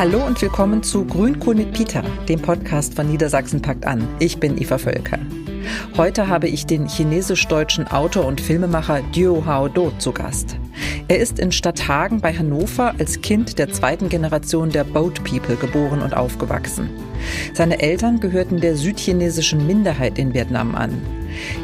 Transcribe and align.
Hallo 0.00 0.24
und 0.24 0.40
willkommen 0.40 0.82
zu 0.82 1.04
Grünkohl 1.04 1.54
mit 1.54 1.74
Peter, 1.74 2.02
dem 2.26 2.40
Podcast 2.40 2.94
von 2.94 3.06
Niedersachsen 3.06 3.60
packt 3.60 3.84
an. 3.84 4.08
Ich 4.18 4.40
bin 4.40 4.56
Eva 4.56 4.78
Völker. 4.78 5.18
Heute 5.94 6.26
habe 6.26 6.48
ich 6.48 6.64
den 6.64 6.88
chinesisch-deutschen 6.88 7.86
Autor 7.86 8.24
und 8.24 8.40
Filmemacher 8.40 9.02
Duo 9.14 9.44
Hao 9.44 9.68
Do 9.68 9.92
zu 9.98 10.12
Gast. 10.12 10.56
Er 11.08 11.18
ist 11.18 11.38
in 11.38 11.52
Stadthagen 11.52 12.20
bei 12.20 12.32
Hannover 12.32 12.94
als 12.98 13.20
Kind 13.20 13.58
der 13.58 13.72
zweiten 13.72 14.08
Generation 14.08 14.70
der 14.70 14.84
Boat 14.84 15.22
People 15.24 15.56
geboren 15.56 16.02
und 16.02 16.16
aufgewachsen. 16.16 16.88
Seine 17.54 17.80
Eltern 17.80 18.20
gehörten 18.20 18.60
der 18.60 18.76
südchinesischen 18.76 19.66
Minderheit 19.66 20.18
in 20.18 20.34
Vietnam 20.34 20.74
an. 20.74 21.00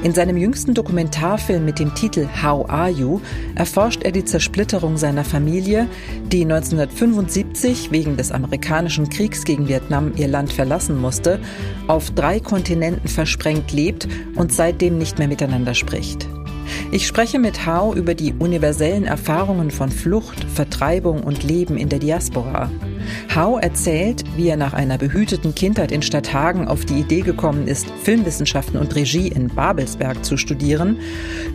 In 0.03 0.13
seinem 0.13 0.37
jüngsten 0.37 0.75
Dokumentarfilm 0.75 1.65
mit 1.65 1.79
dem 1.79 1.95
Titel 1.95 2.29
How 2.43 2.69
Are 2.69 2.91
You 2.91 3.21
erforscht 3.55 4.03
er 4.03 4.13
die 4.13 4.25
Zersplitterung 4.25 4.97
seiner 4.97 5.25
Familie, 5.25 5.89
die 6.33 6.43
1975 6.43 7.91
wegen 7.91 8.17
des 8.17 8.33
amerikanischen 8.33 9.09
Kriegs 9.09 9.45
gegen 9.45 9.69
Vietnam 9.69 10.13
ihr 10.17 10.29
Land 10.29 10.53
verlassen 10.53 11.01
musste, 11.01 11.41
auf 11.89 12.11
drei 12.11 12.41
Kontinenten 12.41 13.09
versprengt 13.09 13.73
lebt 13.73 14.09
und 14.35 14.53
seitdem 14.53 14.99
nicht 14.99 15.19
mehr 15.19 15.29
miteinander 15.29 15.75
spricht. 15.75 16.29
Ich 16.93 17.07
spreche 17.07 17.39
mit 17.39 17.67
Hao 17.67 17.95
über 17.95 18.15
die 18.15 18.33
universellen 18.39 19.05
Erfahrungen 19.05 19.71
von 19.71 19.91
Flucht, 19.91 20.45
Vertreibung 20.55 21.23
und 21.23 21.43
Leben 21.43 21.77
in 21.77 21.89
der 21.89 21.99
Diaspora. 21.99 22.71
Hao 23.35 23.59
erzählt, 23.59 24.25
wie 24.37 24.49
er 24.49 24.57
nach 24.57 24.73
einer 24.73 24.99
behüteten 24.99 25.55
Kindheit 25.55 25.93
in 25.93 26.03
Stadthagen 26.03 26.69
auf 26.69 26.85
die 26.85 27.01
Idee 27.01 27.21
gekommen 27.21 27.69
ist, 27.69 27.87
Filmwissenschaften 28.03 28.79
und 28.79 28.95
Regie 28.95 29.29
in 29.29 29.49
Babelsberg 29.49 30.25
zu 30.25 30.37
studieren, 30.37 30.99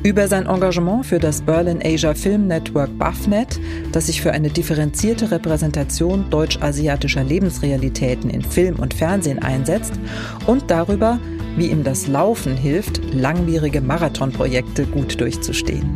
über 0.03 0.27
sein 0.27 0.45
Engagement 0.45 1.05
für 1.05 1.19
das 1.19 1.41
Berlin 1.41 1.79
Asia 1.83 2.13
Film 2.13 2.47
Network 2.47 2.97
BAFNet, 2.97 3.59
das 3.91 4.07
sich 4.07 4.21
für 4.21 4.31
eine 4.31 4.49
differenzierte 4.49 5.31
Repräsentation 5.31 6.29
deutsch-asiatischer 6.29 7.23
Lebensrealitäten 7.23 8.29
in 8.29 8.41
Film 8.41 8.77
und 8.77 8.93
Fernsehen 8.93 9.39
einsetzt 9.39 9.93
und 10.47 10.69
darüber, 10.69 11.19
wie 11.55 11.67
ihm 11.67 11.83
das 11.83 12.07
Laufen 12.07 12.55
hilft, 12.55 13.13
langwierige 13.13 13.81
Marathonprojekte 13.81 14.85
gut 14.85 15.19
durchzustehen. 15.19 15.93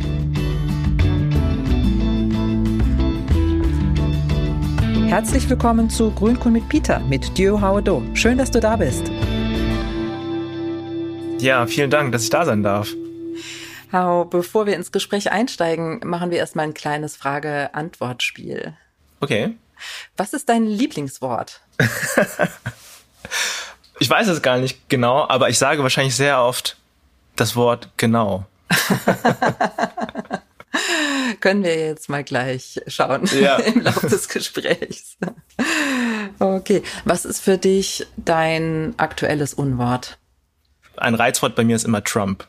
Herzlich 5.08 5.48
willkommen 5.48 5.88
zu 5.88 6.10
Grünkohl 6.10 6.52
mit 6.52 6.68
Peter 6.68 7.00
mit 7.00 7.38
Dio 7.38 7.60
Haudo. 7.60 8.02
Schön, 8.14 8.38
dass 8.38 8.50
du 8.50 8.60
da 8.60 8.76
bist. 8.76 9.10
Ja, 11.38 11.66
vielen 11.66 11.90
Dank, 11.90 12.12
dass 12.12 12.24
ich 12.24 12.30
da 12.30 12.44
sein 12.44 12.62
darf. 12.62 12.92
Hau, 13.92 14.24
bevor 14.24 14.66
wir 14.66 14.74
ins 14.74 14.92
Gespräch 14.92 15.30
einsteigen, 15.30 16.00
machen 16.04 16.30
wir 16.30 16.38
erstmal 16.38 16.66
ein 16.66 16.74
kleines 16.74 17.16
Frage-Antwort-Spiel. 17.16 18.74
Okay. 19.20 19.54
Was 20.16 20.32
ist 20.32 20.48
dein 20.48 20.66
Lieblingswort? 20.66 21.60
Ich 23.98 24.10
weiß 24.10 24.28
es 24.28 24.42
gar 24.42 24.58
nicht 24.58 24.88
genau, 24.88 25.26
aber 25.28 25.48
ich 25.48 25.58
sage 25.58 25.82
wahrscheinlich 25.82 26.14
sehr 26.14 26.42
oft 26.42 26.76
das 27.34 27.56
Wort 27.56 27.88
genau. 27.96 28.44
Können 31.40 31.64
wir 31.64 31.74
jetzt 31.78 32.08
mal 32.08 32.24
gleich 32.24 32.80
schauen 32.86 33.28
ja. 33.40 33.56
im 33.60 33.80
Laufe 33.80 34.08
des 34.08 34.28
Gesprächs. 34.28 35.16
Okay, 36.38 36.82
was 37.04 37.24
ist 37.24 37.40
für 37.40 37.56
dich 37.58 38.06
dein 38.16 38.94
aktuelles 38.98 39.54
Unwort? 39.54 40.18
Ein 40.96 41.14
Reizwort 41.14 41.54
bei 41.54 41.64
mir 41.64 41.76
ist 41.76 41.84
immer 41.84 42.04
Trump. 42.04 42.46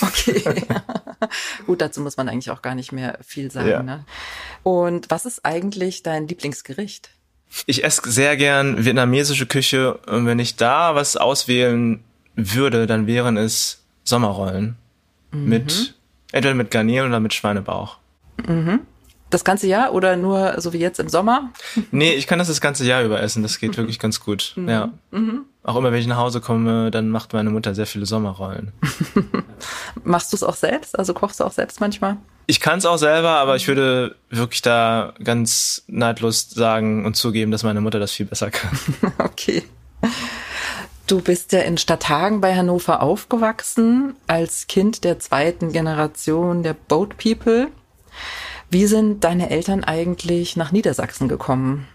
Okay. 0.00 0.42
Gut, 1.66 1.80
dazu 1.80 2.00
muss 2.00 2.16
man 2.16 2.28
eigentlich 2.28 2.50
auch 2.50 2.62
gar 2.62 2.74
nicht 2.74 2.92
mehr 2.92 3.18
viel 3.22 3.50
sagen. 3.50 3.68
Ja. 3.68 3.82
Ne? 3.82 4.04
Und 4.62 5.10
was 5.10 5.26
ist 5.26 5.44
eigentlich 5.44 6.02
dein 6.02 6.28
Lieblingsgericht? 6.28 7.10
Ich 7.66 7.84
esse 7.84 8.10
sehr 8.10 8.36
gern 8.36 8.84
vietnamesische 8.84 9.46
Küche 9.46 9.94
und 9.94 10.26
wenn 10.26 10.38
ich 10.38 10.56
da 10.56 10.94
was 10.94 11.16
auswählen 11.16 12.00
würde, 12.36 12.86
dann 12.86 13.06
wären 13.06 13.36
es 13.36 13.82
Sommerrollen. 14.04 14.76
Mhm. 15.32 15.48
Mit, 15.48 15.94
entweder 16.32 16.54
mit 16.54 16.70
Garnelen 16.70 17.08
oder 17.08 17.20
mit 17.20 17.34
Schweinebauch. 17.34 17.98
Mhm. 18.46 18.80
Das 19.30 19.44
ganze 19.44 19.66
Jahr 19.66 19.92
oder 19.92 20.16
nur 20.16 20.58
so 20.60 20.72
wie 20.72 20.78
jetzt 20.78 21.00
im 21.00 21.08
Sommer? 21.08 21.52
Nee, 21.90 22.14
ich 22.14 22.26
kann 22.26 22.38
das 22.38 22.48
das 22.48 22.62
ganze 22.62 22.86
Jahr 22.86 23.02
über 23.02 23.20
essen. 23.20 23.42
Das 23.42 23.58
geht 23.58 23.76
wirklich 23.76 23.98
ganz 23.98 24.20
gut. 24.20 24.52
Mhm. 24.56 24.68
Ja. 24.68 24.92
Auch 25.68 25.76
immer, 25.76 25.92
wenn 25.92 26.00
ich 26.00 26.06
nach 26.06 26.16
Hause 26.16 26.40
komme, 26.40 26.90
dann 26.90 27.10
macht 27.10 27.34
meine 27.34 27.50
Mutter 27.50 27.74
sehr 27.74 27.84
viele 27.86 28.06
Sommerrollen. 28.06 28.72
Machst 30.02 30.32
du 30.32 30.36
es 30.36 30.42
auch 30.42 30.54
selbst? 30.54 30.98
Also 30.98 31.12
kochst 31.12 31.40
du 31.40 31.44
auch 31.44 31.52
selbst 31.52 31.78
manchmal? 31.78 32.16
Ich 32.46 32.60
kann 32.60 32.78
es 32.78 32.86
auch 32.86 32.96
selber, 32.96 33.32
aber 33.32 33.54
ich 33.54 33.68
würde 33.68 34.16
wirklich 34.30 34.62
da 34.62 35.12
ganz 35.22 35.82
neidlos 35.86 36.48
sagen 36.48 37.04
und 37.04 37.16
zugeben, 37.16 37.50
dass 37.50 37.64
meine 37.64 37.82
Mutter 37.82 37.98
das 37.98 38.12
viel 38.12 38.24
besser 38.24 38.50
kann. 38.50 38.78
okay. 39.18 39.62
Du 41.06 41.20
bist 41.20 41.52
ja 41.52 41.60
in 41.60 41.76
Stadthagen 41.76 42.40
bei 42.40 42.56
Hannover 42.56 43.02
aufgewachsen, 43.02 44.16
als 44.26 44.68
Kind 44.68 45.04
der 45.04 45.18
zweiten 45.18 45.72
Generation 45.72 46.62
der 46.62 46.72
Boat 46.72 47.18
People. 47.18 47.68
Wie 48.70 48.86
sind 48.86 49.22
deine 49.22 49.50
Eltern 49.50 49.84
eigentlich 49.84 50.56
nach 50.56 50.72
Niedersachsen 50.72 51.28
gekommen? 51.28 51.86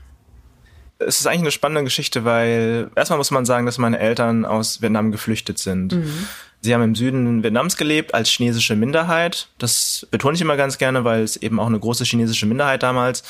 Es 1.07 1.19
ist 1.19 1.27
eigentlich 1.27 1.41
eine 1.41 1.51
spannende 1.51 1.83
Geschichte, 1.83 2.25
weil 2.25 2.89
erstmal 2.95 3.17
muss 3.17 3.31
man 3.31 3.45
sagen, 3.45 3.65
dass 3.65 3.77
meine 3.77 3.99
Eltern 3.99 4.45
aus 4.45 4.81
Vietnam 4.81 5.11
geflüchtet 5.11 5.57
sind. 5.57 5.93
Mhm. 5.93 6.27
Sie 6.61 6.73
haben 6.73 6.81
im 6.81 6.95
Süden 6.95 7.43
Vietnams 7.43 7.75
gelebt 7.75 8.13
als 8.13 8.29
chinesische 8.29 8.77
Minderheit. 8.77 9.49
Das 9.57 10.07
betone 10.11 10.35
ich 10.35 10.41
immer 10.41 10.55
ganz 10.55 10.77
gerne, 10.77 11.03
weil 11.03 11.21
es 11.21 11.35
eben 11.35 11.59
auch 11.59 11.67
eine 11.67 11.79
große 11.79 12.05
chinesische 12.05 12.45
Minderheit 12.45 12.83
damals 12.83 13.23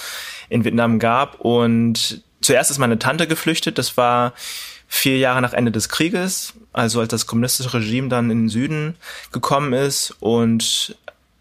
in 0.49 0.63
Vietnam 0.63 0.99
gab. 0.99 1.39
Und 1.41 2.21
zuerst 2.41 2.69
ist 2.69 2.77
meine 2.77 2.99
Tante 2.99 3.25
geflüchtet. 3.25 3.79
Das 3.79 3.97
war 3.97 4.33
vier 4.87 5.17
Jahre 5.17 5.41
nach 5.41 5.53
Ende 5.53 5.71
des 5.71 5.89
Krieges, 5.89 6.53
also 6.73 6.99
als 6.99 7.09
das 7.09 7.25
kommunistische 7.25 7.73
Regime 7.73 8.07
dann 8.07 8.29
in 8.29 8.43
den 8.43 8.49
Süden 8.49 8.95
gekommen 9.31 9.73
ist. 9.73 10.15
Und 10.19 10.95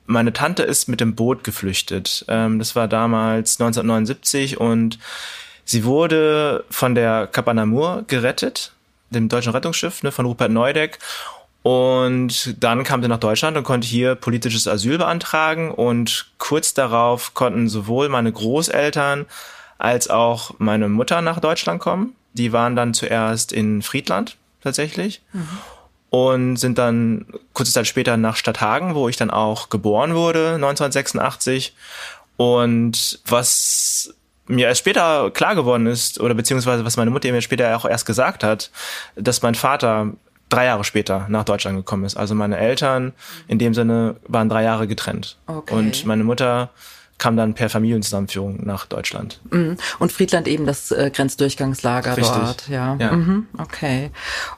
meine 0.06 0.32
Tante 0.32 0.62
ist 0.62 0.88
mit 0.88 1.00
dem 1.02 1.14
Boot 1.14 1.44
geflüchtet. 1.44 2.24
Ähm, 2.28 2.58
das 2.58 2.74
war 2.74 2.88
damals 2.88 3.60
1979 3.60 4.58
und 4.58 4.98
sie 5.72 5.84
wurde 5.84 6.64
von 6.68 6.94
der 6.94 7.26
Kapanamur 7.26 8.04
gerettet, 8.06 8.72
dem 9.08 9.30
deutschen 9.30 9.52
Rettungsschiff 9.52 10.02
ne, 10.02 10.12
von 10.12 10.26
Rupert 10.26 10.50
Neudeck. 10.50 10.98
Und 11.62 12.62
dann 12.62 12.84
kam 12.84 13.02
sie 13.02 13.08
nach 13.08 13.18
Deutschland 13.18 13.56
und 13.56 13.64
konnte 13.64 13.86
hier 13.86 14.14
politisches 14.14 14.68
Asyl 14.68 14.98
beantragen. 14.98 15.70
Und 15.70 16.26
kurz 16.36 16.74
darauf 16.74 17.32
konnten 17.32 17.70
sowohl 17.70 18.10
meine 18.10 18.30
Großeltern 18.30 19.24
als 19.78 20.10
auch 20.10 20.54
meine 20.58 20.88
Mutter 20.88 21.22
nach 21.22 21.40
Deutschland 21.40 21.80
kommen. 21.80 22.14
Die 22.34 22.52
waren 22.52 22.76
dann 22.76 22.92
zuerst 22.92 23.50
in 23.50 23.80
Friedland 23.80 24.36
tatsächlich. 24.62 25.22
Mhm. 25.32 25.48
Und 26.10 26.56
sind 26.56 26.76
dann 26.76 27.24
kurze 27.54 27.72
Zeit 27.72 27.86
später 27.86 28.18
nach 28.18 28.36
Stadthagen, 28.36 28.94
wo 28.94 29.08
ich 29.08 29.16
dann 29.16 29.30
auch 29.30 29.70
geboren 29.70 30.14
wurde, 30.14 30.56
1986. 30.56 31.74
Und 32.36 33.20
was 33.24 34.14
mir 34.54 34.66
erst 34.68 34.80
später 34.80 35.30
klar 35.30 35.54
geworden 35.54 35.86
ist, 35.86 36.20
oder 36.20 36.34
beziehungsweise 36.34 36.84
was 36.84 36.96
meine 36.96 37.10
Mutter 37.10 37.30
mir 37.32 37.42
später 37.42 37.76
auch 37.76 37.84
erst 37.84 38.06
gesagt 38.06 38.44
hat, 38.44 38.70
dass 39.16 39.42
mein 39.42 39.54
Vater 39.54 40.12
drei 40.48 40.66
Jahre 40.66 40.84
später 40.84 41.26
nach 41.28 41.44
Deutschland 41.44 41.76
gekommen 41.78 42.04
ist. 42.04 42.16
Also 42.16 42.34
meine 42.34 42.58
Eltern 42.58 43.12
in 43.48 43.58
dem 43.58 43.74
Sinne 43.74 44.16
waren 44.28 44.48
drei 44.48 44.62
Jahre 44.62 44.86
getrennt. 44.86 45.38
Okay. 45.46 45.74
Und 45.74 46.04
meine 46.04 46.24
Mutter 46.24 46.70
kam 47.22 47.36
dann 47.36 47.54
per 47.54 47.70
Familienzusammenführung 47.70 48.66
nach 48.66 48.84
Deutschland. 48.84 49.40
Mhm. 49.52 49.76
Und 50.00 50.10
Friedland 50.10 50.48
eben 50.48 50.66
das 50.66 50.90
äh, 50.90 51.08
Grenzdurchgangslager 51.14 52.16
Richtig. 52.16 52.34
dort, 52.34 52.68
ja. 52.68 52.96
ja. 52.98 53.12
Mhm. 53.12 53.46
Okay. 53.58 54.10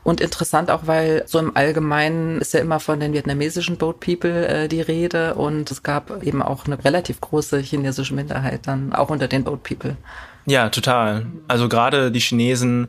Und 0.03 0.23
interessant 0.23 0.71
auch, 0.71 0.87
weil 0.87 1.25
so 1.27 1.39
im 1.39 1.55
Allgemeinen 1.55 2.41
ist 2.41 2.55
ja 2.55 2.61
immer 2.61 2.81
von 2.81 3.01
den 3.01 3.13
vietnamesischen 3.13 3.77
Boat 3.77 4.01
People 4.01 4.49
äh, 4.49 4.69
die 4.69 4.81
Rede 4.81 5.35
und 5.35 5.71
es 5.71 5.83
gab 5.83 6.23
eben 6.23 6.41
auch 6.41 6.65
eine 6.65 6.83
relativ 6.83 7.21
große 7.21 7.59
chinesische 7.59 8.15
Minderheit 8.15 8.67
dann 8.67 8.95
auch 8.95 9.11
unter 9.11 9.29
den 9.29 9.45
Boat 9.45 9.63
People. 9.63 9.99
Ja, 10.47 10.71
total. 10.71 11.27
Also 11.47 11.69
gerade 11.69 12.11
die 12.11 12.21
Chinesen, 12.21 12.89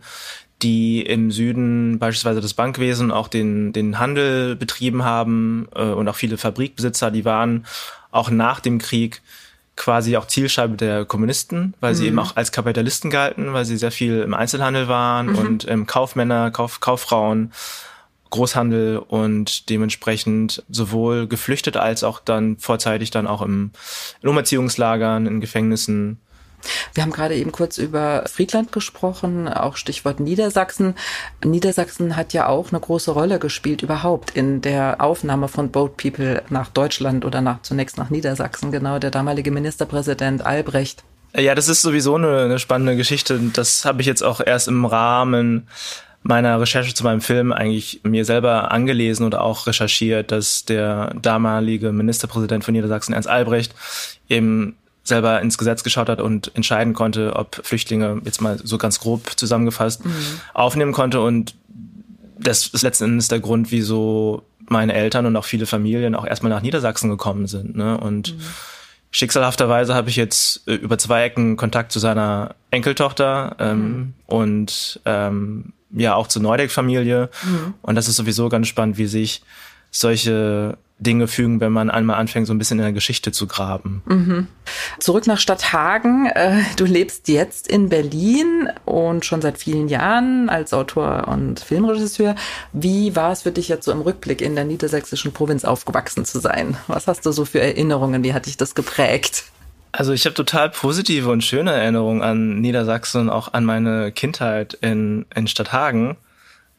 die 0.61 1.01
im 1.01 1.31
Süden 1.31 1.99
beispielsweise 1.99 2.39
das 2.39 2.53
Bankwesen, 2.53 3.11
auch 3.11 3.27
den, 3.27 3.73
den 3.73 3.99
Handel 3.99 4.55
betrieben 4.55 5.03
haben 5.03 5.67
äh, 5.75 5.83
und 5.83 6.07
auch 6.07 6.15
viele 6.15 6.37
Fabrikbesitzer, 6.37 7.11
die 7.11 7.25
waren 7.25 7.65
auch 8.11 8.29
nach 8.29 8.61
dem 8.61 8.77
Krieg 8.77 9.21
quasi 9.75 10.15
auch 10.17 10.27
Zielscheibe 10.27 10.77
der 10.77 11.05
Kommunisten, 11.05 11.73
weil 11.79 11.93
mhm. 11.93 11.97
sie 11.97 12.07
eben 12.07 12.19
auch 12.19 12.35
als 12.35 12.51
Kapitalisten 12.51 13.09
galten, 13.11 13.53
weil 13.53 13.65
sie 13.65 13.77
sehr 13.77 13.91
viel 13.91 14.21
im 14.21 14.33
Einzelhandel 14.33 14.87
waren 14.87 15.27
mhm. 15.27 15.37
und 15.37 15.67
ähm, 15.67 15.85
Kaufmänner, 15.85 16.51
Kauf, 16.51 16.79
Kauffrauen, 16.79 17.51
Großhandel 18.29 18.97
und 18.97 19.69
dementsprechend 19.69 20.63
sowohl 20.69 21.27
geflüchtet 21.27 21.77
als 21.77 22.03
auch 22.03 22.19
dann 22.19 22.57
vorzeitig 22.57 23.11
dann 23.11 23.27
auch 23.27 23.41
im, 23.41 23.71
in 24.21 24.29
Umerziehungslagern, 24.29 25.27
in 25.27 25.41
Gefängnissen 25.41 26.19
wir 26.93 27.03
haben 27.03 27.11
gerade 27.11 27.35
eben 27.35 27.51
kurz 27.51 27.77
über 27.77 28.23
Friedland 28.27 28.71
gesprochen, 28.71 29.47
auch 29.47 29.75
Stichwort 29.77 30.19
Niedersachsen. 30.19 30.95
Niedersachsen 31.43 32.15
hat 32.15 32.33
ja 32.33 32.47
auch 32.47 32.71
eine 32.71 32.79
große 32.79 33.11
Rolle 33.11 33.39
gespielt 33.39 33.81
überhaupt 33.81 34.31
in 34.31 34.61
der 34.61 35.01
Aufnahme 35.01 35.47
von 35.47 35.71
Boat 35.71 35.97
People 35.97 36.43
nach 36.49 36.69
Deutschland 36.69 37.25
oder 37.25 37.41
nach, 37.41 37.61
zunächst 37.61 37.97
nach 37.97 38.09
Niedersachsen. 38.09 38.71
Genau, 38.71 38.99
der 38.99 39.11
damalige 39.11 39.51
Ministerpräsident 39.51 40.45
Albrecht 40.45 41.03
Ja, 41.35 41.55
das 41.55 41.67
ist 41.67 41.81
sowieso 41.81 42.15
eine, 42.15 42.43
eine 42.43 42.59
spannende 42.59 42.95
Geschichte. 42.95 43.39
Das 43.53 43.85
habe 43.85 44.01
ich 44.01 44.07
jetzt 44.07 44.23
auch 44.23 44.41
erst 44.45 44.67
im 44.67 44.85
Rahmen 44.85 45.67
meiner 46.27 46.59
Recherche 46.59 46.95
zu 46.95 47.03
meinem 47.03 47.21
Film 47.21 47.53
eigentlich 47.53 48.01
mir 48.03 48.25
selber 48.25 48.71
angelesen 48.71 49.27
oder 49.27 49.41
auch 49.41 49.67
recherchiert, 49.67 50.31
dass 50.31 50.65
der 50.65 51.13
damalige 51.21 51.91
Ministerpräsident 51.91 52.63
von 52.63 52.73
Niedersachsen, 52.73 53.13
Ernst 53.13 53.29
Albrecht, 53.29 53.75
eben 54.27 54.75
selber 55.05 55.39
ins 55.41 55.57
Gesetz 55.57 55.83
geschaut 55.83 56.09
hat 56.09 56.19
und 56.19 56.51
entscheiden 56.55 56.93
konnte, 56.93 57.35
ob 57.35 57.61
Flüchtlinge, 57.63 58.21
jetzt 58.25 58.41
mal 58.41 58.59
so 58.61 58.77
ganz 58.77 58.99
grob 58.99 59.31
zusammengefasst, 59.37 60.03
mhm. 60.03 60.11
aufnehmen 60.53 60.91
konnte. 60.91 61.21
Und 61.21 61.55
das 62.37 62.67
ist 62.67 62.81
letzten 62.81 63.05
Endes 63.05 63.27
der 63.27 63.39
Grund, 63.39 63.71
wieso 63.71 64.43
meine 64.67 64.93
Eltern 64.93 65.27
und 65.27 65.35
auch 65.35 65.45
viele 65.45 65.67
Familien 65.67 66.15
auch 66.15 66.25
erstmal 66.25 66.51
nach 66.51 66.61
Niedersachsen 66.61 67.09
gekommen 67.09 67.45
sind. 67.45 67.75
Ne? 67.75 67.97
Und 67.99 68.35
mhm. 68.35 68.41
schicksalhafterweise 69.11 69.93
habe 69.93 70.09
ich 70.09 70.15
jetzt 70.15 70.67
äh, 70.67 70.73
über 70.73 70.97
zwei 70.97 71.23
Ecken 71.23 71.55
Kontakt 71.55 71.91
zu 71.91 71.99
seiner 71.99 72.55
Enkeltochter 72.71 73.55
ähm, 73.59 73.77
mhm. 73.79 74.13
und 74.25 74.99
ähm, 75.05 75.73
ja 75.91 76.15
auch 76.15 76.27
zur 76.27 76.41
Neudeck-Familie. 76.41 77.29
Mhm. 77.43 77.75
Und 77.83 77.93
das 77.93 78.07
ist 78.07 78.15
sowieso 78.15 78.49
ganz 78.49 78.67
spannend, 78.67 78.97
wie 78.97 79.05
sich 79.05 79.43
solche 79.91 80.77
Dinge 80.97 81.27
fügen, 81.27 81.59
wenn 81.59 81.73
man 81.73 81.89
einmal 81.89 82.17
anfängt, 82.17 82.47
so 82.47 82.53
ein 82.53 82.57
bisschen 82.57 82.79
in 82.79 82.85
der 82.85 82.93
Geschichte 82.93 83.33
zu 83.33 83.47
graben. 83.47 84.01
Mhm. 84.05 84.47
Zurück 84.99 85.27
nach 85.27 85.39
Stadthagen. 85.39 86.27
Äh, 86.27 86.61
du 86.77 86.85
lebst 86.85 87.27
jetzt 87.27 87.67
in 87.67 87.89
Berlin 87.89 88.69
und 88.85 89.25
schon 89.25 89.41
seit 89.41 89.57
vielen 89.57 89.89
Jahren 89.89 90.47
als 90.49 90.73
Autor 90.73 91.27
und 91.27 91.59
Filmregisseur. 91.59 92.35
Wie 92.71 93.15
war 93.15 93.33
es 93.33 93.41
für 93.41 93.51
dich 93.51 93.67
jetzt 93.67 93.85
so 93.85 93.91
im 93.91 94.01
Rückblick 94.01 94.41
in 94.41 94.55
der 94.55 94.63
niedersächsischen 94.63 95.33
Provinz 95.33 95.65
aufgewachsen 95.65 96.23
zu 96.23 96.39
sein? 96.39 96.77
Was 96.87 97.07
hast 97.07 97.25
du 97.25 97.31
so 97.33 97.43
für 97.43 97.59
Erinnerungen? 97.59 98.23
Wie 98.23 98.33
hat 98.33 98.45
dich 98.45 98.55
das 98.55 98.73
geprägt? 98.73 99.43
Also 99.91 100.13
ich 100.13 100.25
habe 100.25 100.33
total 100.33 100.69
positive 100.69 101.29
und 101.29 101.43
schöne 101.43 101.71
Erinnerungen 101.71 102.21
an 102.21 102.61
Niedersachsen 102.61 103.21
und 103.21 103.29
auch 103.29 103.53
an 103.53 103.65
meine 103.65 104.13
Kindheit 104.13 104.77
in, 104.81 105.25
in 105.35 105.47
Stadthagen. 105.47 106.15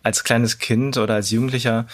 Als 0.03 0.23
kleines 0.23 0.59
Kind 0.59 0.97
oder 0.99 1.15
als 1.15 1.31
Jugendlicher 1.31 1.87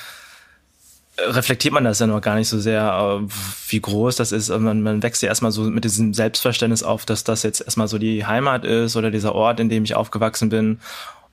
reflektiert 1.18 1.74
man 1.74 1.84
das 1.84 1.98
ja 1.98 2.06
noch 2.06 2.20
gar 2.20 2.36
nicht 2.36 2.48
so 2.48 2.58
sehr, 2.58 3.20
äh, 3.22 3.28
wie 3.68 3.80
groß 3.80 4.16
das 4.16 4.32
ist. 4.32 4.48
Man, 4.48 4.82
man 4.82 5.02
wächst 5.02 5.22
ja 5.22 5.28
erstmal 5.28 5.52
so 5.52 5.62
mit 5.62 5.84
diesem 5.84 6.14
Selbstverständnis 6.14 6.82
auf, 6.82 7.04
dass 7.04 7.24
das 7.24 7.42
jetzt 7.42 7.60
erstmal 7.60 7.88
so 7.88 7.98
die 7.98 8.26
Heimat 8.26 8.64
ist 8.64 8.96
oder 8.96 9.10
dieser 9.10 9.34
Ort, 9.34 9.60
in 9.60 9.68
dem 9.68 9.84
ich 9.84 9.94
aufgewachsen 9.94 10.48
bin. 10.48 10.80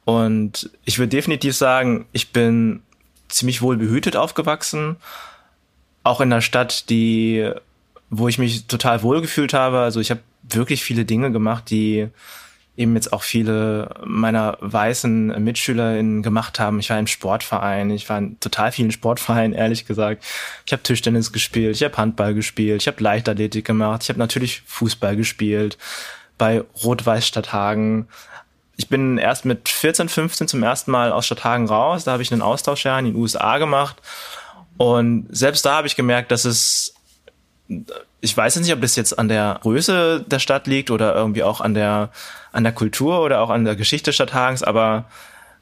Und 0.05 0.69
ich 0.85 0.99
würde 0.99 1.09
definitiv 1.09 1.55
sagen, 1.55 2.05
ich 2.11 2.31
bin 2.31 2.81
ziemlich 3.29 3.61
wohl 3.61 3.77
behütet 3.77 4.15
aufgewachsen. 4.15 4.97
Auch 6.03 6.19
in 6.19 6.31
einer 6.31 6.41
Stadt, 6.41 6.89
die, 6.89 7.49
wo 8.09 8.27
ich 8.27 8.37
mich 8.37 8.65
total 8.65 9.03
wohl 9.03 9.21
gefühlt 9.21 9.53
habe. 9.53 9.79
Also 9.79 9.99
ich 9.99 10.11
habe 10.11 10.21
wirklich 10.43 10.83
viele 10.83 11.05
Dinge 11.05 11.31
gemacht, 11.31 11.69
die 11.69 12.09
eben 12.79 12.95
jetzt 12.95 13.11
auch 13.11 13.23
viele 13.23 13.89
meiner 14.05 14.57
weißen 14.61 15.43
MitschülerInnen 15.43 16.23
gemacht 16.23 16.59
haben. 16.59 16.79
Ich 16.79 16.89
war 16.89 16.97
im 16.97 17.07
Sportverein, 17.07 17.91
ich 17.91 18.07
war 18.07 18.17
in 18.17 18.39
total 18.39 18.71
vielen 18.71 18.91
Sportvereinen, 18.91 19.53
ehrlich 19.53 19.85
gesagt. 19.85 20.23
Ich 20.65 20.71
habe 20.71 20.81
Tischtennis 20.81 21.33
gespielt, 21.33 21.75
ich 21.75 21.83
habe 21.83 21.97
Handball 21.97 22.33
gespielt, 22.33 22.81
ich 22.81 22.87
habe 22.87 23.03
Leichtathletik 23.03 23.65
gemacht, 23.65 24.03
ich 24.03 24.09
habe 24.09 24.19
natürlich 24.19 24.63
Fußball 24.65 25.17
gespielt 25.17 25.77
bei 26.37 26.63
Rot-Weiß 26.83 27.27
Stadthagen. 27.27 28.07
Ich 28.77 28.87
bin 28.87 29.17
erst 29.17 29.43
mit 29.43 29.67
14, 29.67 30.07
15 30.07 30.47
zum 30.47 30.63
ersten 30.63 30.89
Mal 30.89 31.11
aus 31.11 31.25
Stadthagen 31.25 31.67
raus. 31.67 32.05
Da 32.05 32.13
habe 32.13 32.23
ich 32.23 32.31
einen 32.31 32.41
Austauschjahr 32.41 32.97
in 32.97 33.05
den 33.05 33.15
USA 33.15 33.57
gemacht. 33.57 33.97
Und 34.77 35.27
selbst 35.31 35.65
da 35.65 35.75
habe 35.75 35.87
ich 35.87 35.97
gemerkt, 35.97 36.31
dass 36.31 36.45
es 36.45 36.93
ich 38.21 38.35
weiß 38.35 38.57
nicht, 38.57 38.73
ob 38.73 38.81
das 38.81 38.95
jetzt 38.95 39.17
an 39.17 39.27
der 39.27 39.59
Größe 39.61 40.25
der 40.25 40.39
Stadt 40.39 40.67
liegt 40.67 40.91
oder 40.91 41.13
irgendwie 41.15 41.43
auch 41.43 41.61
an 41.61 41.73
der, 41.73 42.09
an 42.51 42.63
der 42.63 42.73
Kultur 42.73 43.21
oder 43.21 43.41
auch 43.41 43.49
an 43.49 43.65
der 43.65 43.75
Geschichte 43.75 44.13
Stadthagens, 44.13 44.63
aber 44.63 45.05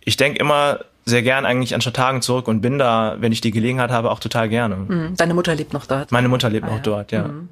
ich 0.03 0.17
denke 0.17 0.39
immer 0.39 0.79
sehr 1.05 1.21
gern 1.21 1.45
eigentlich 1.45 1.73
an 1.73 1.81
Stadthagen 1.81 2.21
zurück 2.21 2.47
und 2.47 2.61
bin 2.61 2.77
da, 2.77 3.15
wenn 3.19 3.31
ich 3.31 3.41
die 3.41 3.51
Gelegenheit 3.51 3.91
habe, 3.91 4.11
auch 4.11 4.19
total 4.19 4.49
gerne. 4.49 4.75
Mhm. 4.75 5.15
Deine 5.15 5.33
Mutter 5.33 5.55
lebt 5.55 5.73
noch 5.73 5.85
dort? 5.85 6.11
Meine 6.11 6.27
Mutter 6.27 6.49
lebt 6.49 6.65
ah, 6.65 6.69
noch 6.69 6.77
ja. 6.77 6.81
dort, 6.81 7.11
ja. 7.11 7.23
Mhm. 7.23 7.49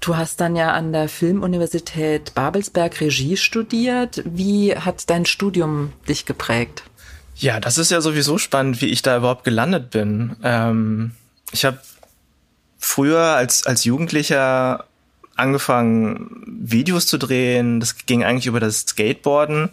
Du 0.00 0.16
hast 0.16 0.40
dann 0.40 0.56
ja 0.56 0.72
an 0.72 0.92
der 0.92 1.08
Filmuniversität 1.08 2.34
Babelsberg 2.34 3.00
Regie 3.00 3.36
studiert. 3.36 4.22
Wie 4.26 4.76
hat 4.76 5.08
dein 5.08 5.24
Studium 5.24 5.92
dich 6.06 6.26
geprägt? 6.26 6.82
Ja, 7.34 7.60
das 7.60 7.78
ist 7.78 7.90
ja 7.90 8.00
sowieso 8.00 8.38
spannend, 8.38 8.80
wie 8.80 8.86
ich 8.86 9.02
da 9.02 9.16
überhaupt 9.16 9.44
gelandet 9.44 9.90
bin. 9.90 10.36
Ähm, 10.42 11.12
ich 11.52 11.64
habe 11.64 11.78
früher 12.78 13.20
als, 13.20 13.66
als 13.66 13.84
Jugendlicher 13.84 14.84
angefangen, 15.36 16.42
Videos 16.46 17.06
zu 17.06 17.18
drehen. 17.18 17.80
Das 17.80 18.06
ging 18.06 18.24
eigentlich 18.24 18.46
über 18.46 18.60
das 18.60 18.80
Skateboarden. 18.80 19.70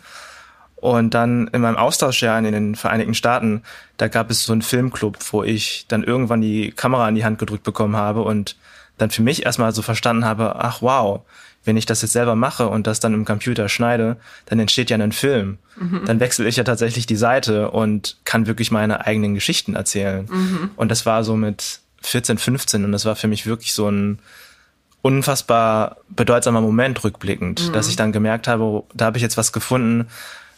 Und 0.75 1.13
dann 1.13 1.47
in 1.47 1.61
meinem 1.61 1.77
Austauschjahr 1.77 2.37
in 2.39 2.51
den 2.51 2.75
Vereinigten 2.75 3.13
Staaten, 3.13 3.63
da 3.95 4.09
gab 4.09 4.29
es 4.29 4.43
so 4.43 4.51
einen 4.51 4.61
Filmclub, 4.61 5.17
wo 5.31 5.41
ich 5.41 5.85
dann 5.87 6.03
irgendwann 6.03 6.41
die 6.41 6.71
Kamera 6.71 7.07
in 7.07 7.15
die 7.15 7.23
Hand 7.23 7.39
gedrückt 7.39 7.63
bekommen 7.63 7.95
habe 7.95 8.21
und 8.23 8.57
dann 8.97 9.09
für 9.09 9.23
mich 9.23 9.45
erstmal 9.45 9.73
so 9.73 9.81
verstanden 9.81 10.25
habe, 10.25 10.57
ach 10.57 10.81
wow, 10.81 11.21
wenn 11.63 11.77
ich 11.77 11.85
das 11.85 12.01
jetzt 12.01 12.11
selber 12.11 12.35
mache 12.35 12.67
und 12.67 12.85
das 12.87 12.99
dann 12.99 13.13
im 13.13 13.25
Computer 13.25 13.69
schneide, 13.69 14.17
dann 14.45 14.59
entsteht 14.59 14.89
ja 14.89 14.97
ein 14.97 15.13
Film. 15.13 15.57
Mhm. 15.77 16.01
Dann 16.05 16.19
wechsle 16.19 16.47
ich 16.47 16.57
ja 16.57 16.63
tatsächlich 16.63 17.05
die 17.05 17.15
Seite 17.15 17.71
und 17.71 18.17
kann 18.25 18.47
wirklich 18.47 18.69
meine 18.69 19.05
eigenen 19.05 19.33
Geschichten 19.35 19.75
erzählen. 19.75 20.27
Mhm. 20.29 20.71
Und 20.75 20.89
das 20.91 21.05
war 21.05 21.23
so 21.23 21.35
mit 21.35 21.79
14, 22.01 22.37
15 22.37 22.83
und 22.83 22.91
das 22.91 23.05
war 23.05 23.15
für 23.15 23.27
mich 23.27 23.45
wirklich 23.45 23.73
so 23.73 23.89
ein 23.89 24.19
unfassbar 25.03 25.97
bedeutsamer 26.09 26.61
Moment 26.61 27.03
rückblickend, 27.03 27.67
mhm. 27.67 27.73
dass 27.73 27.89
ich 27.89 27.97
dann 27.97 28.11
gemerkt 28.11 28.47
habe, 28.47 28.83
da 28.95 29.05
habe 29.05 29.17
ich 29.17 29.21
jetzt 29.21 29.37
was 29.37 29.51
gefunden, 29.51 30.07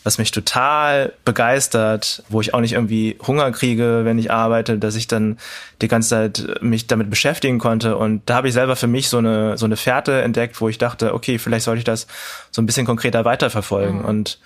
was 0.03 0.19
mich 0.19 0.29
total 0.29 1.13
begeistert, 1.25 2.23
wo 2.29 2.39
ich 2.39 2.53
auch 2.53 2.59
nicht 2.59 2.73
irgendwie 2.73 3.17
Hunger 3.25 3.51
kriege, 3.51 4.01
wenn 4.05 4.19
ich 4.19 4.31
arbeite, 4.31 4.77
dass 4.77 4.95
ich 4.95 5.07
dann 5.07 5.39
die 5.81 5.87
ganze 5.87 6.09
Zeit 6.09 6.61
mich 6.61 6.85
damit 6.85 7.09
beschäftigen 7.09 7.57
konnte. 7.57 7.97
Und 7.97 8.21
da 8.27 8.35
habe 8.35 8.47
ich 8.47 8.53
selber 8.53 8.75
für 8.75 8.85
mich 8.85 9.09
so 9.09 9.17
eine, 9.17 9.57
so 9.57 9.65
eine 9.65 9.77
Fährte 9.77 10.21
entdeckt, 10.21 10.61
wo 10.61 10.69
ich 10.69 10.77
dachte, 10.77 11.15
okay, 11.15 11.39
vielleicht 11.39 11.65
sollte 11.65 11.79
ich 11.79 11.85
das 11.85 12.05
so 12.51 12.61
ein 12.61 12.67
bisschen 12.67 12.85
konkreter 12.85 13.25
weiterverfolgen. 13.25 13.99
Mhm. 13.99 14.05
Und 14.05 14.39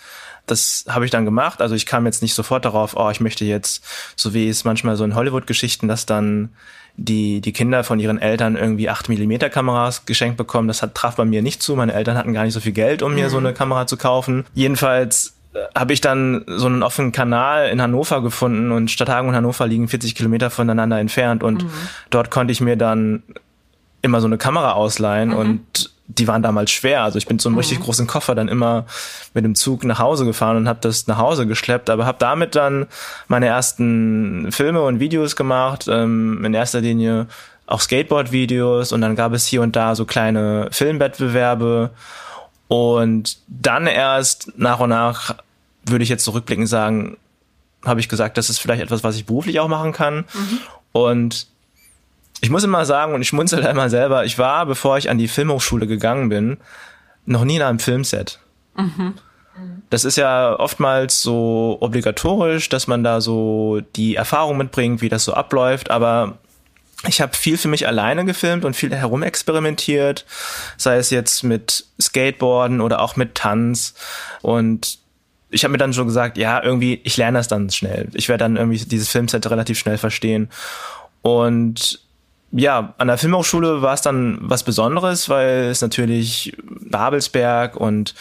das 0.46 0.86
habe 0.88 1.04
ich 1.04 1.12
dann 1.12 1.26
gemacht. 1.26 1.62
Also 1.62 1.76
ich 1.76 1.86
kam 1.86 2.06
jetzt 2.06 2.22
nicht 2.22 2.36
sofort 2.36 2.64
darauf, 2.64 2.96
oh, 2.96 3.10
ich 3.10 3.20
möchte 3.20 3.44
jetzt, 3.44 3.84
so 4.16 4.34
wie 4.34 4.48
es 4.48 4.64
manchmal 4.64 4.96
so 4.96 5.04
in 5.04 5.14
Hollywood-Geschichten, 5.14 5.90
dass 5.90 6.06
dann 6.06 6.54
die, 7.00 7.42
die 7.42 7.54
Kinder 7.54 7.84
von 7.84 8.00
ihren 8.00 8.20
Eltern 8.20 8.56
irgendwie 8.56 8.90
8 8.90 9.10
Millimeter 9.10 9.50
Kameras 9.50 10.06
geschenkt 10.06 10.38
bekommen. 10.38 10.68
Das 10.68 10.82
hat, 10.82 10.96
traf 10.96 11.16
bei 11.16 11.26
mir 11.26 11.42
nicht 11.42 11.64
zu. 11.64 11.76
Meine 11.76 11.94
Eltern 11.94 12.18
hatten 12.18 12.34
gar 12.34 12.44
nicht 12.44 12.54
so 12.54 12.60
viel 12.60 12.74
Geld, 12.74 13.02
um 13.02 13.14
mir 13.14 13.26
mhm. 13.26 13.30
so 13.30 13.38
eine 13.38 13.54
Kamera 13.54 13.88
zu 13.88 13.98
kaufen. 13.98 14.46
Jedenfalls 14.54 15.36
äh, 15.54 15.60
habe 15.78 15.94
ich 15.94 16.02
dann 16.02 16.44
so 16.48 16.66
einen 16.66 16.84
offenen 16.84 17.12
Kanal 17.12 17.70
in 17.70 17.82
Hannover 17.82 18.22
gefunden 18.22 18.72
und 18.72 18.92
Stadthagen 18.92 19.30
und 19.30 19.36
Hannover 19.36 19.66
liegen 19.68 19.88
40 19.88 20.14
Kilometer 20.16 20.50
voneinander 20.50 21.00
entfernt 21.00 21.44
und 21.44 21.64
mhm. 21.64 21.70
dort 22.10 22.32
konnte 22.32 22.52
ich 22.52 22.62
mir 22.62 22.76
dann 22.76 23.24
immer 24.02 24.22
so 24.22 24.28
eine 24.28 24.38
Kamera 24.38 24.74
ausleihen 24.74 25.30
mhm. 25.30 25.36
und 25.36 25.92
die 26.10 26.28
waren 26.28 26.42
damals 26.42 26.72
schwer. 26.72 27.04
Also 27.04 27.18
ich 27.18 27.28
bin 27.28 27.38
so 27.40 27.50
einen 27.50 27.54
mhm. 27.54 27.60
richtig 27.60 27.80
großen 27.80 28.08
Koffer 28.08 28.34
dann 28.34 28.48
immer 28.48 28.86
mit 29.34 29.46
dem 29.46 29.56
Zug 29.56 29.84
nach 29.84 30.00
Hause 30.00 30.26
gefahren 30.26 30.58
und 30.58 30.68
habe 30.68 30.80
das 30.82 31.08
nach 31.08 31.18
Hause 31.18 31.46
geschleppt, 31.46 31.90
aber 31.90 32.06
habe 32.06 32.18
damit 32.20 32.56
dann 32.56 32.88
meine 33.28 33.46
ersten 33.46 34.52
Filme 34.52 34.82
und 34.82 35.00
Videos 35.00 35.36
gemacht, 35.36 35.88
ähm, 35.88 36.44
in 36.44 36.54
erster 36.54 36.82
Linie 36.82 37.28
auch 37.68 37.80
Skateboard-Videos 37.80 38.92
und 38.92 39.02
dann 39.02 39.16
gab 39.16 39.34
es 39.34 39.46
hier 39.46 39.62
und 39.62 39.76
da 39.76 39.94
so 39.94 40.06
kleine 40.06 40.70
Filmwettbewerbe 40.72 41.92
und 42.68 43.38
dann 43.48 43.86
erst 43.86 44.58
nach 44.58 44.80
und 44.80 44.90
nach 44.90 45.36
würde 45.86 46.04
ich 46.04 46.10
jetzt 46.10 46.26
zurückblicken 46.26 46.66
sagen, 46.66 47.18
habe 47.86 48.00
ich 48.00 48.10
gesagt, 48.10 48.38
das 48.40 48.50
ist 48.50 48.58
vielleicht 48.58 48.82
etwas, 48.82 49.04
was 49.04 49.16
ich 49.16 49.28
beruflich 49.28 49.60
auch 49.60 49.68
machen 49.68 49.92
kann 49.92 50.26
mhm. 50.34 50.60
und 50.92 51.48
ich 52.42 52.50
muss 52.50 52.64
immer 52.64 52.86
sagen, 52.86 53.14
und 53.14 53.22
ich 53.22 53.28
schmunzel 53.28 53.60
immer 53.66 53.90
selber, 53.90 54.26
ich 54.26 54.38
war, 54.38 54.66
bevor 54.66 54.98
ich 54.98 55.10
an 55.10 55.18
die 55.18 55.28
Filmhochschule 55.28 55.88
gegangen 55.88 56.30
bin, 56.30 56.58
noch 57.26 57.44
nie 57.44 57.58
in 57.58 57.62
einem 57.62 57.80
Filmset. 57.80 58.40
Mhm. 58.76 59.14
Das 59.90 60.06
ist 60.06 60.16
ja 60.16 60.58
oftmals 60.58 61.22
so 61.22 61.78
obligatorisch, 61.82 62.70
dass 62.70 62.88
man 62.88 63.04
da 63.04 63.20
so 63.20 63.82
die 63.96 64.16
Erfahrung 64.16 64.58
mitbringt, 64.58 65.02
wie 65.02 65.10
das 65.10 65.26
so 65.26 65.34
abläuft, 65.34 65.92
aber 65.92 66.38
ich 67.08 67.22
habe 67.22 67.36
viel 67.36 67.58
für 67.58 67.68
mich 67.68 67.88
alleine 67.88 68.26
gefilmt 68.26 68.66
und 68.66 68.76
viel 68.76 68.94
herumexperimentiert, 68.94 70.26
sei 70.78 70.98
es 70.98 71.10
jetzt 71.10 71.44
mit 71.44 71.86
Skateboarden 72.02 72.82
oder 72.82 73.02
auch 73.02 73.16
mit 73.16 73.36
Tanz 73.36 73.96
und 74.42 75.00
ich 75.52 75.64
habe 75.64 75.72
mir 75.72 75.78
dann 75.78 75.94
schon 75.94 76.08
gesagt, 76.08 76.38
ja, 76.38 76.64
irgendwie, 76.64 77.02
ich 77.04 77.18
lerne 77.18 77.40
das 77.40 77.48
dann 77.48 77.70
schnell. 77.72 78.10
Ich 78.14 78.30
werde 78.30 78.44
dann 78.44 78.56
irgendwie 78.56 78.78
dieses 78.86 79.10
Filmset 79.10 79.50
relativ 79.50 79.80
schnell 79.80 79.98
verstehen. 79.98 80.50
Und 81.22 82.00
ja, 82.52 82.94
an 82.98 83.08
der 83.08 83.18
Filmhochschule 83.18 83.82
war 83.82 83.94
es 83.94 84.02
dann 84.02 84.40
was 84.42 84.64
Besonderes, 84.64 85.30
weil 85.30 85.66
es 85.70 85.82
natürlich 85.82 86.56
Babelsberg 86.64 87.76
und 87.76 88.16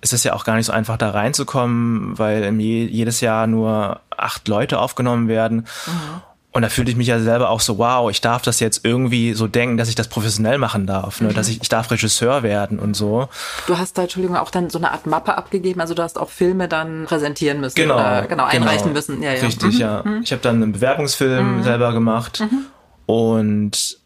es 0.00 0.12
ist 0.12 0.24
ja 0.24 0.34
auch 0.34 0.44
gar 0.44 0.56
nicht 0.56 0.66
so 0.66 0.72
einfach 0.72 0.98
da 0.98 1.10
reinzukommen, 1.10 2.18
weil 2.18 2.60
jedes 2.60 3.20
Jahr 3.20 3.46
nur 3.46 4.00
acht 4.14 4.48
Leute 4.48 4.80
aufgenommen 4.80 5.28
werden. 5.28 5.66
Mhm. 5.86 6.22
Und 6.54 6.60
da 6.60 6.68
fühlte 6.68 6.90
ich 6.90 6.98
mich 6.98 7.06
ja 7.06 7.18
selber 7.18 7.48
auch 7.48 7.60
so, 7.60 7.78
wow, 7.78 8.10
ich 8.10 8.20
darf 8.20 8.42
das 8.42 8.60
jetzt 8.60 8.84
irgendwie 8.84 9.32
so 9.32 9.46
denken, 9.46 9.78
dass 9.78 9.88
ich 9.88 9.94
das 9.94 10.08
professionell 10.08 10.58
machen 10.58 10.86
darf, 10.86 11.22
ne? 11.22 11.28
Mhm. 11.28 11.34
dass 11.34 11.48
ich, 11.48 11.62
ich 11.62 11.68
darf 11.70 11.90
Regisseur 11.90 12.42
werden 12.42 12.78
und 12.78 12.94
so. 12.94 13.28
Du 13.66 13.78
hast 13.78 13.96
da, 13.96 14.02
Entschuldigung, 14.02 14.36
auch 14.36 14.50
dann 14.50 14.68
so 14.68 14.76
eine 14.76 14.92
Art 14.92 15.06
Mappe 15.06 15.38
abgegeben, 15.38 15.80
also 15.80 15.94
du 15.94 16.02
hast 16.02 16.18
auch 16.18 16.28
Filme 16.28 16.68
dann 16.68 17.06
präsentieren 17.06 17.60
müssen 17.60 17.76
genau, 17.76 17.94
oder 17.94 18.22
genau, 18.22 18.28
genau. 18.28 18.44
einreichen 18.44 18.82
genau. 18.82 18.94
müssen. 18.94 19.22
Ja, 19.22 19.32
ja. 19.32 19.40
Richtig, 19.40 19.74
mhm. 19.74 19.80
ja. 19.80 20.02
Mhm. 20.04 20.20
Ich 20.24 20.32
habe 20.32 20.42
dann 20.42 20.62
einen 20.62 20.72
Bewerbungsfilm 20.72 21.58
mhm. 21.58 21.62
selber 21.62 21.94
gemacht 21.94 22.40
mhm. 22.40 22.66
Und 23.06 23.98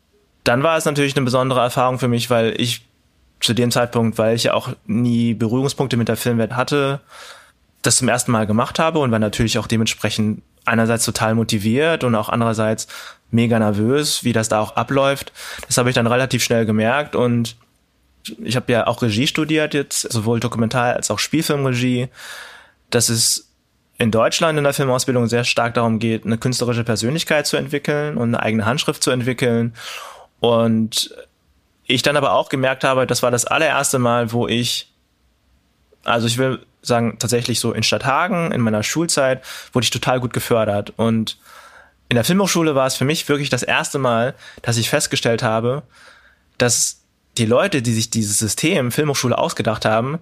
dann 0.45 0.63
war 0.63 0.77
es 0.77 0.85
natürlich 0.85 1.17
eine 1.17 1.25
besondere 1.25 1.61
Erfahrung 1.61 1.99
für 1.99 2.09
mich, 2.09 2.31
weil 2.31 2.61
ich 2.61 2.87
zu 3.41 3.53
dem 3.53 3.71
Zeitpunkt, 3.71 4.19
weil 4.19 4.37
ich 4.37 4.45
ja 4.45 4.55
auch 4.55 4.71
nie 4.87 5.35
Berührungspunkte 5.35 5.97
mit 5.97 6.09
der 6.09 6.17
Filmwelt 6.17 6.55
hatte, 6.55 7.01
das 7.83 7.97
zum 7.97 8.09
ersten 8.09 8.33
Mal 8.33 8.47
gemacht 8.47 8.79
habe 8.79 8.99
und 8.99 9.11
war 9.11 9.19
natürlich 9.19 9.59
auch 9.59 9.67
dementsprechend 9.67 10.43
einerseits 10.65 11.05
total 11.05 11.35
motiviert 11.35 12.05
und 12.05 12.15
auch 12.15 12.29
andererseits 12.29 12.89
mega 13.31 13.59
nervös, 13.59 14.25
wie 14.25 14.33
das 14.33 14.49
da 14.49 14.61
auch 14.61 14.77
abläuft. 14.77 15.33
Das 15.67 15.79
habe 15.79 15.89
ich 15.89 15.95
dann 15.95 16.07
relativ 16.07 16.43
schnell 16.43 16.67
gemerkt 16.67 17.15
und 17.15 17.57
ich 18.43 18.57
habe 18.57 18.73
ja 18.73 18.87
auch 18.87 19.03
Regie 19.03 19.27
studiert 19.27 19.75
jetzt, 19.75 20.01
sowohl 20.13 20.41
Dokumentar- 20.41 20.95
als 20.95 21.11
auch 21.11 21.19
Spielfilmregie. 21.19 22.09
Dass 22.91 23.09
es 23.09 23.46
in 23.99 24.11
Deutschland 24.11 24.59
in 24.59 24.65
der 24.65 24.75
Filmausbildung 24.75 25.27
sehr 25.27 25.45
stark 25.45 25.75
darum 25.75 25.99
geht, 25.99 26.25
eine 26.25 26.39
künstlerische 26.39 26.85
Persönlichkeit 26.85 27.47
zu 27.47 27.57
entwickeln 27.57 28.17
und 28.17 28.29
eine 28.29 28.43
eigene 28.43 28.67
Handschrift 28.67 29.03
zu 29.03 29.11
entwickeln. 29.11 29.75
Und 30.41 31.15
ich 31.87 32.03
dann 32.03 32.17
aber 32.17 32.33
auch 32.33 32.49
gemerkt 32.49 32.85
habe, 32.85 33.07
das 33.07 33.23
war 33.23 33.31
das 33.31 33.47
allererste 33.47 33.99
Mal, 33.99 34.33
wo 34.33 34.49
ich, 34.49 34.93
also 36.05 36.27
ich 36.27 36.37
will 36.37 36.65
sagen, 36.83 37.19
tatsächlich 37.19 37.59
so 37.59 37.73
in 37.73 37.83
Stadthagen, 37.83 38.53
in 38.53 38.61
meiner 38.61 38.83
Schulzeit, 38.83 39.43
wurde 39.73 39.85
ich 39.85 39.91
total 39.91 40.21
gut 40.21 40.33
gefördert. 40.33 40.93
Und 40.97 41.39
in 42.09 42.17
der 42.17 42.25
Filmhochschule 42.25 42.75
war 42.75 42.87
es 42.87 42.97
für 42.97 43.05
mich 43.05 43.29
wirklich 43.29 43.51
das 43.51 43.63
erste 43.63 43.99
Mal, 43.99 44.35
dass 44.63 44.77
ich 44.77 44.91
festgestellt 44.91 45.43
habe, 45.43 45.83
dass 46.59 47.03
die 47.39 47.47
Leute, 47.47 47.83
die 47.83 47.93
sich 47.93 48.11
dieses 48.11 48.39
System 48.39 48.93
Filmhochschule 48.93 49.37
ausgedacht 49.37 49.85
haben, 49.85 50.19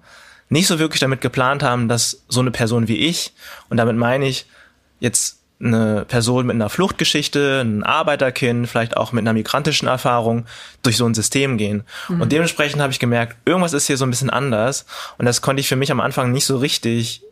nicht 0.55 0.69
so 0.69 0.79
wirklich 0.79 1.01
damit 1.01 1.21
geplant 1.21 1.63
haben, 1.63 1.89
dass 1.89 2.23
so 2.29 2.41
eine 2.41 2.53
Person 2.53 2.89
wie 2.89 2.97
ich, 2.97 3.35
und 3.69 3.77
damit 3.77 3.97
meine 3.97 4.27
ich 4.27 4.47
jetzt 5.01 5.41
eine 5.61 6.05
Person 6.05 6.47
mit 6.47 6.55
einer 6.55 6.69
Fluchtgeschichte, 6.69 7.61
ein 7.63 7.83
Arbeiterkind, 7.83 8.69
vielleicht 8.69 8.97
auch 8.97 9.13
mit 9.13 9.23
einer 9.23 9.33
migrantischen 9.33 9.89
Erfahrung 9.89 10.47
durch 10.83 10.97
so 10.97 11.07
ein 11.07 11.15
System 11.15 11.59
gehen. 11.59 11.85
Mhm. 12.09 12.21
Und 12.21 12.33
dementsprechend 12.33 12.81
habe 12.81 12.93
ich 12.93 12.99
gemerkt, 13.01 13.37
irgendwas 13.45 13.73
ist 13.73 13.87
hier 13.87 13.97
so 13.97 14.07
ein 14.07 14.11
bisschen 14.11 14.31
anders. 14.31 14.87
Und 15.19 15.27
das 15.27 15.43
konnte 15.43 15.61
ich 15.61 15.69
für 15.69 15.77
mich 15.77 15.91
am 15.91 16.01
Anfang 16.01 16.33
nicht 16.33 16.45
so 16.45 16.59
richtig 16.59 17.23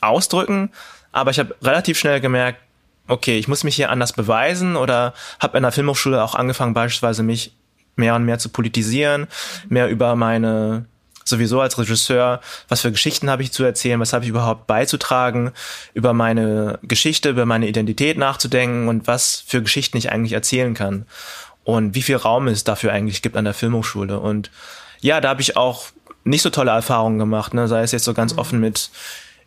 ausdrücken. 0.00 0.70
Aber 1.12 1.30
ich 1.30 1.38
habe 1.38 1.56
relativ 1.62 1.98
schnell 1.98 2.20
gemerkt, 2.20 2.60
okay, 3.08 3.38
ich 3.38 3.48
muss 3.48 3.64
mich 3.64 3.76
hier 3.76 3.90
anders 3.90 4.12
beweisen 4.12 4.76
oder 4.76 5.14
habe 5.40 5.56
in 5.56 5.62
der 5.62 5.72
Filmhochschule 5.72 6.22
auch 6.22 6.34
angefangen, 6.34 6.74
beispielsweise 6.74 7.22
mich 7.22 7.54
mehr 7.96 8.14
und 8.14 8.24
mehr 8.24 8.38
zu 8.38 8.50
politisieren, 8.50 9.26
mehr 9.68 9.88
über 9.88 10.14
meine 10.14 10.86
sowieso 11.24 11.60
als 11.60 11.78
Regisseur, 11.78 12.40
was 12.68 12.80
für 12.80 12.90
Geschichten 12.90 13.30
habe 13.30 13.42
ich 13.42 13.52
zu 13.52 13.64
erzählen, 13.64 14.00
was 14.00 14.12
habe 14.12 14.24
ich 14.24 14.30
überhaupt 14.30 14.66
beizutragen, 14.66 15.52
über 15.94 16.12
meine 16.12 16.78
Geschichte, 16.82 17.30
über 17.30 17.46
meine 17.46 17.68
Identität 17.68 18.18
nachzudenken 18.18 18.88
und 18.88 19.06
was 19.06 19.42
für 19.46 19.62
Geschichten 19.62 19.96
ich 19.96 20.10
eigentlich 20.10 20.32
erzählen 20.32 20.74
kann 20.74 21.06
und 21.64 21.94
wie 21.94 22.02
viel 22.02 22.16
Raum 22.16 22.48
es 22.48 22.64
dafür 22.64 22.92
eigentlich 22.92 23.22
gibt 23.22 23.36
an 23.36 23.44
der 23.44 23.54
Filmhochschule. 23.54 24.18
Und 24.18 24.50
ja, 25.00 25.20
da 25.20 25.28
habe 25.30 25.42
ich 25.42 25.56
auch 25.56 25.86
nicht 26.24 26.42
so 26.42 26.50
tolle 26.50 26.70
Erfahrungen 26.70 27.18
gemacht, 27.18 27.54
ne? 27.54 27.68
sei 27.68 27.82
es 27.82 27.92
jetzt 27.92 28.04
so 28.04 28.14
ganz 28.14 28.34
mhm. 28.34 28.38
offen 28.38 28.60
mit 28.60 28.90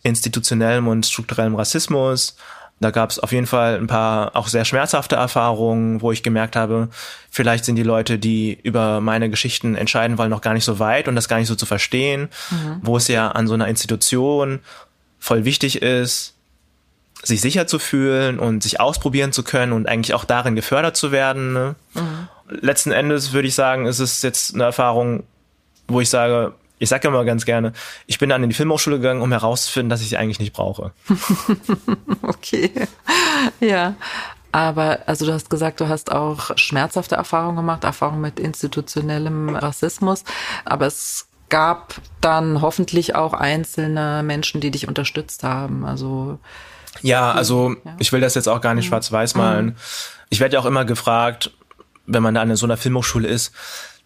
institutionellem 0.04 0.88
und 0.88 1.06
strukturellem 1.06 1.56
Rassismus, 1.56 2.36
da 2.80 2.92
gab 2.92 3.12
es 3.12 3.20
auf 3.20 3.32
jeden 3.32 3.48
Fall 3.48 3.78
ein 3.78 3.88
paar 3.88 4.36
auch 4.36 4.48
sehr 4.48 4.66
schmerzhafte 4.66 5.16
Erfahrungen, 5.16 6.02
wo 6.02 6.12
ich 6.12 6.24
gemerkt 6.24 6.56
habe, 6.56 6.90
vielleicht 7.30 7.66
sind 7.66 7.76
die 7.76 7.84
Leute, 7.84 8.20
die 8.20 8.58
über 8.62 9.00
meine 9.00 9.30
Geschichten 9.30 9.76
entscheiden 9.76 10.18
wollen, 10.18 10.30
noch 10.30 10.42
gar 10.42 10.54
nicht 10.54 10.66
so 10.66 10.80
weit 10.80 11.08
und 11.08 11.16
das 11.16 11.30
gar 11.30 11.38
nicht 11.38 11.48
so 11.48 11.56
zu 11.56 11.66
verstehen, 11.66 12.30
mhm. 12.52 12.80
wo 12.82 12.98
es 12.98 13.08
ja 13.08 13.30
an 13.30 13.48
so 13.48 13.54
einer 13.54 13.68
Institution 13.68 14.60
voll 15.20 15.46
wichtig 15.46 15.82
ist, 15.82 16.34
sich 17.24 17.40
sicher 17.40 17.68
zu 17.68 17.80
fühlen 17.80 18.38
und 18.38 18.62
sich 18.62 18.82
ausprobieren 18.82 19.32
zu 19.32 19.44
können 19.44 19.72
und 19.72 19.88
eigentlich 19.88 20.14
auch 20.14 20.26
darin 20.26 20.56
gefördert 20.56 20.98
zu 20.98 21.14
werden. 21.14 21.54
Ne? 21.54 21.76
Mhm. 21.94 22.28
Letzten 22.50 22.92
Endes 22.92 23.32
würde 23.32 23.48
ich 23.48 23.56
sagen, 23.56 23.86
ist 23.86 24.00
es 24.00 24.22
jetzt 24.22 24.54
eine 24.54 24.66
Erfahrung, 24.66 25.24
wo 25.88 26.02
ich 26.02 26.10
sage, 26.10 26.54
ich 26.84 26.90
sage 26.90 27.08
immer 27.08 27.24
ganz 27.26 27.46
gerne, 27.46 27.74
ich 28.06 28.20
bin 28.20 28.30
dann 28.30 28.44
in 28.44 28.50
die 28.50 28.56
Filmhochschule 28.56 28.98
gegangen, 28.98 29.22
um 29.22 29.32
herauszufinden, 29.32 29.90
dass 29.90 30.02
ich 30.02 30.10
sie 30.10 30.18
eigentlich 30.18 30.40
nicht 30.40 30.54
brauche. 30.54 30.92
okay. 32.22 32.72
Ja. 33.60 33.96
Aber 34.52 35.00
also 35.08 35.26
du 35.26 35.34
hast 35.34 35.50
gesagt, 35.50 35.80
du 35.82 35.88
hast 35.88 36.12
auch 36.12 36.56
schmerzhafte 36.58 37.16
Erfahrungen 37.16 37.56
gemacht, 37.56 37.84
Erfahrungen 37.84 38.22
mit 38.22 38.40
institutionellem 38.40 39.56
Rassismus. 39.56 40.24
Aber 40.64 40.86
es 40.86 41.28
gab 41.50 41.96
dann 42.22 42.62
hoffentlich 42.62 43.16
auch 43.16 43.34
einzelne 43.34 44.22
Menschen, 44.24 44.62
die 44.62 44.70
dich 44.70 44.88
unterstützt 44.88 45.44
haben. 45.44 45.86
Also 45.86 46.38
ja, 47.02 47.32
also 47.32 47.76
ja. 47.84 47.96
ich 47.98 48.12
will 48.12 48.22
das 48.22 48.36
jetzt 48.36 48.48
auch 48.48 48.62
gar 48.62 48.76
nicht 48.76 48.86
mhm. 48.86 48.90
schwarz-weiß 48.90 49.36
malen. 49.36 49.66
Mhm. 49.66 49.76
Ich 50.30 50.40
werde 50.40 50.56
ja 50.56 50.60
auch 50.60 50.66
immer 50.66 50.86
gefragt, 50.86 51.52
wenn 52.06 52.22
man 52.22 52.36
da 52.36 52.42
an 52.42 52.56
so 52.56 52.66
einer 52.66 52.78
Filmhochschule 52.78 53.28
ist, 53.28 53.54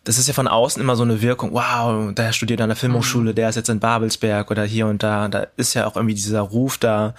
das 0.07 0.17
ist 0.17 0.27
ja 0.27 0.33
von 0.33 0.47
außen 0.47 0.81
immer 0.81 0.95
so 0.95 1.03
eine 1.03 1.21
Wirkung, 1.21 1.51
wow, 1.51 2.13
der 2.13 2.31
studiert 2.31 2.61
an 2.61 2.69
der 2.69 2.77
Filmhochschule, 2.77 3.31
mhm. 3.31 3.35
der 3.35 3.49
ist 3.49 3.55
jetzt 3.55 3.67
in 3.67 3.81
Babelsberg 3.81 4.49
oder 4.49 4.63
hier 4.63 4.87
und 4.87 5.03
da, 5.03 5.27
da 5.27 5.47
ist 5.57 5.73
ja 5.73 5.85
auch 5.85 5.97
irgendwie 5.97 6.15
dieser 6.15 6.39
Ruf 6.39 6.77
da. 6.77 7.13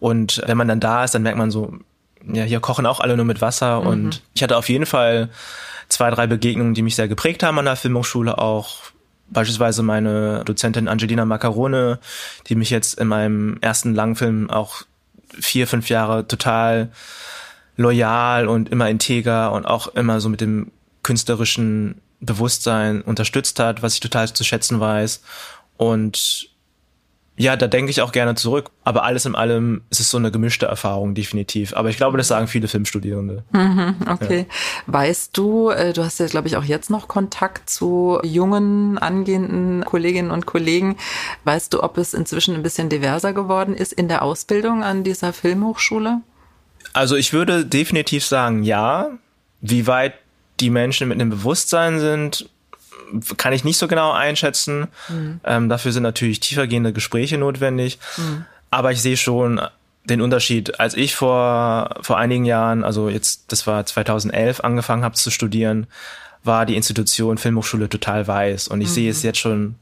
Und 0.00 0.42
wenn 0.44 0.56
man 0.56 0.66
dann 0.66 0.80
da 0.80 1.04
ist, 1.04 1.14
dann 1.14 1.22
merkt 1.22 1.38
man 1.38 1.52
so, 1.52 1.74
ja, 2.26 2.42
hier 2.42 2.58
kochen 2.58 2.86
auch 2.86 2.98
alle 2.98 3.14
nur 3.14 3.24
mit 3.24 3.40
Wasser. 3.40 3.82
Mhm. 3.82 3.86
Und 3.86 4.22
ich 4.34 4.42
hatte 4.42 4.56
auf 4.56 4.68
jeden 4.68 4.84
Fall 4.84 5.28
zwei, 5.88 6.10
drei 6.10 6.26
Begegnungen, 6.26 6.74
die 6.74 6.82
mich 6.82 6.96
sehr 6.96 7.06
geprägt 7.06 7.44
haben 7.44 7.56
an 7.60 7.66
der 7.66 7.76
Filmhochschule 7.76 8.36
auch. 8.36 8.78
Beispielsweise 9.30 9.84
meine 9.84 10.42
Dozentin 10.44 10.88
Angelina 10.88 11.24
Macarone, 11.24 12.00
die 12.48 12.56
mich 12.56 12.70
jetzt 12.70 12.98
in 12.98 13.06
meinem 13.06 13.58
ersten 13.60 13.94
Langfilm 13.94 14.50
auch 14.50 14.82
vier, 15.38 15.68
fünf 15.68 15.88
Jahre 15.88 16.26
total 16.26 16.90
loyal 17.76 18.48
und 18.48 18.70
immer 18.70 18.90
integer 18.90 19.52
und 19.52 19.66
auch 19.66 19.86
immer 19.86 20.20
so 20.20 20.28
mit 20.28 20.40
dem 20.40 20.72
künstlerischen 21.04 22.00
Bewusstsein 22.24 23.02
unterstützt 23.02 23.58
hat, 23.58 23.82
was 23.82 23.94
ich 23.94 24.00
total 24.00 24.32
zu 24.32 24.44
schätzen 24.44 24.80
weiß. 24.80 25.22
Und 25.76 26.50
ja, 27.36 27.56
da 27.56 27.66
denke 27.66 27.90
ich 27.90 28.00
auch 28.00 28.12
gerne 28.12 28.36
zurück. 28.36 28.70
Aber 28.84 29.02
alles 29.02 29.26
in 29.26 29.34
allem 29.34 29.82
ist 29.90 29.98
es 29.98 30.10
so 30.10 30.18
eine 30.18 30.30
gemischte 30.30 30.66
Erfahrung, 30.66 31.14
definitiv. 31.14 31.74
Aber 31.74 31.88
ich 31.88 31.96
glaube, 31.96 32.16
das 32.16 32.28
sagen 32.28 32.46
viele 32.46 32.68
Filmstudierende. 32.68 33.42
Mhm, 33.50 33.96
okay. 34.08 34.46
Ja. 34.48 34.54
Weißt 34.86 35.36
du, 35.36 35.70
äh, 35.70 35.92
du 35.92 36.04
hast 36.04 36.20
ja, 36.20 36.26
glaube 36.26 36.46
ich, 36.46 36.56
auch 36.56 36.62
jetzt 36.62 36.90
noch 36.90 37.08
Kontakt 37.08 37.68
zu 37.68 38.20
jungen, 38.22 38.98
angehenden 38.98 39.84
Kolleginnen 39.84 40.30
und 40.30 40.46
Kollegen. 40.46 40.96
Weißt 41.42 41.74
du, 41.74 41.82
ob 41.82 41.98
es 41.98 42.14
inzwischen 42.14 42.54
ein 42.54 42.62
bisschen 42.62 42.88
diverser 42.88 43.32
geworden 43.32 43.74
ist 43.74 43.92
in 43.92 44.06
der 44.06 44.22
Ausbildung 44.22 44.84
an 44.84 45.02
dieser 45.02 45.32
Filmhochschule? 45.32 46.20
Also 46.92 47.16
ich 47.16 47.32
würde 47.32 47.66
definitiv 47.66 48.24
sagen, 48.24 48.62
ja. 48.62 49.10
Wie 49.60 49.86
weit 49.86 50.14
die 50.60 50.70
Menschen 50.70 51.08
mit 51.08 51.20
einem 51.20 51.30
Bewusstsein 51.30 51.98
sind, 52.00 52.48
kann 53.36 53.52
ich 53.52 53.64
nicht 53.64 53.78
so 53.78 53.88
genau 53.88 54.12
einschätzen. 54.12 54.88
Mhm. 55.08 55.40
Ähm, 55.44 55.68
dafür 55.68 55.92
sind 55.92 56.02
natürlich 56.02 56.40
tiefergehende 56.40 56.92
Gespräche 56.92 57.38
notwendig. 57.38 57.98
Mhm. 58.16 58.44
Aber 58.70 58.92
ich 58.92 59.02
sehe 59.02 59.16
schon 59.16 59.60
den 60.04 60.20
Unterschied. 60.20 60.80
Als 60.80 60.94
ich 60.94 61.14
vor, 61.14 61.96
vor 62.02 62.18
einigen 62.18 62.44
Jahren, 62.44 62.84
also 62.84 63.08
jetzt, 63.08 63.44
das 63.48 63.66
war 63.66 63.84
2011, 63.84 64.60
angefangen 64.60 65.04
habe 65.04 65.14
zu 65.14 65.30
studieren, 65.30 65.86
war 66.42 66.66
die 66.66 66.76
Institution 66.76 67.38
Filmhochschule 67.38 67.88
total 67.88 68.26
weiß. 68.26 68.68
Und 68.68 68.80
ich 68.80 68.88
mhm. 68.88 68.92
sehe 68.92 69.10
es 69.10 69.22
jetzt 69.22 69.38
schon 69.38 69.76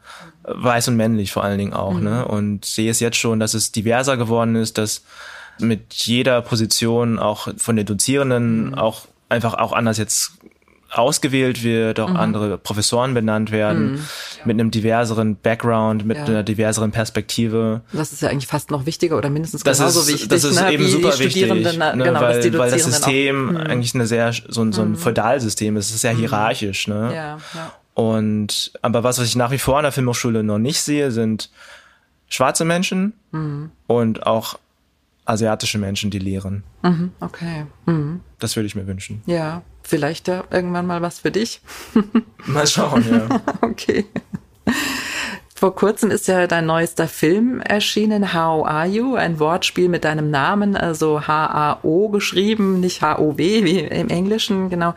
weiß 0.44 0.88
und 0.88 0.96
männlich 0.96 1.32
vor 1.32 1.44
allen 1.44 1.58
Dingen 1.58 1.72
auch. 1.72 1.98
Ne? 1.98 2.24
Mhm. 2.24 2.30
Und 2.30 2.64
sehe 2.64 2.90
es 2.90 3.00
jetzt 3.00 3.16
schon, 3.16 3.40
dass 3.40 3.54
es 3.54 3.72
diverser 3.72 4.16
geworden 4.16 4.54
ist, 4.56 4.78
dass 4.78 5.02
mit 5.58 5.92
jeder 5.92 6.40
Position 6.40 7.18
auch 7.18 7.48
von 7.56 7.76
den 7.76 7.86
Dozierenden 7.86 8.68
mhm. 8.68 8.74
auch 8.74 9.06
einfach 9.28 9.54
auch 9.54 9.72
anders 9.72 9.98
jetzt 9.98 10.32
ausgewählt 10.92 11.62
wird, 11.64 11.98
auch 12.00 12.10
mhm. 12.10 12.16
andere 12.16 12.58
Professoren 12.58 13.14
benannt 13.14 13.50
werden, 13.50 13.92
mhm. 13.92 14.00
mit 14.44 14.60
einem 14.60 14.70
diverseren 14.70 15.36
Background, 15.36 16.04
mit 16.04 16.18
ja. 16.18 16.24
einer 16.24 16.42
diverseren 16.42 16.92
Perspektive. 16.92 17.80
Das 17.92 18.12
ist 18.12 18.20
ja 18.20 18.28
eigentlich 18.28 18.46
fast 18.46 18.70
noch 18.70 18.84
wichtiger 18.84 19.16
oder 19.16 19.30
mindestens 19.30 19.62
das 19.62 19.78
genauso 19.78 20.00
ist, 20.00 20.08
wichtig. 20.08 20.28
Das 20.28 20.44
ist 20.44 20.60
ne, 20.60 20.72
eben 20.72 20.86
super 20.86 21.18
wichtig, 21.18 21.48
ne, 21.48 21.94
genau, 21.96 22.20
weil, 22.20 22.58
weil 22.58 22.70
das 22.70 22.84
System 22.84 23.48
auch, 23.48 23.52
mhm. 23.52 23.66
eigentlich 23.66 23.94
eine 23.94 24.06
sehr 24.06 24.32
so 24.32 24.62
ein, 24.62 24.72
so 24.72 24.82
ein 24.82 24.90
mhm. 24.90 24.96
Feudalsystem 24.96 25.76
ist. 25.76 25.88
Es 25.88 25.94
ist 25.96 26.00
sehr 26.02 26.14
mhm. 26.14 26.18
hierarchisch. 26.18 26.88
Ne? 26.88 27.12
Ja, 27.14 27.38
ja. 27.54 27.72
Und 27.94 28.72
aber 28.82 29.02
was, 29.02 29.18
was 29.18 29.26
ich 29.26 29.36
nach 29.36 29.50
wie 29.50 29.58
vor 29.58 29.78
an 29.78 29.84
der 29.84 29.92
Filmhochschule 29.92 30.42
noch 30.42 30.58
nicht 30.58 30.80
sehe, 30.82 31.10
sind 31.10 31.50
schwarze 32.28 32.64
Menschen 32.64 33.14
mhm. 33.30 33.70
und 33.86 34.26
auch 34.26 34.58
asiatische 35.24 35.78
Menschen, 35.78 36.10
die 36.10 36.18
lehren. 36.18 36.64
Mhm, 36.82 37.12
okay. 37.20 37.66
Mhm. 37.86 38.20
Das 38.38 38.56
würde 38.56 38.66
ich 38.66 38.74
mir 38.74 38.86
wünschen. 38.86 39.22
Ja, 39.26 39.62
vielleicht 39.82 40.28
ja 40.28 40.44
irgendwann 40.50 40.86
mal 40.86 41.02
was 41.02 41.20
für 41.20 41.30
dich. 41.30 41.60
mal 42.46 42.66
schauen, 42.66 43.04
ja. 43.10 43.42
okay. 43.60 44.06
Vor 45.62 45.76
kurzem 45.76 46.10
ist 46.10 46.26
ja 46.26 46.48
dein 46.48 46.66
neuester 46.66 47.06
Film 47.06 47.60
erschienen, 47.60 48.34
How 48.34 48.66
Are 48.66 48.88
You? 48.88 49.14
Ein 49.14 49.38
Wortspiel 49.38 49.88
mit 49.88 50.02
deinem 50.02 50.28
Namen, 50.28 50.74
also 50.74 51.28
H-A-O 51.28 52.08
geschrieben, 52.08 52.80
nicht 52.80 53.00
H-O-W 53.00 53.62
wie 53.62 53.78
im 53.78 54.08
Englischen, 54.08 54.70
genau. 54.70 54.92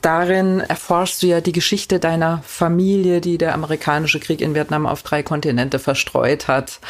Darin 0.00 0.60
erforschst 0.60 1.22
du 1.22 1.26
ja 1.26 1.42
die 1.42 1.52
Geschichte 1.52 1.98
deiner 1.98 2.40
Familie, 2.46 3.20
die 3.20 3.36
der 3.36 3.52
amerikanische 3.52 4.18
Krieg 4.18 4.40
in 4.40 4.54
Vietnam 4.54 4.86
auf 4.86 5.02
drei 5.02 5.22
Kontinente 5.22 5.78
verstreut 5.78 6.48
hat. 6.48 6.80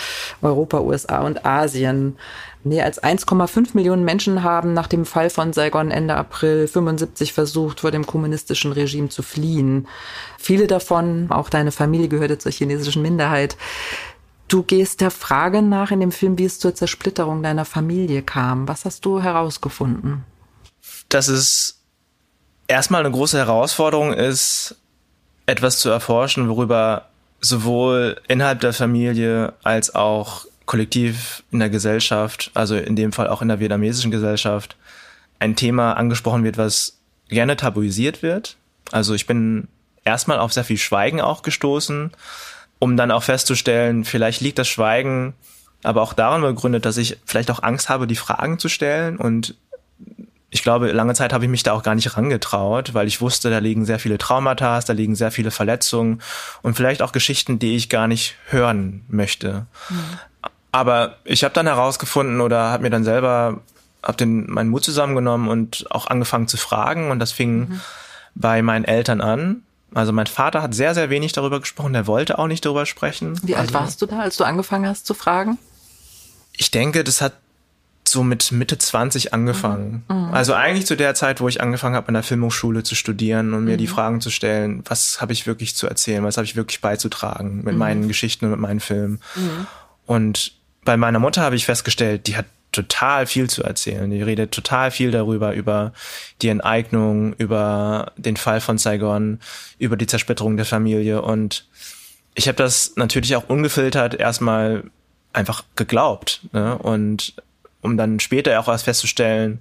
Europa, 0.40 0.78
USA 0.78 1.18
und 1.22 1.44
Asien. 1.44 2.16
Mehr 2.64 2.84
als 2.84 3.02
1,5 3.02 3.70
Millionen 3.74 4.04
Menschen 4.04 4.42
haben 4.42 4.72
nach 4.72 4.88
dem 4.88 5.04
Fall 5.04 5.30
von 5.30 5.52
Saigon 5.52 5.90
Ende 5.90 6.16
April 6.16 6.66
75 6.66 7.32
versucht, 7.32 7.80
vor 7.80 7.90
dem 7.90 8.06
kommunistischen 8.06 8.72
Regime 8.72 9.08
zu 9.08 9.22
fliehen. 9.22 9.86
Viele 10.38 10.66
davon, 10.66 11.30
auch 11.30 11.50
deine 11.50 11.70
Familie 11.70 12.08
gehörte 12.08 12.38
zur 12.38 12.50
chinesischen 12.50 13.02
Minderheit. 13.02 13.56
Du 14.48 14.62
gehst 14.62 15.00
der 15.00 15.10
Frage 15.10 15.62
nach 15.62 15.90
in 15.90 16.00
dem 16.00 16.10
Film, 16.10 16.38
wie 16.38 16.46
es 16.46 16.58
zur 16.58 16.74
Zersplitterung 16.74 17.42
deiner 17.42 17.64
Familie 17.64 18.22
kam. 18.22 18.66
Was 18.66 18.84
hast 18.84 19.04
du 19.04 19.22
herausgefunden? 19.22 20.24
Dass 21.08 21.28
es 21.28 21.80
erstmal 22.66 23.04
eine 23.04 23.10
große 23.10 23.38
Herausforderung 23.38 24.12
ist, 24.12 24.76
etwas 25.46 25.78
zu 25.78 25.90
erforschen, 25.90 26.48
worüber 26.48 27.08
sowohl 27.40 28.20
innerhalb 28.26 28.60
der 28.60 28.72
Familie 28.72 29.54
als 29.62 29.94
auch 29.94 30.46
kollektiv 30.68 31.42
in 31.50 31.58
der 31.58 31.70
Gesellschaft, 31.70 32.52
also 32.54 32.76
in 32.76 32.94
dem 32.94 33.12
Fall 33.12 33.26
auch 33.26 33.42
in 33.42 33.48
der 33.48 33.58
vietnamesischen 33.58 34.12
Gesellschaft, 34.12 34.76
ein 35.40 35.56
Thema 35.56 35.94
angesprochen 35.94 36.44
wird, 36.44 36.58
was 36.58 36.98
gerne 37.28 37.56
tabuisiert 37.56 38.22
wird. 38.22 38.56
Also 38.92 39.14
ich 39.14 39.26
bin 39.26 39.66
erstmal 40.04 40.38
auf 40.38 40.52
sehr 40.52 40.64
viel 40.64 40.76
Schweigen 40.76 41.20
auch 41.20 41.42
gestoßen, 41.42 42.12
um 42.78 42.96
dann 42.96 43.10
auch 43.10 43.22
festzustellen, 43.22 44.04
vielleicht 44.04 44.40
liegt 44.40 44.58
das 44.58 44.68
Schweigen 44.68 45.34
aber 45.84 46.02
auch 46.02 46.12
daran 46.12 46.42
begründet, 46.42 46.84
dass 46.84 46.96
ich 46.96 47.18
vielleicht 47.24 47.50
auch 47.52 47.62
Angst 47.62 47.88
habe, 47.88 48.06
die 48.06 48.16
Fragen 48.16 48.58
zu 48.58 48.68
stellen 48.68 49.16
und 49.16 49.54
ich 50.50 50.62
glaube, 50.62 50.90
lange 50.92 51.14
Zeit 51.14 51.32
habe 51.32 51.44
ich 51.44 51.50
mich 51.50 51.62
da 51.62 51.72
auch 51.72 51.82
gar 51.82 51.94
nicht 51.94 52.16
rangetraut, 52.16 52.94
weil 52.94 53.06
ich 53.06 53.20
wusste, 53.20 53.50
da 53.50 53.58
liegen 53.58 53.84
sehr 53.84 53.98
viele 53.98 54.16
Traumata, 54.16 54.80
da 54.80 54.92
liegen 54.92 55.14
sehr 55.14 55.30
viele 55.30 55.50
Verletzungen 55.50 56.22
und 56.62 56.74
vielleicht 56.74 57.02
auch 57.02 57.12
Geschichten, 57.12 57.58
die 57.58 57.76
ich 57.76 57.90
gar 57.90 58.08
nicht 58.08 58.36
hören 58.48 59.04
möchte. 59.08 59.66
Mhm. 59.90 60.18
Aber 60.72 61.16
ich 61.24 61.44
habe 61.44 61.54
dann 61.54 61.66
herausgefunden 61.66 62.40
oder 62.40 62.70
habe 62.70 62.82
mir 62.82 62.90
dann 62.90 63.04
selber 63.04 63.60
hab 64.02 64.16
den 64.16 64.50
meinen 64.50 64.70
Mut 64.70 64.84
zusammengenommen 64.84 65.48
und 65.48 65.90
auch 65.90 66.06
angefangen 66.06 66.48
zu 66.48 66.56
fragen 66.56 67.10
und 67.10 67.18
das 67.18 67.32
fing 67.32 67.58
mhm. 67.58 67.80
bei 68.34 68.62
meinen 68.62 68.84
Eltern 68.84 69.20
an. 69.20 69.62
Also 69.94 70.12
mein 70.12 70.26
Vater 70.26 70.62
hat 70.62 70.74
sehr 70.74 70.94
sehr 70.94 71.10
wenig 71.10 71.32
darüber 71.32 71.60
gesprochen, 71.60 71.94
der 71.94 72.06
wollte 72.06 72.38
auch 72.38 72.46
nicht 72.46 72.64
darüber 72.64 72.86
sprechen. 72.86 73.40
Wie 73.42 73.56
alt 73.56 73.68
also, 73.68 73.80
warst 73.80 74.02
du 74.02 74.06
da, 74.06 74.20
als 74.20 74.36
du 74.36 74.44
angefangen 74.44 74.86
hast 74.86 75.06
zu 75.06 75.14
fragen? 75.14 75.58
Ich 76.52 76.70
denke, 76.70 77.04
das 77.04 77.20
hat 77.20 77.32
so 78.06 78.22
mit 78.22 78.52
Mitte 78.52 78.78
20 78.78 79.34
angefangen. 79.34 80.04
Mhm. 80.08 80.16
mhm. 80.16 80.34
Also 80.34 80.54
eigentlich 80.54 80.86
zu 80.86 80.96
der 80.96 81.14
Zeit, 81.14 81.40
wo 81.40 81.48
ich 81.48 81.60
angefangen 81.60 81.94
habe, 81.94 82.08
an 82.08 82.14
der 82.14 82.22
Filmhochschule 82.22 82.82
zu 82.82 82.94
studieren 82.94 83.54
und 83.54 83.64
mir 83.64 83.74
mhm. 83.74 83.78
die 83.78 83.86
Fragen 83.86 84.20
zu 84.20 84.30
stellen, 84.30 84.82
was 84.86 85.20
habe 85.20 85.32
ich 85.32 85.46
wirklich 85.46 85.74
zu 85.74 85.86
erzählen, 85.86 86.24
was 86.24 86.36
habe 86.36 86.44
ich 86.44 86.56
wirklich 86.56 86.80
beizutragen 86.80 87.62
mit 87.64 87.74
mhm. 87.74 87.78
meinen 87.78 88.08
Geschichten 88.08 88.46
und 88.46 88.52
mit 88.52 88.60
meinen 88.60 88.80
Filmen. 88.80 89.20
Mhm. 89.34 89.66
Und 90.06 90.57
bei 90.88 90.96
meiner 90.96 91.18
Mutter 91.18 91.42
habe 91.42 91.54
ich 91.54 91.66
festgestellt, 91.66 92.26
die 92.28 92.38
hat 92.38 92.46
total 92.72 93.26
viel 93.26 93.50
zu 93.50 93.62
erzählen. 93.62 94.10
Die 94.10 94.22
redet 94.22 94.52
total 94.52 94.90
viel 94.90 95.10
darüber, 95.10 95.52
über 95.52 95.92
die 96.40 96.48
Enteignung, 96.48 97.34
über 97.34 98.12
den 98.16 98.38
Fall 98.38 98.62
von 98.62 98.78
Saigon, 98.78 99.38
über 99.78 99.98
die 99.98 100.06
Zersplitterung 100.06 100.56
der 100.56 100.64
Familie. 100.64 101.20
Und 101.20 101.66
ich 102.34 102.48
habe 102.48 102.56
das 102.56 102.94
natürlich 102.96 103.36
auch 103.36 103.50
ungefiltert 103.50 104.14
erstmal 104.14 104.84
einfach 105.34 105.62
geglaubt. 105.76 106.40
Ne? 106.52 106.78
Und 106.78 107.34
um 107.82 107.98
dann 107.98 108.18
später 108.18 108.58
auch 108.58 108.68
erst 108.68 108.84
festzustellen, 108.84 109.60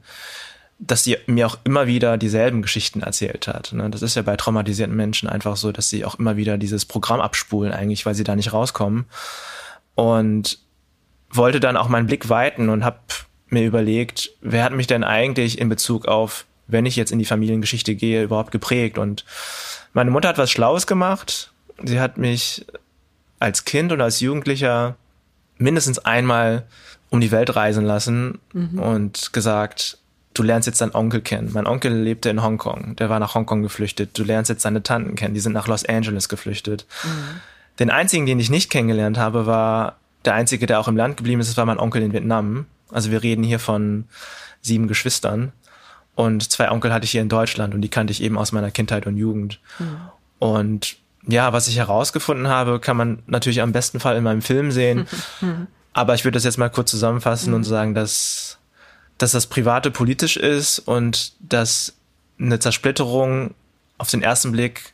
dass 0.79 1.03
sie 1.03 1.17
mir 1.25 1.45
auch 1.47 1.57
immer 1.65 1.87
wieder 1.87 2.17
dieselben 2.17 2.61
Geschichten 2.61 3.01
erzählt 3.01 3.49
hat. 3.49 3.73
Ne? 3.73 3.89
Das 3.89 4.01
ist 4.01 4.15
ja 4.15 4.21
bei 4.21 4.37
traumatisierten 4.37 4.95
Menschen 4.95 5.27
einfach 5.27 5.57
so, 5.57 5.73
dass 5.73 5.89
sie 5.89 6.05
auch 6.05 6.15
immer 6.15 6.37
wieder 6.37 6.57
dieses 6.57 6.85
Programm 6.85 7.19
abspulen, 7.19 7.73
eigentlich, 7.73 8.05
weil 8.05 8.15
sie 8.15 8.23
da 8.23 8.33
nicht 8.33 8.53
rauskommen. 8.53 9.07
Und 9.93 10.59
wollte 11.29 11.59
dann 11.59 11.77
auch 11.77 11.89
meinen 11.89 12.07
Blick 12.07 12.29
weiten 12.29 12.69
und 12.69 12.83
habe 12.83 12.99
mir 13.49 13.65
überlegt, 13.65 14.31
wer 14.41 14.63
hat 14.63 14.73
mich 14.73 14.87
denn 14.87 15.03
eigentlich 15.03 15.59
in 15.59 15.69
Bezug 15.69 16.07
auf, 16.07 16.45
wenn 16.67 16.85
ich 16.85 16.95
jetzt 16.95 17.11
in 17.11 17.19
die 17.19 17.25
Familiengeschichte 17.25 17.95
gehe, 17.95 18.23
überhaupt 18.23 18.51
geprägt? 18.51 18.97
Und 18.97 19.25
meine 19.93 20.11
Mutter 20.11 20.29
hat 20.29 20.37
was 20.37 20.51
Schlaues 20.51 20.87
gemacht. 20.87 21.51
Sie 21.83 21.99
hat 21.99 22.17
mich 22.17 22.65
als 23.39 23.65
Kind 23.65 23.91
und 23.91 24.01
als 24.01 24.19
Jugendlicher 24.19 24.95
mindestens 25.57 25.99
einmal 25.99 26.63
um 27.09 27.21
die 27.21 27.31
Welt 27.31 27.55
reisen 27.55 27.85
lassen 27.85 28.39
mhm. 28.53 28.79
und 28.79 29.33
gesagt, 29.33 29.97
du 30.33 30.43
lernst 30.43 30.67
jetzt 30.67 30.81
deinen 30.81 30.93
Onkel 30.93 31.21
kennen. 31.21 31.51
Mein 31.53 31.67
Onkel 31.67 31.93
lebte 31.93 32.29
in 32.29 32.43
Hongkong, 32.43 32.95
der 32.97 33.09
war 33.09 33.19
nach 33.19 33.35
Hongkong 33.35 33.63
geflüchtet. 33.63 34.17
Du 34.17 34.23
lernst 34.23 34.49
jetzt 34.49 34.61
seine 34.61 34.83
Tanten 34.83 35.15
kennen, 35.15 35.33
die 35.33 35.39
sind 35.39 35.53
nach 35.53 35.67
Los 35.67 35.85
Angeles 35.85 36.29
geflüchtet. 36.29 36.85
Mhm. 37.03 37.41
Den 37.79 37.89
einzigen, 37.91 38.25
den 38.25 38.39
ich 38.39 38.49
nicht 38.49 38.69
kennengelernt 38.69 39.17
habe, 39.17 39.45
war 39.45 39.97
der 40.27 40.35
einzige, 40.35 40.65
der 40.67 40.79
auch 40.79 40.87
im 40.87 40.97
Land 40.97 41.17
geblieben 41.17 41.41
ist, 41.41 41.57
war 41.57 41.65
mein 41.65 41.79
Onkel 41.79 42.03
in 42.03 42.13
Vietnam. 42.13 42.65
Also 42.91 43.11
wir 43.11 43.23
reden 43.23 43.43
hier 43.43 43.59
von 43.59 44.05
sieben 44.61 44.87
Geschwistern. 44.87 45.53
Und 46.15 46.51
zwei 46.51 46.69
Onkel 46.69 46.91
hatte 46.93 47.05
ich 47.05 47.11
hier 47.11 47.21
in 47.21 47.29
Deutschland 47.29 47.73
und 47.73 47.81
die 47.81 47.89
kannte 47.89 48.11
ich 48.11 48.21
eben 48.21 48.37
aus 48.37 48.51
meiner 48.51 48.71
Kindheit 48.71 49.07
und 49.07 49.17
Jugend. 49.17 49.59
Mhm. 49.79 49.97
Und 50.39 50.97
ja, 51.27 51.53
was 51.53 51.67
ich 51.67 51.77
herausgefunden 51.77 52.47
habe, 52.47 52.79
kann 52.79 52.97
man 52.97 53.23
natürlich 53.27 53.61
am 53.61 53.71
besten 53.71 53.99
Fall 53.99 54.17
in 54.17 54.23
meinem 54.23 54.41
Film 54.41 54.71
sehen. 54.71 55.07
Mhm. 55.41 55.67
Aber 55.93 56.13
ich 56.13 56.25
würde 56.25 56.35
das 56.35 56.43
jetzt 56.43 56.57
mal 56.57 56.69
kurz 56.69 56.91
zusammenfassen 56.91 57.49
mhm. 57.49 57.55
und 57.55 57.63
sagen, 57.63 57.95
dass, 57.95 58.59
dass 59.17 59.31
das 59.31 59.47
Private 59.47 59.89
politisch 59.91 60.37
ist 60.37 60.79
und 60.79 61.33
dass 61.39 61.93
eine 62.39 62.59
Zersplitterung 62.59 63.53
auf 63.97 64.09
den 64.09 64.21
ersten 64.21 64.51
Blick 64.51 64.93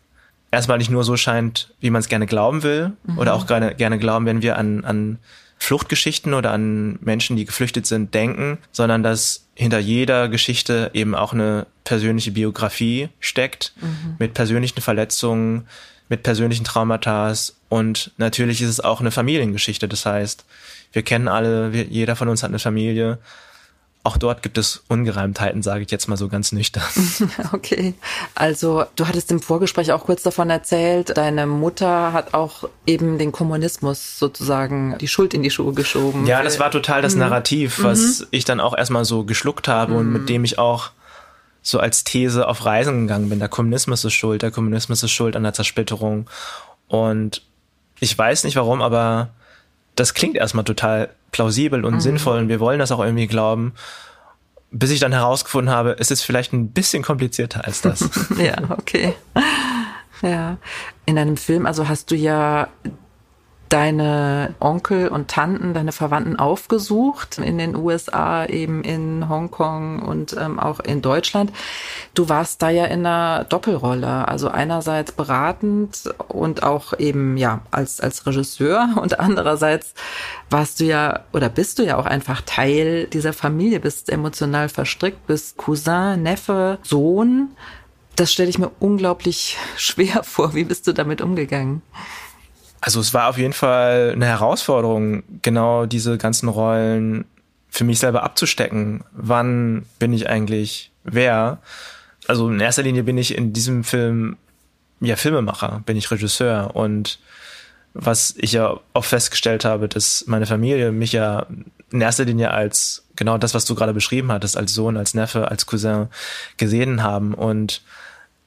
erstmal 0.53 0.77
nicht 0.77 0.91
nur 0.91 1.03
so 1.03 1.17
scheint, 1.17 1.73
wie 1.81 1.89
man 1.89 1.99
es 1.99 2.07
gerne 2.07 2.27
glauben 2.27 2.63
will 2.63 2.93
mhm. 3.03 3.17
oder 3.17 3.33
auch 3.33 3.47
gerne, 3.47 3.75
gerne 3.75 3.97
glauben, 3.97 4.25
wenn 4.25 4.41
wir 4.41 4.57
an, 4.57 4.85
an 4.85 5.19
Fluchtgeschichten 5.57 6.33
oder 6.33 6.51
an 6.51 6.99
Menschen, 7.01 7.35
die 7.35 7.45
geflüchtet 7.45 7.85
sind, 7.85 8.13
denken, 8.13 8.59
sondern 8.71 9.03
dass 9.03 9.47
hinter 9.55 9.79
jeder 9.79 10.29
Geschichte 10.29 10.91
eben 10.93 11.15
auch 11.15 11.33
eine 11.33 11.65
persönliche 11.83 12.31
Biografie 12.31 13.09
steckt 13.19 13.73
mhm. 13.81 14.15
mit 14.19 14.33
persönlichen 14.33 14.81
Verletzungen, 14.81 15.67
mit 16.09 16.23
persönlichen 16.23 16.63
Traumata 16.63 17.33
und 17.69 18.11
natürlich 18.17 18.61
ist 18.61 18.69
es 18.69 18.79
auch 18.79 18.99
eine 18.99 19.09
Familiengeschichte. 19.09 19.87
Das 19.87 20.05
heißt, 20.05 20.45
wir 20.91 21.01
kennen 21.01 21.27
alle, 21.27 21.71
jeder 21.71 22.15
von 22.15 22.27
uns 22.27 22.43
hat 22.43 22.49
eine 22.49 22.59
Familie 22.59 23.17
auch 24.05 24.17
dort 24.17 24.43
gibt 24.43 24.57
es 24.57 24.83
Ungereimtheiten, 24.89 25.63
sage 25.63 25.83
ich 25.83 25.91
jetzt 25.91 26.07
mal 26.07 26.17
so 26.17 26.27
ganz 26.27 26.51
nüchtern. 26.51 26.83
Okay, 27.53 27.93
also 28.35 28.83
du 28.95 29.07
hattest 29.07 29.31
im 29.31 29.39
Vorgespräch 29.39 29.91
auch 29.91 30.05
kurz 30.05 30.23
davon 30.23 30.49
erzählt, 30.49 31.17
deine 31.17 31.45
Mutter 31.45 32.11
hat 32.11 32.33
auch 32.33 32.67
eben 32.85 33.17
den 33.17 33.31
Kommunismus 33.31 34.19
sozusagen 34.19 34.97
die 34.99 35.07
Schuld 35.07 35.33
in 35.33 35.43
die 35.43 35.49
Schuhe 35.49 35.73
geschoben. 35.73 36.25
Ja, 36.25 36.43
das 36.43 36.59
war 36.59 36.71
total 36.71 37.01
das 37.01 37.13
mhm. 37.13 37.21
Narrativ, 37.21 37.81
was 37.83 38.21
mhm. 38.21 38.27
ich 38.31 38.43
dann 38.43 38.59
auch 38.59 38.75
erstmal 38.77 39.05
so 39.05 39.23
geschluckt 39.23 39.67
habe 39.67 39.93
mhm. 39.93 39.99
und 39.99 40.13
mit 40.13 40.29
dem 40.29 40.43
ich 40.43 40.59
auch 40.59 40.91
so 41.61 41.79
als 41.79 42.03
These 42.03 42.47
auf 42.47 42.65
Reisen 42.65 43.07
gegangen 43.07 43.29
bin. 43.29 43.39
Der 43.39 43.49
Kommunismus 43.49 44.03
ist 44.03 44.13
schuld, 44.13 44.41
der 44.41 44.51
Kommunismus 44.51 45.01
ist 45.01 45.11
schuld 45.11 45.35
an 45.35 45.43
der 45.43 45.53
Zersplitterung. 45.53 46.29
Und 46.87 47.41
ich 47.99 48.17
weiß 48.17 48.43
nicht 48.43 48.57
warum, 48.57 48.81
aber 48.81 49.29
das 49.95 50.13
klingt 50.13 50.35
erstmal 50.35 50.65
total 50.65 51.09
plausibel 51.33 51.83
und 51.83 51.95
mhm. 51.95 51.99
sinnvoll 51.99 52.39
und 52.39 52.47
wir 52.47 52.61
wollen 52.61 52.79
das 52.79 52.93
auch 52.93 53.03
irgendwie 53.03 53.27
glauben. 53.27 53.73
Bis 54.71 54.89
ich 54.89 54.99
dann 54.99 55.11
herausgefunden 55.11 55.73
habe, 55.73 55.97
es 55.99 56.09
ist 56.09 56.23
vielleicht 56.23 56.53
ein 56.53 56.71
bisschen 56.71 57.03
komplizierter 57.03 57.65
als 57.65 57.81
das. 57.81 58.09
ja, 58.37 58.55
okay. 58.69 59.13
Ja. 60.21 60.57
In 61.05 61.17
deinem 61.17 61.37
Film, 61.37 61.65
also 61.65 61.89
hast 61.89 62.09
du 62.09 62.15
ja 62.15 62.69
deine 63.73 64.53
Onkel 64.59 65.07
und 65.07 65.29
Tanten, 65.29 65.73
deine 65.73 65.93
Verwandten 65.93 66.35
aufgesucht 66.35 67.39
in 67.39 67.57
den 67.57 67.75
USA, 67.75 68.45
eben 68.45 68.83
in 68.83 69.27
Hongkong 69.27 69.99
und 70.03 70.37
ähm, 70.39 70.59
auch 70.59 70.79
in 70.79 71.01
Deutschland. 71.01 71.51
Du 72.13 72.29
warst 72.29 72.61
da 72.61 72.69
ja 72.69 72.85
in 72.85 73.03
einer 73.03 73.45
Doppelrolle, 73.45 74.27
also 74.27 74.49
einerseits 74.49 75.11
beratend 75.11 76.13
und 76.27 76.61
auch 76.61 76.99
eben 76.99 77.35
ja 77.35 77.61
als 77.71 77.99
als 77.99 78.27
Regisseur 78.27 78.89
und 79.01 79.19
andererseits 79.19 79.95
warst 80.51 80.79
du 80.79 80.83
ja 80.83 81.21
oder 81.33 81.49
bist 81.49 81.79
du 81.79 81.83
ja 81.83 81.97
auch 81.97 82.05
einfach 82.05 82.41
Teil 82.45 83.07
dieser 83.07 83.33
Familie, 83.33 83.79
bist 83.79 84.07
emotional 84.11 84.69
verstrickt, 84.69 85.25
bist 85.25 85.57
Cousin, 85.57 86.21
Neffe, 86.21 86.77
Sohn. 86.83 87.55
Das 88.15 88.31
stelle 88.31 88.51
ich 88.51 88.59
mir 88.59 88.69
unglaublich 88.79 89.57
schwer 89.77 90.21
vor. 90.23 90.53
Wie 90.53 90.63
bist 90.63 90.85
du 90.85 90.93
damit 90.93 91.21
umgegangen? 91.21 91.81
Also 92.85 92.99
es 92.99 93.13
war 93.13 93.29
auf 93.29 93.37
jeden 93.37 93.53
Fall 93.53 94.11
eine 94.13 94.25
Herausforderung, 94.25 95.23
genau 95.41 95.85
diese 95.85 96.17
ganzen 96.17 96.49
Rollen 96.49 97.23
für 97.69 97.85
mich 97.85 97.99
selber 97.99 98.23
abzustecken. 98.23 99.05
Wann 99.13 99.85
bin 99.99 100.11
ich 100.11 100.27
eigentlich 100.29 100.91
wer? 101.05 101.59
Also 102.27 102.49
in 102.49 102.59
erster 102.59 102.83
Linie 102.83 103.03
bin 103.03 103.17
ich 103.17 103.37
in 103.37 103.53
diesem 103.53 103.85
Film 103.85 104.35
ja 104.99 105.15
Filmemacher, 105.15 105.81
bin 105.85 105.95
ich 105.95 106.11
Regisseur 106.11 106.75
und 106.75 107.19
was 107.93 108.35
ich 108.37 108.51
ja 108.51 108.77
auch 108.91 109.05
festgestellt 109.05 109.63
habe, 109.63 109.87
dass 109.87 110.25
meine 110.27 110.45
Familie 110.45 110.91
mich 110.91 111.13
ja 111.13 111.45
in 111.89 112.01
erster 112.01 112.25
Linie 112.25 112.51
als 112.51 113.05
genau 113.15 113.37
das, 113.37 113.53
was 113.53 113.63
du 113.63 113.75
gerade 113.75 113.93
beschrieben 113.93 114.29
hattest, 114.29 114.57
als 114.57 114.73
Sohn, 114.73 114.97
als 114.97 115.13
Neffe, 115.13 115.49
als 115.49 115.65
Cousin 115.67 116.09
gesehen 116.57 117.01
haben. 117.01 117.33
Und 117.33 117.81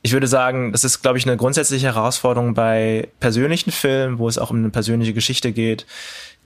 ich 0.06 0.12
würde 0.12 0.28
sagen, 0.28 0.70
das 0.70 0.84
ist, 0.84 1.02
glaube 1.02 1.18
ich, 1.18 1.26
eine 1.26 1.36
grundsätzliche 1.36 1.86
Herausforderung 1.86 2.54
bei 2.54 3.08
persönlichen 3.18 3.72
Filmen, 3.72 4.20
wo 4.20 4.28
es 4.28 4.38
auch 4.38 4.50
um 4.50 4.58
eine 4.58 4.70
persönliche 4.70 5.12
Geschichte 5.12 5.50
geht, 5.50 5.84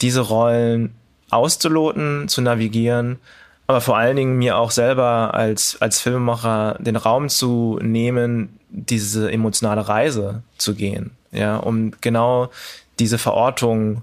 diese 0.01 0.23
Rollen 0.23 0.95
auszuloten, 1.29 2.27
zu 2.27 2.41
navigieren, 2.41 3.19
aber 3.67 3.83
vor 3.83 3.99
allen 3.99 4.17
Dingen 4.17 4.39
mir 4.39 4.57
auch 4.57 4.71
selber 4.71 5.35
als, 5.35 5.77
als 5.79 6.01
Filmemacher 6.01 6.79
den 6.81 6.97
Raum 6.97 7.29
zu 7.29 7.79
nehmen, 7.83 8.59
diese 8.71 9.31
emotionale 9.31 9.87
Reise 9.87 10.43
zu 10.57 10.75
gehen, 10.75 11.11
ja, 11.31 11.59
um 11.59 11.93
genau 12.01 12.49
diese 12.99 13.19
Verortung 13.19 14.01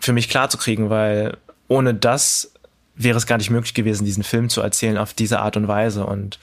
für 0.00 0.12
mich 0.12 0.28
klar 0.28 0.50
zu 0.50 0.58
kriegen, 0.58 0.90
weil 0.90 1.36
ohne 1.68 1.94
das 1.94 2.50
wäre 2.96 3.16
es 3.16 3.26
gar 3.28 3.38
nicht 3.38 3.50
möglich 3.50 3.74
gewesen, 3.74 4.04
diesen 4.04 4.24
Film 4.24 4.48
zu 4.48 4.62
erzählen 4.62 4.98
auf 4.98 5.14
diese 5.14 5.38
Art 5.38 5.56
und 5.56 5.68
Weise. 5.68 6.04
Und 6.04 6.40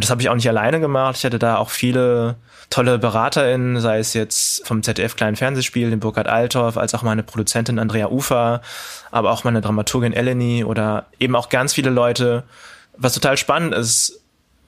das 0.00 0.10
habe 0.10 0.20
ich 0.20 0.28
auch 0.28 0.34
nicht 0.34 0.48
alleine 0.48 0.80
gemacht. 0.80 1.16
Ich 1.16 1.24
hatte 1.24 1.38
da 1.38 1.56
auch 1.56 1.70
viele 1.70 2.36
tolle 2.70 2.98
BeraterInnen, 2.98 3.80
sei 3.80 3.98
es 3.98 4.14
jetzt 4.14 4.66
vom 4.66 4.82
ZDF 4.82 5.16
Kleinen 5.16 5.36
Fernsehspiel, 5.36 5.90
den 5.90 6.00
Burkhard 6.00 6.28
Althoff, 6.28 6.76
als 6.76 6.94
auch 6.94 7.02
meine 7.02 7.22
Produzentin 7.22 7.78
Andrea 7.78 8.08
Ufer, 8.08 8.60
aber 9.10 9.30
auch 9.30 9.44
meine 9.44 9.60
Dramaturgin 9.60 10.12
Eleni 10.12 10.64
oder 10.64 11.06
eben 11.18 11.34
auch 11.34 11.48
ganz 11.48 11.72
viele 11.74 11.90
Leute, 11.90 12.44
was 12.96 13.14
total 13.14 13.36
spannend 13.36 13.74
ist, 13.74 14.20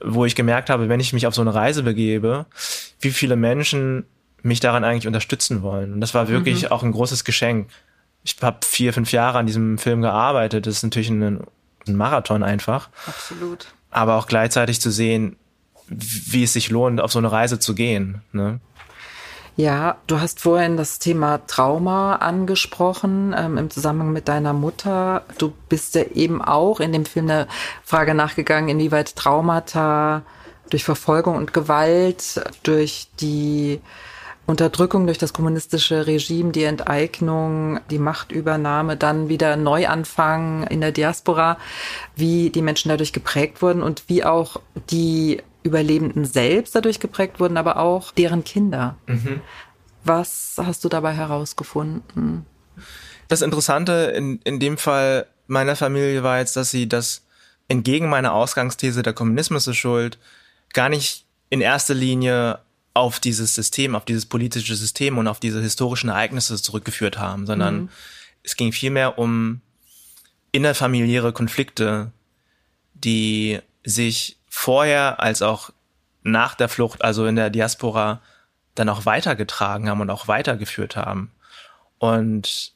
wo 0.03 0.25
ich 0.25 0.35
gemerkt 0.35 0.71
habe, 0.71 0.89
wenn 0.89 1.01
ich 1.01 1.13
mich 1.13 1.27
auf 1.27 1.35
so 1.35 1.43
eine 1.43 1.55
Reise 1.55 1.83
begebe, 1.83 2.47
wie 3.01 3.11
viele 3.11 3.37
Menschen 3.37 4.07
mich 4.43 4.61
daran 4.61 4.85
eigentlich 4.85 5.07
unterstützen 5.07 5.63
wollen. 5.63 5.93
Und 5.93 6.01
das 6.01 6.15
war 6.15 6.29
wirklich 6.29 6.63
mhm. 6.63 6.73
auch 6.73 6.83
ein 6.83 6.93
großes 6.93 7.25
Geschenk. 7.25 7.69
Ich 8.25 8.37
habe 8.41 8.59
vier, 8.65 8.95
fünf 8.95 9.13
Jahre 9.13 9.39
an 9.39 9.47
diesem 9.47 9.77
Film 9.77 10.01
gearbeitet. 10.01 10.67
Das 10.67 10.77
ist 10.77 10.83
natürlich 10.83 11.11
ein, 11.11 11.45
ein 11.87 11.97
Marathon 11.97 12.43
einfach. 12.43 12.89
Absolut. 13.07 13.67
Aber 13.91 14.17
auch 14.17 14.27
gleichzeitig 14.27 14.81
zu 14.81 14.91
sehen, 14.91 15.37
wie 15.89 16.45
es 16.45 16.53
sich 16.53 16.71
lohnt, 16.71 17.01
auf 17.01 17.13
so 17.13 17.19
eine 17.19 17.33
Reise 17.33 17.59
zu 17.59 17.75
gehen. 17.75 18.23
Ne? 18.33 18.61
Ja, 19.57 19.97
du 20.07 20.21
hast 20.21 20.41
vorhin 20.41 20.77
das 20.77 20.99
Thema 20.99 21.47
Trauma 21.47 22.17
angesprochen 22.17 23.35
ähm, 23.37 23.59
im 23.59 23.69
Zusammenhang 23.69 24.13
mit 24.13 24.29
deiner 24.29 24.53
Mutter. 24.53 25.25
Du 25.39 25.53
bist 25.69 25.97
ja 25.97 26.03
eben 26.15 26.41
auch 26.41 26.81
in 26.81 26.93
dem 26.93 27.05
Film 27.05 27.27
der 27.27 27.49
Frage 27.85 28.15
nachgegangen, 28.15 28.71
inwieweit 28.71 29.17
Traumata 29.17 30.23
durch 30.71 30.85
Verfolgung 30.85 31.37
und 31.37 31.53
Gewalt, 31.53 32.41
durch 32.63 33.09
die 33.21 33.81
Unterdrückung 34.51 35.07
durch 35.07 35.19
das 35.19 35.33
kommunistische 35.33 36.07
Regime, 36.07 36.51
die 36.51 36.65
Enteignung, 36.65 37.81
die 37.91 37.99
Machtübernahme, 37.99 38.97
dann 38.97 39.29
wieder 39.29 39.57
Neuanfang 39.57 40.67
in 40.67 40.81
der 40.81 40.93
Diaspora, 40.93 41.57
wie 42.17 42.51
die 42.51 42.61
Menschen 42.61 42.89
dadurch 42.89 43.13
geprägt 43.13 43.63
wurden 43.63 43.83
und 43.83 44.05
wie 44.09 44.25
auch 44.25 44.61
die 44.91 45.41
Überlebenden 45.63 46.25
selbst 46.25 46.75
dadurch 46.75 47.01
geprägt 47.01 47.39
wurden, 47.39 47.57
aber 47.57 47.77
auch 47.77 48.11
deren 48.11 48.43
Kinder. 48.45 48.97
Mhm. 49.07 49.41
Was 50.05 50.57
hast 50.57 50.83
du 50.85 50.89
dabei 50.89 51.13
herausgefunden? 51.13 52.45
Das 53.29 53.43
Interessante 53.43 54.13
in, 54.17 54.41
in 54.43 54.59
dem 54.59 54.79
Fall 54.79 55.27
meiner 55.47 55.77
Familie 55.77 56.23
war 56.23 56.39
jetzt, 56.39 56.57
dass 56.57 56.71
sie 56.71 56.89
das 56.89 57.25
entgegen 57.69 58.09
meiner 58.09 58.33
Ausgangsthese, 58.33 59.03
der 59.03 59.13
Kommunismus 59.13 59.69
ist 59.69 59.77
schuld, 59.77 60.19
gar 60.73 60.89
nicht 60.89 61.27
in 61.51 61.61
erster 61.61 61.95
Linie 61.95 62.59
auf 63.01 63.19
dieses 63.19 63.55
System, 63.55 63.95
auf 63.95 64.05
dieses 64.05 64.27
politische 64.27 64.77
System 64.77 65.17
und 65.17 65.27
auf 65.27 65.41
diese 65.41 65.63
historischen 65.63 66.11
Ereignisse 66.11 66.61
zurückgeführt 66.61 67.19
haben, 67.19 67.47
sondern 67.47 67.75
mhm. 67.75 67.89
es 68.43 68.57
ging 68.57 68.73
vielmehr 68.73 69.19
um 69.19 69.63
innerfamiliäre 70.53 71.33
Konflikte, 71.33 72.13
die 72.93 73.59
sich 73.85 74.37
vorher 74.49 75.21
als 75.21 75.41
auch 75.41 75.71
nach 76.23 76.55
der 76.55 76.69
Flucht, 76.69 77.03
also 77.03 77.25
in 77.25 77.37
der 77.37 77.49
Diaspora, 77.49 78.21
dann 78.75 78.91
auch 78.91 79.07
weitergetragen 79.07 79.89
haben 79.89 80.03
und 80.03 80.11
auch 80.11 80.29
weitergeführt 80.29 80.95
haben. 80.95 81.31
Und 81.99 82.75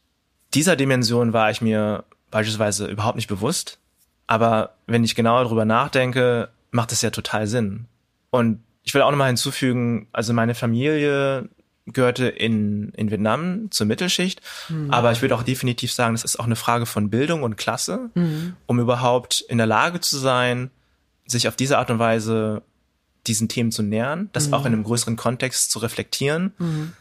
dieser 0.55 0.77
Dimension 0.77 1.35
war 1.35 1.51
ich 1.51 1.61
mir 1.61 2.05
beispielsweise 2.31 2.87
überhaupt 2.87 3.17
nicht 3.17 3.29
bewusst. 3.29 3.79
Aber 4.27 4.75
wenn 4.87 5.05
ich 5.05 5.15
genauer 5.15 5.45
darüber 5.45 5.67
nachdenke, 5.67 6.49
macht 6.71 6.93
es 6.93 7.03
ja 7.03 7.11
total 7.11 7.47
Sinn. 7.47 7.87
Und 8.31 8.63
ich 8.85 8.95
will 8.95 9.03
auch 9.03 9.11
nochmal 9.11 9.29
hinzufügen, 9.29 10.09
also 10.13 10.33
meine 10.33 10.55
Familie 10.55 11.49
gehörte 11.87 12.27
in, 12.27 12.91
in 12.91 13.11
Vietnam 13.11 13.71
zur 13.71 13.87
Mittelschicht, 13.87 14.41
mhm. 14.69 14.91
aber 14.91 15.13
ich 15.13 15.21
würde 15.21 15.35
auch 15.35 15.43
definitiv 15.43 15.93
sagen, 15.93 16.15
das 16.15 16.25
ist 16.25 16.39
auch 16.39 16.47
eine 16.47 16.57
Frage 16.57 16.87
von 16.87 17.11
Bildung 17.11 17.43
und 17.43 17.57
Klasse, 17.57 18.11
mhm. 18.15 18.55
um 18.67 18.79
überhaupt 18.79 19.43
in 19.49 19.59
der 19.59 19.67
Lage 19.67 20.01
zu 20.01 20.19
sein, 20.19 20.71
sich 21.27 21.49
auf 21.49 21.57
diese 21.57 21.79
Art 21.79 21.91
und 21.91 21.99
Weise 21.99 22.63
diesen 23.27 23.49
Themen 23.49 23.73
zu 23.73 23.83
nähern, 23.83 24.29
das 24.33 24.49
mhm. 24.49 24.55
auch 24.55 24.67
in 24.67 24.73
einem 24.73 24.85
größeren 24.85 25.17
Kontext 25.17 25.71
zu 25.71 25.79
reflektieren. 25.79 26.53
Mhm. 26.59 26.93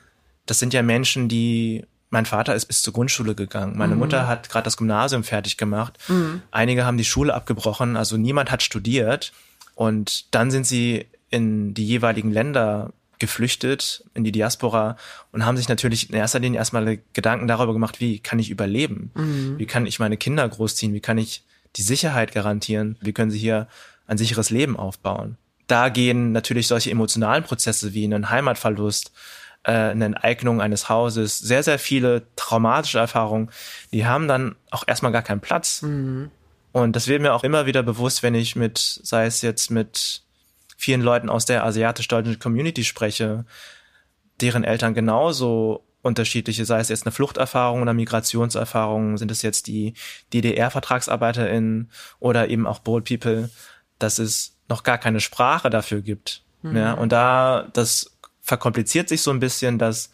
Das 0.46 0.60
sind 0.60 0.74
ja 0.74 0.82
Menschen, 0.82 1.30
die 1.30 1.86
mein 2.10 2.26
Vater 2.26 2.54
ist 2.54 2.66
bis 2.66 2.82
zur 2.82 2.94
Grundschule 2.94 3.36
gegangen. 3.36 3.78
Meine 3.78 3.96
mhm. 3.96 4.00
Mutter 4.00 4.28
hat 4.28 4.48
gerade 4.50 4.66
das 4.66 4.78
Gymnasium 4.78 5.24
fertig 5.24 5.58
gemacht. 5.58 5.98
Mhm. 6.08 6.44
Einige 6.52 6.86
haben 6.86 6.98
die 6.98 7.06
Schule 7.06 7.34
abgebrochen, 7.34 7.98
also 7.98 8.18
niemand 8.18 8.52
hat 8.52 8.62
studiert. 8.62 9.34
Und 9.76 10.34
dann 10.34 10.52
sind 10.52 10.68
sie 10.68 11.08
in 11.34 11.74
die 11.74 11.86
jeweiligen 11.86 12.32
Länder 12.32 12.94
geflüchtet, 13.20 14.04
in 14.14 14.24
die 14.24 14.32
Diaspora 14.32 14.98
und 15.32 15.46
haben 15.46 15.58
sich 15.58 15.70
natürlich 15.70 16.10
in 16.10 16.16
erster 16.16 16.40
Linie 16.40 16.60
erstmal 16.60 17.00
Gedanken 17.14 17.48
darüber 17.48 17.74
gemacht, 17.74 18.00
wie 18.00 18.20
kann 18.20 18.40
ich 18.40 18.50
überleben? 18.50 19.12
Mhm. 19.16 19.58
Wie 19.58 19.66
kann 19.66 19.86
ich 19.86 20.00
meine 20.00 20.18
Kinder 20.18 20.48
großziehen? 20.48 20.94
Wie 20.94 21.00
kann 21.00 21.18
ich 21.18 21.44
die 21.76 21.84
Sicherheit 21.84 22.34
garantieren? 22.34 22.98
Wie 23.02 23.14
können 23.14 23.32
sie 23.32 23.40
hier 23.40 23.68
ein 24.08 24.18
sicheres 24.18 24.50
Leben 24.50 24.78
aufbauen. 24.78 25.38
Da 25.68 25.90
gehen 25.90 26.32
natürlich 26.32 26.68
solche 26.68 26.92
emotionalen 26.92 27.44
Prozesse 27.44 27.94
wie 27.94 28.04
einen 28.04 28.30
Heimatverlust, 28.30 29.12
äh, 29.64 29.72
eine 29.72 30.06
Enteignung 30.06 30.62
eines 30.62 30.90
Hauses, 30.90 31.40
sehr, 31.40 31.64
sehr 31.64 31.80
viele 31.80 32.24
traumatische 32.36 33.00
Erfahrungen, 33.00 33.50
die 33.92 34.06
haben 34.06 34.28
dann 34.28 34.56
auch 34.72 34.84
erstmal 34.88 35.12
gar 35.12 35.22
keinen 35.22 35.42
Platz. 35.42 35.82
Mhm. 35.82 36.32
Und 36.74 36.96
das 36.96 37.08
wird 37.08 37.22
mir 37.22 37.34
auch 37.34 37.44
immer 37.44 37.66
wieder 37.66 37.84
bewusst, 37.84 38.24
wenn 38.24 38.36
ich 38.36 38.56
mit, 38.56 38.78
sei 38.78 39.26
es 39.26 39.42
jetzt 39.42 39.70
mit 39.70 40.24
vielen 40.78 41.02
Leuten 41.02 41.30
aus 41.30 41.46
der 41.46 41.64
asiatisch-deutschen 41.64 42.40
Community 42.40 42.84
spreche, 42.84 43.46
deren 44.42 44.64
Eltern 44.64 44.94
genauso 44.94 45.86
unterschiedliche, 46.02 46.66
sei 46.66 46.80
es 46.80 46.90
jetzt 46.90 47.06
eine 47.06 47.14
Fluchterfahrung 47.14 47.82
oder 47.82 47.94
Migrationserfahrung, 47.94 49.18
sind 49.18 49.32
es 49.32 49.42
jetzt 49.42 49.68
die 49.68 49.94
DDR-VertragsarbeiterInnen 50.34 51.90
oder 52.20 52.50
eben 52.50 52.68
auch 52.68 52.80
Bold 52.80 53.06
People, 53.06 53.50
dass 54.00 54.20
es 54.20 54.58
noch 54.68 54.84
gar 54.84 54.98
keine 54.98 55.22
Sprache 55.22 55.70
dafür 55.70 56.02
gibt. 56.02 56.44
Mhm. 56.62 56.76
Ja, 56.76 56.94
und 56.94 57.12
da, 57.12 57.70
das 57.74 58.18
verkompliziert 58.42 59.08
sich 59.08 59.22
so 59.22 59.32
ein 59.32 59.40
bisschen, 59.40 59.80
dass 59.80 60.12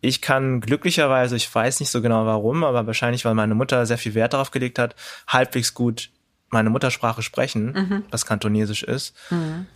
ich 0.00 0.22
kann 0.22 0.60
glücklicherweise, 0.60 1.34
ich 1.34 1.52
weiß 1.52 1.80
nicht 1.80 1.90
so 1.90 2.00
genau 2.02 2.24
warum, 2.26 2.62
aber 2.62 2.86
wahrscheinlich, 2.86 3.24
weil 3.24 3.34
meine 3.34 3.54
Mutter 3.54 3.84
sehr 3.86 3.98
viel 3.98 4.14
Wert 4.14 4.34
darauf 4.34 4.52
gelegt 4.52 4.78
hat, 4.78 4.94
halbwegs 5.26 5.74
gut 5.74 6.10
meine 6.50 6.70
Muttersprache 6.70 7.22
sprechen, 7.22 7.72
mhm. 7.72 8.04
was 8.10 8.24
kantonesisch 8.24 8.84
ist. 8.84 9.16
Mhm. 9.30 9.66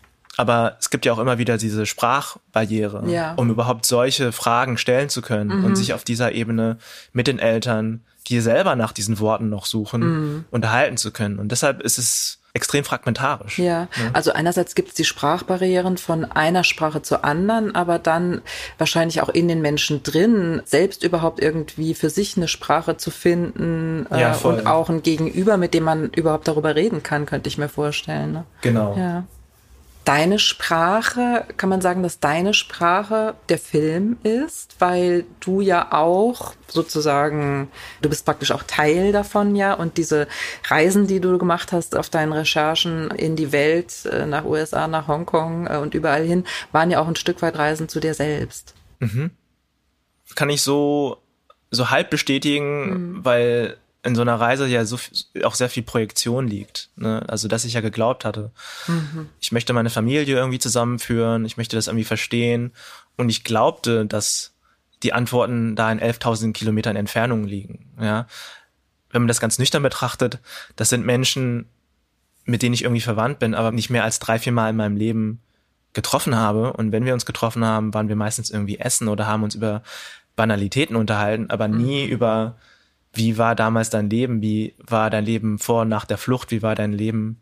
Aber 0.40 0.76
es 0.80 0.88
gibt 0.88 1.04
ja 1.04 1.12
auch 1.12 1.18
immer 1.18 1.36
wieder 1.36 1.58
diese 1.58 1.84
Sprachbarriere, 1.84 3.06
ja. 3.10 3.34
um 3.34 3.50
überhaupt 3.50 3.84
solche 3.84 4.32
Fragen 4.32 4.78
stellen 4.78 5.10
zu 5.10 5.20
können 5.20 5.58
mhm. 5.58 5.64
und 5.66 5.76
sich 5.76 5.92
auf 5.92 6.02
dieser 6.02 6.32
Ebene 6.32 6.78
mit 7.12 7.26
den 7.26 7.38
Eltern, 7.38 8.00
die 8.26 8.40
selber 8.40 8.74
nach 8.74 8.92
diesen 8.92 9.20
Worten 9.20 9.50
noch 9.50 9.66
suchen, 9.66 10.00
mhm. 10.00 10.44
unterhalten 10.50 10.96
zu 10.96 11.10
können. 11.10 11.38
Und 11.38 11.52
deshalb 11.52 11.82
ist 11.82 11.98
es 11.98 12.38
extrem 12.54 12.84
fragmentarisch. 12.84 13.58
Ja, 13.58 13.82
ne? 13.82 14.10
also 14.14 14.32
einerseits 14.32 14.74
gibt 14.74 14.88
es 14.88 14.94
die 14.94 15.04
Sprachbarrieren 15.04 15.98
von 15.98 16.24
einer 16.24 16.64
Sprache 16.64 17.02
zur 17.02 17.22
anderen, 17.22 17.74
aber 17.74 17.98
dann 17.98 18.40
wahrscheinlich 18.78 19.20
auch 19.20 19.28
in 19.28 19.46
den 19.46 19.60
Menschen 19.60 20.02
drin, 20.02 20.62
selbst 20.64 21.04
überhaupt 21.04 21.38
irgendwie 21.42 21.92
für 21.92 22.08
sich 22.08 22.38
eine 22.38 22.48
Sprache 22.48 22.96
zu 22.96 23.10
finden 23.10 24.06
äh, 24.10 24.22
ja, 24.22 24.34
und 24.36 24.66
auch 24.66 24.88
ein 24.88 25.02
Gegenüber, 25.02 25.58
mit 25.58 25.74
dem 25.74 25.84
man 25.84 26.08
überhaupt 26.08 26.48
darüber 26.48 26.74
reden 26.74 27.02
kann, 27.02 27.26
könnte 27.26 27.48
ich 27.48 27.58
mir 27.58 27.68
vorstellen. 27.68 28.32
Ne? 28.32 28.44
Genau. 28.62 28.96
Ja 28.96 29.24
deine 30.04 30.38
Sprache, 30.38 31.46
kann 31.56 31.68
man 31.68 31.80
sagen, 31.80 32.02
dass 32.02 32.20
deine 32.20 32.54
Sprache 32.54 33.34
der 33.48 33.58
Film 33.58 34.16
ist, 34.22 34.76
weil 34.78 35.24
du 35.40 35.60
ja 35.60 35.92
auch 35.92 36.54
sozusagen, 36.68 37.70
du 38.00 38.08
bist 38.08 38.24
praktisch 38.24 38.50
auch 38.52 38.62
Teil 38.62 39.12
davon 39.12 39.56
ja 39.56 39.74
und 39.74 39.98
diese 39.98 40.26
Reisen, 40.68 41.06
die 41.06 41.20
du 41.20 41.38
gemacht 41.38 41.72
hast 41.72 41.96
auf 41.96 42.08
deinen 42.08 42.32
Recherchen 42.32 43.10
in 43.10 43.36
die 43.36 43.52
Welt, 43.52 44.06
äh, 44.06 44.26
nach 44.26 44.44
USA, 44.44 44.88
nach 44.88 45.06
Hongkong 45.06 45.66
äh, 45.66 45.76
und 45.76 45.94
überall 45.94 46.24
hin, 46.24 46.44
waren 46.72 46.90
ja 46.90 47.00
auch 47.00 47.08
ein 47.08 47.16
Stück 47.16 47.42
weit 47.42 47.56
Reisen 47.56 47.88
zu 47.88 48.00
dir 48.00 48.14
selbst. 48.14 48.74
Mhm. 49.00 49.30
Kann 50.34 50.50
ich 50.50 50.62
so, 50.62 51.18
so 51.70 51.90
halb 51.90 52.10
bestätigen, 52.10 52.90
mhm. 52.90 53.24
weil 53.24 53.76
in 54.02 54.14
so 54.14 54.22
einer 54.22 54.40
Reise 54.40 54.66
ja 54.66 54.84
so 54.84 54.98
auch 55.44 55.54
sehr 55.54 55.68
viel 55.68 55.82
Projektion 55.82 56.48
liegt. 56.48 56.88
Ne? 56.96 57.22
Also 57.28 57.48
dass 57.48 57.64
ich 57.64 57.74
ja 57.74 57.80
geglaubt 57.80 58.24
hatte. 58.24 58.50
Mhm. 58.86 59.28
Ich 59.40 59.52
möchte 59.52 59.72
meine 59.72 59.90
Familie 59.90 60.36
irgendwie 60.36 60.58
zusammenführen, 60.58 61.44
ich 61.44 61.56
möchte 61.56 61.76
das 61.76 61.86
irgendwie 61.86 62.04
verstehen. 62.04 62.72
Und 63.16 63.28
ich 63.28 63.44
glaubte, 63.44 64.06
dass 64.06 64.54
die 65.02 65.12
Antworten 65.12 65.76
da 65.76 65.90
in 65.92 66.00
11.000 66.00 66.52
Kilometern 66.52 66.96
Entfernung 66.96 67.44
liegen. 67.44 67.90
Ja, 68.00 68.26
wenn 69.10 69.22
man 69.22 69.28
das 69.28 69.40
ganz 69.40 69.58
nüchtern 69.58 69.82
betrachtet, 69.82 70.38
das 70.76 70.88
sind 70.88 71.04
Menschen, 71.04 71.66
mit 72.44 72.62
denen 72.62 72.74
ich 72.74 72.82
irgendwie 72.84 73.00
verwandt 73.00 73.38
bin, 73.38 73.54
aber 73.54 73.72
nicht 73.72 73.90
mehr 73.90 74.04
als 74.04 74.18
drei, 74.18 74.38
vier 74.38 74.52
Mal 74.52 74.70
in 74.70 74.76
meinem 74.76 74.96
Leben 74.96 75.40
getroffen 75.92 76.36
habe. 76.36 76.72
Und 76.72 76.92
wenn 76.92 77.04
wir 77.04 77.14
uns 77.14 77.26
getroffen 77.26 77.64
haben, 77.64 77.92
waren 77.92 78.08
wir 78.08 78.16
meistens 78.16 78.50
irgendwie 78.50 78.78
essen 78.78 79.08
oder 79.08 79.26
haben 79.26 79.42
uns 79.42 79.54
über 79.54 79.82
Banalitäten 80.36 80.96
unterhalten, 80.96 81.50
aber 81.50 81.68
nie 81.68 82.06
mhm. 82.06 82.12
über, 82.12 82.56
wie 83.12 83.38
war 83.38 83.54
damals 83.54 83.90
dein 83.90 84.08
Leben, 84.08 84.42
wie 84.42 84.74
war 84.78 85.10
dein 85.10 85.24
Leben 85.24 85.58
vor 85.58 85.82
und 85.82 85.88
nach 85.88 86.04
der 86.04 86.18
Flucht, 86.18 86.50
wie 86.50 86.62
war 86.62 86.74
dein 86.74 86.92
Leben 86.92 87.40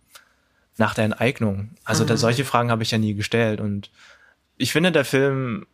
nach 0.76 0.94
der 0.94 1.04
Enteignung. 1.04 1.70
Also 1.84 2.04
mhm. 2.04 2.08
da, 2.08 2.16
solche 2.16 2.44
Fragen 2.44 2.70
habe 2.70 2.82
ich 2.82 2.90
ja 2.90 2.98
nie 2.98 3.14
gestellt. 3.14 3.60
Und 3.60 3.90
ich 4.56 4.72
finde, 4.72 4.92
der 4.92 5.04
Film 5.04 5.66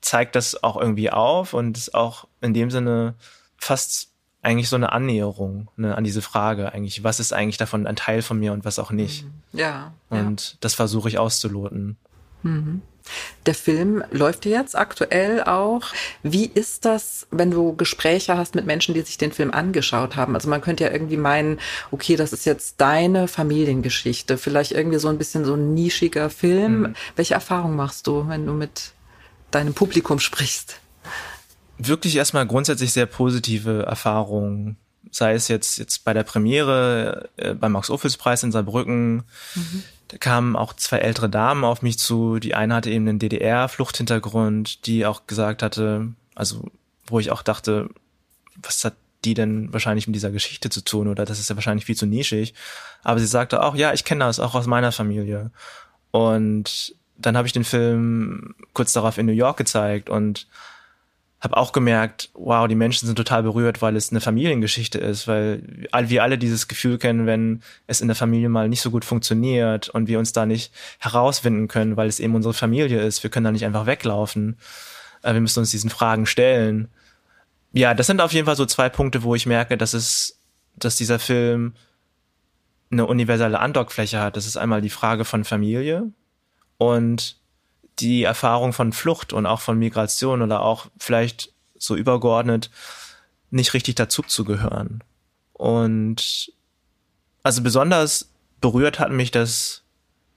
zeigt 0.00 0.36
das 0.36 0.62
auch 0.62 0.76
irgendwie 0.76 1.10
auf 1.10 1.54
und 1.54 1.76
ist 1.78 1.94
auch 1.94 2.28
in 2.40 2.54
dem 2.54 2.70
Sinne 2.70 3.14
fast 3.56 4.10
eigentlich 4.42 4.68
so 4.68 4.76
eine 4.76 4.92
Annäherung 4.92 5.70
ne, 5.76 5.96
an 5.96 6.04
diese 6.04 6.20
Frage 6.20 6.72
eigentlich, 6.72 7.02
was 7.02 7.18
ist 7.18 7.32
eigentlich 7.32 7.56
davon 7.56 7.86
ein 7.86 7.96
Teil 7.96 8.20
von 8.20 8.38
mir 8.38 8.52
und 8.52 8.66
was 8.66 8.78
auch 8.78 8.90
nicht. 8.90 9.24
Mhm. 9.24 9.58
Ja. 9.58 9.94
Und 10.10 10.50
ja. 10.50 10.56
das 10.60 10.74
versuche 10.74 11.08
ich 11.08 11.18
auszuloten. 11.18 11.96
Mhm. 12.42 12.82
Der 13.46 13.54
Film 13.54 14.02
läuft 14.10 14.46
jetzt 14.46 14.76
aktuell 14.76 15.42
auch. 15.42 15.82
Wie 16.22 16.46
ist 16.46 16.84
das, 16.84 17.26
wenn 17.30 17.50
du 17.50 17.76
Gespräche 17.76 18.36
hast 18.36 18.54
mit 18.54 18.66
Menschen, 18.66 18.94
die 18.94 19.02
sich 19.02 19.18
den 19.18 19.32
Film 19.32 19.50
angeschaut 19.50 20.16
haben? 20.16 20.34
Also 20.34 20.48
man 20.48 20.60
könnte 20.60 20.84
ja 20.84 20.90
irgendwie 20.90 21.16
meinen, 21.16 21.60
okay, 21.90 22.16
das 22.16 22.32
ist 22.32 22.46
jetzt 22.46 22.80
deine 22.80 23.28
Familiengeschichte, 23.28 24.38
vielleicht 24.38 24.72
irgendwie 24.72 24.98
so 24.98 25.08
ein 25.08 25.18
bisschen 25.18 25.44
so 25.44 25.54
ein 25.54 25.74
nischiger 25.74 26.30
Film. 26.30 26.80
Mhm. 26.80 26.94
Welche 27.16 27.34
Erfahrung 27.34 27.76
machst 27.76 28.06
du, 28.06 28.28
wenn 28.28 28.46
du 28.46 28.52
mit 28.52 28.92
deinem 29.50 29.74
Publikum 29.74 30.18
sprichst? 30.18 30.80
Wirklich 31.76 32.16
erstmal 32.16 32.46
grundsätzlich 32.46 32.92
sehr 32.92 33.06
positive 33.06 33.82
Erfahrungen. 33.82 34.76
Sei 35.10 35.34
es 35.34 35.48
jetzt, 35.48 35.78
jetzt 35.78 36.04
bei 36.04 36.12
der 36.12 36.24
Premiere, 36.24 37.28
äh, 37.36 37.54
beim 37.54 37.72
Max-Ophüls-Preis 37.72 38.42
in 38.42 38.52
Saarbrücken, 38.52 39.24
mhm 39.54 39.84
da 40.08 40.18
kamen 40.18 40.54
auch 40.54 40.74
zwei 40.74 40.98
ältere 40.98 41.28
Damen 41.28 41.64
auf 41.64 41.82
mich 41.82 41.98
zu. 41.98 42.38
Die 42.38 42.54
eine 42.54 42.74
hatte 42.74 42.90
eben 42.90 43.08
einen 43.08 43.18
DDR-Fluchthintergrund, 43.18 44.86
die 44.86 45.06
auch 45.06 45.26
gesagt 45.26 45.62
hatte, 45.62 46.12
also 46.34 46.70
wo 47.06 47.18
ich 47.18 47.30
auch 47.32 47.42
dachte, 47.42 47.88
was 48.62 48.84
hat 48.84 48.94
die 49.24 49.34
denn 49.34 49.72
wahrscheinlich 49.72 50.06
mit 50.06 50.14
dieser 50.14 50.30
Geschichte 50.30 50.68
zu 50.68 50.84
tun 50.84 51.08
oder 51.08 51.24
das 51.24 51.40
ist 51.40 51.48
ja 51.48 51.56
wahrscheinlich 51.56 51.86
viel 51.86 51.96
zu 51.96 52.06
nischig. 52.06 52.54
Aber 53.02 53.18
sie 53.18 53.26
sagte 53.26 53.62
auch, 53.62 53.74
ja, 53.74 53.92
ich 53.92 54.04
kenne 54.04 54.24
das 54.24 54.38
auch 54.38 54.54
aus 54.54 54.66
meiner 54.66 54.92
Familie. 54.92 55.50
Und 56.10 56.94
dann 57.16 57.36
habe 57.36 57.46
ich 57.46 57.52
den 57.52 57.64
Film 57.64 58.54
kurz 58.72 58.92
darauf 58.92 59.18
in 59.18 59.26
New 59.26 59.32
York 59.32 59.56
gezeigt 59.56 60.10
und 60.10 60.46
habe 61.44 61.56
auch 61.56 61.72
gemerkt, 61.72 62.30
wow, 62.34 62.66
die 62.66 62.74
Menschen 62.74 63.06
sind 63.06 63.16
total 63.16 63.42
berührt, 63.42 63.82
weil 63.82 63.96
es 63.96 64.10
eine 64.10 64.20
Familiengeschichte 64.20 64.98
ist, 64.98 65.28
weil 65.28 65.62
wir 65.92 66.22
alle 66.22 66.38
dieses 66.38 66.68
Gefühl 66.68 66.98
kennen, 66.98 67.26
wenn 67.26 67.62
es 67.86 68.00
in 68.00 68.08
der 68.08 68.16
Familie 68.16 68.48
mal 68.48 68.68
nicht 68.68 68.80
so 68.80 68.90
gut 68.90 69.04
funktioniert 69.04 69.90
und 69.90 70.08
wir 70.08 70.18
uns 70.18 70.32
da 70.32 70.46
nicht 70.46 70.72
herausfinden 70.98 71.68
können, 71.68 71.96
weil 71.96 72.08
es 72.08 72.18
eben 72.18 72.34
unsere 72.34 72.54
Familie 72.54 73.02
ist. 73.02 73.22
Wir 73.22 73.30
können 73.30 73.44
da 73.44 73.52
nicht 73.52 73.66
einfach 73.66 73.86
weglaufen. 73.86 74.56
Äh, 75.22 75.34
wir 75.34 75.40
müssen 75.40 75.60
uns 75.60 75.70
diesen 75.70 75.90
Fragen 75.90 76.26
stellen. 76.26 76.88
Ja, 77.72 77.92
das 77.92 78.06
sind 78.06 78.20
auf 78.20 78.32
jeden 78.32 78.46
Fall 78.46 78.56
so 78.56 78.66
zwei 78.66 78.88
Punkte, 78.88 79.22
wo 79.22 79.34
ich 79.34 79.46
merke, 79.46 79.76
dass 79.76 79.92
es, 79.92 80.40
dass 80.76 80.96
dieser 80.96 81.18
Film 81.18 81.74
eine 82.90 83.06
universelle 83.06 83.60
Andockfläche 83.60 84.20
hat. 84.20 84.36
Das 84.36 84.46
ist 84.46 84.56
einmal 84.56 84.80
die 84.80 84.90
Frage 84.90 85.24
von 85.24 85.44
Familie 85.44 86.10
und 86.78 87.36
die 87.98 88.24
Erfahrung 88.24 88.72
von 88.72 88.92
Flucht 88.92 89.32
und 89.32 89.46
auch 89.46 89.60
von 89.60 89.78
Migration 89.78 90.42
oder 90.42 90.62
auch 90.62 90.86
vielleicht 90.98 91.52
so 91.76 91.96
übergeordnet 91.96 92.70
nicht 93.50 93.74
richtig 93.74 93.94
dazu 93.94 94.22
zu 94.22 94.44
gehören. 94.44 95.02
Und 95.52 96.52
also 97.42 97.62
besonders 97.62 98.32
berührt 98.60 98.98
hat 98.98 99.12
mich 99.12 99.30
das, 99.30 99.84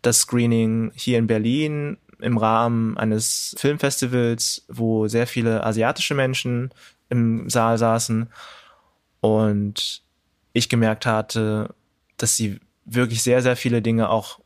das 0.01 0.19
Screening 0.19 0.91
hier 0.95 1.17
in 1.17 1.27
Berlin 1.27 1.97
im 2.19 2.37
Rahmen 2.37 2.97
eines 2.97 3.55
Filmfestivals, 3.57 4.65
wo 4.67 5.07
sehr 5.07 5.27
viele 5.27 5.63
asiatische 5.63 6.13
Menschen 6.13 6.71
im 7.09 7.49
Saal 7.49 7.77
saßen 7.77 8.29
und 9.21 10.01
ich 10.53 10.69
gemerkt 10.69 11.05
hatte, 11.05 11.73
dass 12.17 12.35
sie 12.35 12.59
wirklich 12.85 13.21
sehr, 13.23 13.41
sehr 13.41 13.55
viele 13.55 13.81
Dinge 13.81 14.09
auch 14.09 14.39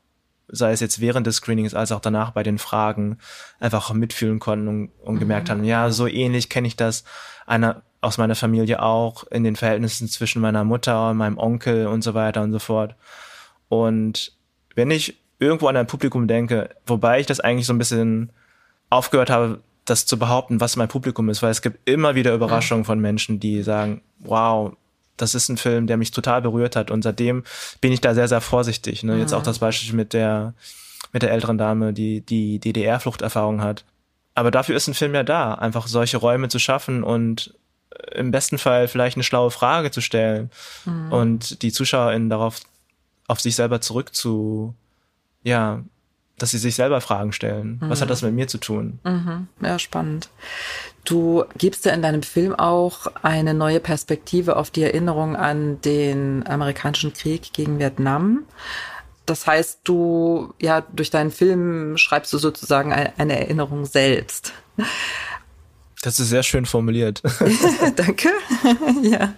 sei 0.51 0.71
es 0.71 0.79
jetzt 0.79 1.01
während 1.01 1.25
des 1.25 1.37
Screenings 1.37 1.73
als 1.73 1.91
auch 1.91 2.01
danach 2.01 2.31
bei 2.31 2.43
den 2.43 2.59
Fragen, 2.59 3.17
einfach 3.59 3.91
mitfühlen 3.93 4.39
konnten 4.39 4.67
und, 4.67 4.91
und 5.03 5.15
mhm. 5.15 5.19
gemerkt 5.19 5.49
haben, 5.49 5.63
ja, 5.63 5.89
so 5.89 6.07
ähnlich 6.07 6.49
kenne 6.49 6.67
ich 6.67 6.75
das 6.75 7.03
einer 7.45 7.81
aus 8.01 8.17
meiner 8.17 8.35
Familie 8.35 8.81
auch 8.81 9.25
in 9.25 9.43
den 9.43 9.55
Verhältnissen 9.55 10.07
zwischen 10.07 10.41
meiner 10.41 10.63
Mutter, 10.63 11.13
meinem 11.13 11.37
Onkel 11.37 11.87
und 11.87 12.03
so 12.03 12.13
weiter 12.13 12.41
und 12.41 12.51
so 12.51 12.59
fort. 12.59 12.95
Und 13.69 14.33
wenn 14.75 14.89
ich 14.89 15.21
irgendwo 15.39 15.67
an 15.67 15.77
ein 15.77 15.87
Publikum 15.87 16.27
denke, 16.27 16.69
wobei 16.85 17.19
ich 17.19 17.27
das 17.27 17.39
eigentlich 17.39 17.67
so 17.67 17.73
ein 17.73 17.77
bisschen 17.77 18.31
aufgehört 18.89 19.29
habe, 19.29 19.61
das 19.85 20.05
zu 20.05 20.17
behaupten, 20.17 20.59
was 20.59 20.75
mein 20.75 20.87
Publikum 20.87 21.29
ist, 21.29 21.41
weil 21.41 21.51
es 21.51 21.61
gibt 21.61 21.87
immer 21.87 22.15
wieder 22.15 22.33
Überraschungen 22.33 22.85
von 22.85 22.99
Menschen, 22.99 23.39
die 23.39 23.63
sagen, 23.63 24.01
wow, 24.19 24.73
das 25.21 25.35
ist 25.35 25.49
ein 25.49 25.57
Film, 25.57 25.87
der 25.87 25.97
mich 25.97 26.11
total 26.11 26.41
berührt 26.41 26.75
hat 26.75 26.91
und 26.91 27.03
seitdem 27.03 27.43
bin 27.79 27.91
ich 27.91 28.01
da 28.01 28.13
sehr, 28.13 28.27
sehr 28.27 28.41
vorsichtig. 28.41 29.03
Ne? 29.03 29.13
Mhm. 29.13 29.19
Jetzt 29.19 29.33
auch 29.33 29.43
das 29.43 29.59
Beispiel 29.59 29.93
mit 29.95 30.13
der, 30.13 30.53
mit 31.11 31.21
der 31.21 31.31
älteren 31.31 31.57
Dame, 31.57 31.93
die 31.93 32.21
die 32.21 32.59
DDR-Fluchterfahrung 32.59 33.61
hat. 33.61 33.85
Aber 34.33 34.51
dafür 34.51 34.75
ist 34.75 34.87
ein 34.87 34.93
Film 34.93 35.13
ja 35.13 35.23
da, 35.23 35.53
einfach 35.53 35.87
solche 35.87 36.17
Räume 36.17 36.47
zu 36.49 36.57
schaffen 36.59 37.03
und 37.03 37.53
im 38.13 38.31
besten 38.31 38.57
Fall 38.57 38.87
vielleicht 38.87 39.17
eine 39.17 39.23
schlaue 39.23 39.51
Frage 39.51 39.91
zu 39.91 40.01
stellen 40.01 40.49
mhm. 40.85 41.11
und 41.11 41.61
die 41.61 41.71
ZuschauerInnen 41.71 42.29
darauf, 42.29 42.61
auf 43.27 43.39
sich 43.39 43.55
selber 43.55 43.81
zurück 43.81 44.15
zu, 44.15 44.73
ja, 45.43 45.83
dass 46.37 46.51
sie 46.51 46.57
sich 46.57 46.75
selber 46.75 47.01
Fragen 47.01 47.33
stellen. 47.33 47.79
Mhm. 47.81 47.89
Was 47.89 48.01
hat 48.01 48.07
mhm. 48.07 48.11
das 48.11 48.21
mit 48.21 48.33
mir 48.33 48.47
zu 48.47 48.57
tun? 48.57 48.99
Mhm. 49.03 49.47
Ja, 49.61 49.77
spannend. 49.77 50.29
Du 51.03 51.43
gibst 51.57 51.85
ja 51.85 51.93
in 51.93 52.01
deinem 52.01 52.23
Film 52.23 52.53
auch 52.53 53.07
eine 53.23 53.53
neue 53.53 53.79
Perspektive 53.79 54.55
auf 54.55 54.69
die 54.69 54.83
Erinnerung 54.83 55.35
an 55.35 55.81
den 55.81 56.45
amerikanischen 56.47 57.13
Krieg 57.13 57.53
gegen 57.53 57.79
Vietnam. 57.79 58.43
Das 59.25 59.47
heißt, 59.47 59.79
du, 59.83 60.53
ja, 60.59 60.81
durch 60.81 61.09
deinen 61.09 61.31
Film 61.31 61.97
schreibst 61.97 62.31
du 62.33 62.37
sozusagen 62.37 62.91
eine 62.93 63.39
Erinnerung 63.39 63.85
selbst. 63.85 64.53
Das 66.01 66.19
ist 66.19 66.29
sehr 66.29 66.43
schön 66.43 66.65
formuliert. 66.65 67.21
Danke. 67.95 68.29
ja. 69.03 69.33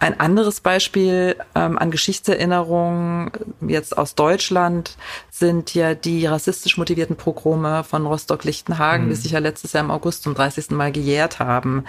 Ein 0.00 0.20
anderes 0.20 0.60
Beispiel 0.60 1.36
ähm, 1.56 1.76
an 1.76 1.90
Geschichtserinnerungen 1.90 3.32
jetzt 3.66 3.98
aus 3.98 4.14
Deutschland 4.14 4.96
sind 5.30 5.74
ja 5.74 5.94
die 5.94 6.24
rassistisch 6.26 6.76
motivierten 6.76 7.16
Progrome 7.16 7.82
von 7.82 8.06
Rostock-Lichtenhagen, 8.06 9.06
mhm. 9.06 9.10
die 9.10 9.16
sich 9.16 9.32
ja 9.32 9.40
letztes 9.40 9.72
Jahr 9.72 9.82
im 9.82 9.90
August 9.90 10.22
zum 10.22 10.34
30. 10.34 10.70
Mal 10.70 10.92
gejährt 10.92 11.40
haben. 11.40 11.84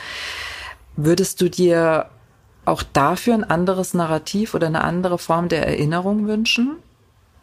Würdest 0.95 1.39
du 1.39 1.49
dir 1.49 2.09
auch 2.65 2.81
dafür 2.81 3.35
ein 3.35 3.43
anderes 3.43 3.93
Narrativ 3.93 4.55
oder 4.55 4.67
eine 4.67 4.83
andere 4.83 5.19
Form 5.19 5.47
der 5.47 5.67
Erinnerung 5.67 6.27
wünschen? 6.27 6.77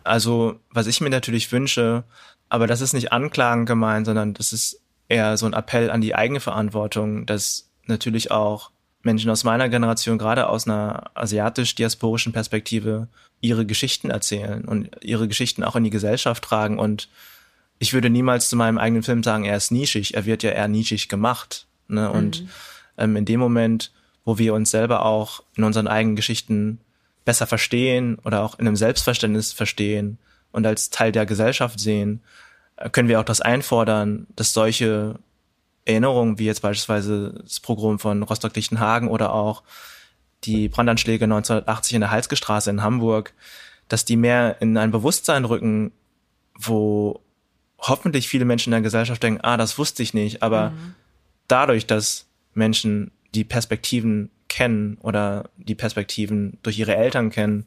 Also, 0.03 0.57
was 0.71 0.89
ich 0.89 1.01
mir 1.01 1.11
natürlich 1.11 1.51
wünsche, 1.53 2.05
aber 2.49 2.67
das 2.67 2.81
ist 2.81 2.93
nicht 2.93 3.13
anklagend 3.13 3.67
gemeint, 3.67 4.07
sondern 4.07 4.35
das 4.35 4.53
ist 4.53 4.81
eher 5.09 5.37
so 5.37 5.47
ein 5.47 5.53
Appell 5.53 5.91
an 5.91 6.01
die 6.01 6.15
eigene 6.15 6.41
Verantwortung, 6.41 7.25
dass 7.27 7.71
natürlich 7.87 8.31
auch 8.31 8.71
Menschen 9.07 9.31
aus 9.31 9.45
meiner 9.45 9.71
Generation, 9.71 10.19
gerade 10.19 10.49
aus 10.49 10.67
einer 10.67 11.11
asiatisch-diasporischen 11.15 12.33
Perspektive, 12.35 13.09
ihre 13.41 13.65
Geschichten 13.65 14.11
erzählen 14.11 14.65
und 14.65 14.91
ihre 15.03 15.29
Geschichten 15.29 15.65
auch 15.65 15.77
in 15.77 15.85
die 15.85 15.91
Gesellschaft 15.91 16.45
tragen. 16.45 16.79
Und 16.79 17.09
ich 17.79 17.95
würde 17.95 18.11
niemals 18.11 18.51
zu 18.51 18.57
meinem 18.57 18.77
eigenen 18.77 19.03
Film 19.03 19.23
sagen, 19.23 19.45
er 19.45 19.57
ist 19.57 19.71
nischig. 19.71 20.15
Er 20.15 20.27
wird 20.27 20.43
ja 20.43 20.51
eher 20.51 20.69
nischig 20.69 21.09
gemacht. 21.09 21.67
Ne? 21.89 22.11
Und 22.11 22.43
mhm. 22.43 22.49
ähm, 22.99 23.17
in 23.17 23.25
dem 23.25 23.41
Moment, 23.41 23.93
wo 24.25 24.39
wir 24.39 24.53
uns 24.53 24.71
selber 24.71 25.05
auch 25.05 25.43
in 25.55 25.65
unseren 25.65 25.87
eigenen 25.87 26.17
Geschichten 26.17 26.81
besser 27.25 27.47
verstehen 27.47 28.19
oder 28.25 28.43
auch 28.43 28.59
in 28.59 28.67
einem 28.67 28.77
Selbstverständnis 28.77 29.53
verstehen 29.53 30.19
und 30.53 30.67
als 30.67 30.91
Teil 30.91 31.13
der 31.13 31.27
Gesellschaft 31.27 31.79
sehen, 31.79 32.21
äh, 32.77 32.91
können 32.91 33.09
wir 33.09 33.21
auch 33.21 33.25
das 33.25 33.41
einfordern, 33.41 34.27
dass 34.35 34.53
solche 34.53 35.17
Erinnerungen, 35.87 36.39
wie 36.39 36.45
jetzt 36.45 36.63
beispielsweise 36.63 37.41
das 37.43 37.61
Programm 37.61 37.99
von 37.99 38.23
Rostock-Lichtenhagen 38.23 39.09
oder 39.09 39.33
auch 39.33 39.63
die 40.45 40.69
Brandanschläge 40.69 41.25
1980 41.25 41.95
in 41.95 42.01
der 42.01 42.11
Halsgestraße 42.11 42.71
in 42.71 42.83
Hamburg, 42.83 43.33
dass 43.89 44.05
die 44.05 44.17
mehr 44.17 44.61
in 44.61 44.77
ein 44.77 44.91
Bewusstsein 44.91 45.45
rücken, 45.45 45.93
wo 46.59 47.21
hoffentlich 47.79 48.29
viele 48.29 48.45
Menschen 48.45 48.71
in 48.71 48.79
der 48.79 48.83
Gesellschaft 48.83 49.23
denken, 49.23 49.41
ah, 49.43 49.57
das 49.57 49.79
wusste 49.79 50.03
ich 50.03 50.13
nicht, 50.13 50.43
aber 50.43 50.71
mhm. 50.71 50.95
dadurch, 51.49 51.87
dass 51.87 52.27
Menschen 52.55 53.13
die 53.35 53.45
Perspektiven 53.45 54.31
kennen 54.49 54.99
oder 55.03 55.51
die 55.57 55.75
Perspektiven 55.75 56.59
durch 56.63 56.79
ihre 56.79 56.97
Eltern 56.97 57.31
kennen, 57.31 57.67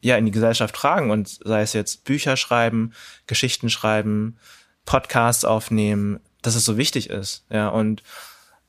ja, 0.00 0.16
in 0.16 0.24
die 0.24 0.32
Gesellschaft 0.32 0.74
tragen 0.74 1.10
und 1.10 1.28
sei 1.44 1.62
es 1.62 1.74
jetzt 1.74 2.04
Bücher 2.04 2.36
schreiben, 2.36 2.92
Geschichten 3.26 3.70
schreiben, 3.70 4.36
Podcasts 4.84 5.44
aufnehmen, 5.44 6.18
dass 6.42 6.54
es 6.54 6.64
so 6.64 6.76
wichtig 6.76 7.10
ist. 7.10 7.44
Ja, 7.50 7.68
und 7.68 8.02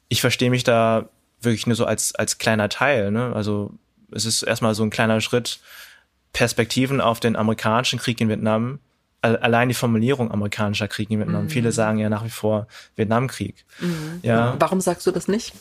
ich 0.07 0.21
verstehe 0.21 0.49
mich 0.49 0.63
da 0.63 1.09
wirklich 1.41 1.67
nur 1.67 1.75
so 1.75 1.85
als, 1.85 2.15
als 2.15 2.37
kleiner 2.37 2.69
Teil. 2.69 3.11
Ne? 3.11 3.33
Also 3.35 3.71
es 4.11 4.25
ist 4.25 4.43
erstmal 4.43 4.75
so 4.75 4.83
ein 4.83 4.89
kleiner 4.89 5.21
Schritt, 5.21 5.59
Perspektiven 6.31 7.01
auf 7.01 7.19
den 7.19 7.35
amerikanischen 7.35 7.99
Krieg 7.99 8.19
in 8.19 8.29
Vietnam, 8.29 8.79
allein 9.21 9.69
die 9.69 9.75
Formulierung 9.75 10.31
amerikanischer 10.31 10.87
Krieg 10.87 11.09
in 11.11 11.19
Vietnam. 11.19 11.43
Mhm. 11.43 11.49
Viele 11.49 11.71
sagen 11.71 11.99
ja 11.99 12.09
nach 12.09 12.25
wie 12.25 12.29
vor 12.29 12.67
Vietnamkrieg. 12.95 13.65
Mhm. 13.79 14.19
Ja. 14.23 14.55
Warum 14.59 14.81
sagst 14.81 15.05
du 15.05 15.11
das 15.11 15.27
nicht? 15.27 15.53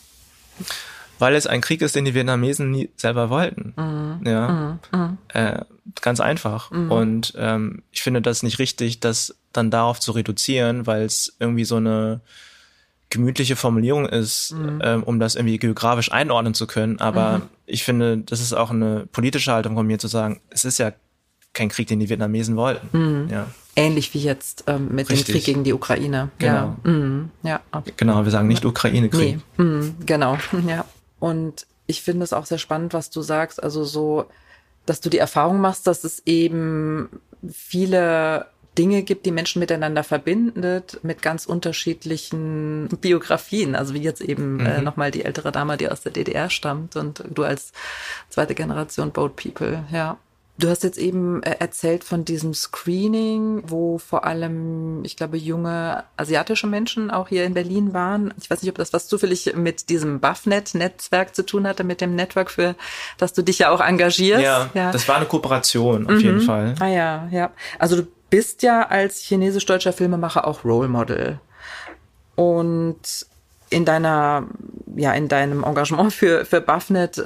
Weil 1.19 1.35
es 1.35 1.47
ein 1.47 1.61
Krieg 1.61 1.81
ist, 1.81 1.95
den 1.95 2.05
die 2.05 2.13
Vietnamesen 2.13 2.71
nie 2.71 2.89
selber 2.95 3.29
wollten. 3.29 3.73
Mhm. 3.77 4.27
Ja. 4.27 4.79
Mhm. 4.91 4.99
Mhm. 4.99 5.17
Äh, 5.29 5.61
ganz 6.01 6.19
einfach. 6.19 6.71
Mhm. 6.71 6.91
Und 6.91 7.33
ähm, 7.37 7.83
ich 7.91 8.01
finde 8.01 8.21
das 8.21 8.43
nicht 8.43 8.59
richtig, 8.59 8.99
das 8.99 9.35
dann 9.51 9.71
darauf 9.71 9.99
zu 9.99 10.11
reduzieren, 10.11 10.87
weil 10.87 11.03
es 11.03 11.35
irgendwie 11.39 11.65
so 11.65 11.77
eine 11.77 12.21
gemütliche 13.09 13.55
Formulierung 13.55 14.07
ist, 14.07 14.53
mhm. 14.53 14.81
ähm, 14.83 15.03
um 15.03 15.19
das 15.19 15.35
irgendwie 15.35 15.59
geografisch 15.59 16.11
einordnen 16.11 16.55
zu 16.55 16.65
können. 16.65 16.99
Aber 16.99 17.39
mhm. 17.39 17.41
ich 17.67 17.83
finde, 17.83 18.17
das 18.17 18.41
ist 18.41 18.53
auch 18.53 18.71
eine 18.71 19.05
politische 19.11 19.51
Haltung 19.51 19.75
von 19.75 19.85
mir 19.85 19.99
zu 19.99 20.07
sagen, 20.07 20.41
es 20.49 20.65
ist 20.65 20.79
ja 20.79 20.93
kein 21.53 21.69
Krieg, 21.69 21.87
den 21.87 21.99
die 21.99 22.09
Vietnamesen 22.09 22.55
wollten. 22.55 23.29
Ja. 23.29 23.45
Ähnlich 23.75 24.13
wie 24.15 24.19
jetzt 24.19 24.63
ähm, 24.67 24.89
mit 24.93 25.09
Richtig. 25.09 25.27
dem 25.27 25.33
Krieg 25.33 25.45
gegen 25.45 25.63
die 25.63 25.73
Ukraine. 25.73 26.29
Genau. 26.39 26.53
Ja. 26.53 26.77
Mhm. 26.83 27.29
ja. 27.43 27.61
Genau, 27.97 28.23
wir 28.23 28.31
sagen 28.31 28.47
nicht 28.47 28.65
Ukraine-Krieg. 28.65 29.39
Nee. 29.57 29.63
Mhm. 29.63 29.95
Genau, 30.05 30.37
ja. 30.67 30.85
Und 31.23 31.67
ich 31.87 32.01
finde 32.01 32.25
es 32.25 32.33
auch 32.33 32.45
sehr 32.45 32.57
spannend, 32.57 32.93
was 32.93 33.09
du 33.09 33.21
sagst. 33.21 33.63
Also 33.63 33.85
so, 33.85 34.25
dass 34.85 34.99
du 34.99 35.09
die 35.09 35.19
Erfahrung 35.19 35.61
machst, 35.61 35.87
dass 35.87 36.03
es 36.03 36.21
eben 36.25 37.21
viele 37.49 38.47
Dinge 38.77 39.03
gibt, 39.03 39.25
die 39.25 39.31
Menschen 39.31 39.61
miteinander 39.61 40.03
verbindet, 40.03 40.99
mit 41.01 41.21
ganz 41.21 41.45
unterschiedlichen 41.45 42.89
Biografien. 42.99 43.73
Also 43.73 43.93
wie 43.93 44.01
jetzt 44.01 44.19
eben 44.19 44.59
äh, 44.59 44.63
mhm. 44.63 44.67
äh, 44.67 44.81
nochmal 44.81 45.11
die 45.11 45.23
ältere 45.23 45.53
Dame, 45.53 45.77
die 45.77 45.87
aus 45.87 46.01
der 46.01 46.11
DDR 46.11 46.49
stammt 46.49 46.97
und 46.97 47.23
du 47.29 47.43
als 47.43 47.71
zweite 48.27 48.53
Generation 48.53 49.11
Boat 49.11 49.37
People, 49.37 49.85
ja. 49.93 50.17
Du 50.63 50.69
hast 50.69 50.85
jetzt 50.85 50.97
eben 50.97 51.43
äh, 51.43 51.57
erzählt 51.59 52.05
von 52.05 52.23
diesem 52.23 52.53
Screening, 52.53 53.63
wo 53.67 53.97
vor 53.97 54.23
allem, 54.23 55.03
ich 55.03 55.17
glaube, 55.17 55.35
junge 55.35 56.05
asiatische 56.15 56.67
Menschen 56.67 57.11
auch 57.11 57.27
hier 57.27 57.43
in 57.43 57.53
Berlin 57.53 57.93
waren. 57.93 58.33
Ich 58.39 58.49
weiß 58.49 58.61
nicht, 58.61 58.71
ob 58.71 58.77
das 58.77 58.93
was 58.93 59.09
zufällig 59.09 59.57
mit 59.57 59.89
diesem 59.89 60.21
BuffNet-Netzwerk 60.21 61.35
zu 61.35 61.45
tun 61.45 61.67
hatte, 61.67 61.83
mit 61.83 61.99
dem 61.99 62.15
Network, 62.15 62.49
für 62.49 62.75
das 63.17 63.33
du 63.33 63.41
dich 63.41 63.59
ja 63.59 63.71
auch 63.71 63.81
engagierst. 63.81 64.41
Ja, 64.41 64.69
ja. 64.73 64.93
das 64.93 65.05
war 65.09 65.17
eine 65.17 65.25
Kooperation 65.25 66.05
auf 66.05 66.13
mhm. 66.13 66.19
jeden 66.21 66.41
Fall. 66.41 66.75
Ah 66.79 66.87
ja, 66.87 67.27
ja. 67.29 67.51
Also 67.77 67.97
du 67.97 68.07
bist 68.29 68.63
ja 68.63 68.87
als 68.87 69.19
chinesisch-deutscher 69.19 69.91
Filmemacher 69.91 70.47
auch 70.47 70.63
Role 70.63 70.87
Model. 70.87 71.41
Und 72.35 73.25
in 73.73 73.85
deiner, 73.85 74.47
ja, 74.95 75.13
in 75.13 75.27
deinem 75.27 75.63
Engagement 75.63 76.13
für, 76.13 76.45
für 76.45 76.61
Buffnet 76.61 77.23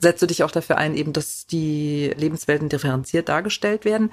setzt 0.00 0.22
du 0.22 0.26
dich 0.26 0.42
auch 0.44 0.50
dafür 0.50 0.78
ein, 0.78 0.94
eben, 0.94 1.12
dass 1.12 1.46
die 1.46 2.12
Lebenswelten 2.16 2.68
differenziert 2.68 3.28
dargestellt 3.28 3.84
werden. 3.84 4.12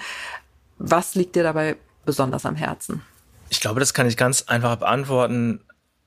Was 0.78 1.16
liegt 1.16 1.36
dir 1.36 1.44
dabei 1.44 1.78
besonders 2.06 2.46
am 2.46 2.56
Herzen? 2.56 3.02
Ich 3.50 3.60
glaube, 3.60 3.80
das 3.80 3.94
kann 3.94 4.08
ich 4.08 4.18
ganz 4.18 4.44
einfach 4.44 4.78
beantworten. 4.78 5.62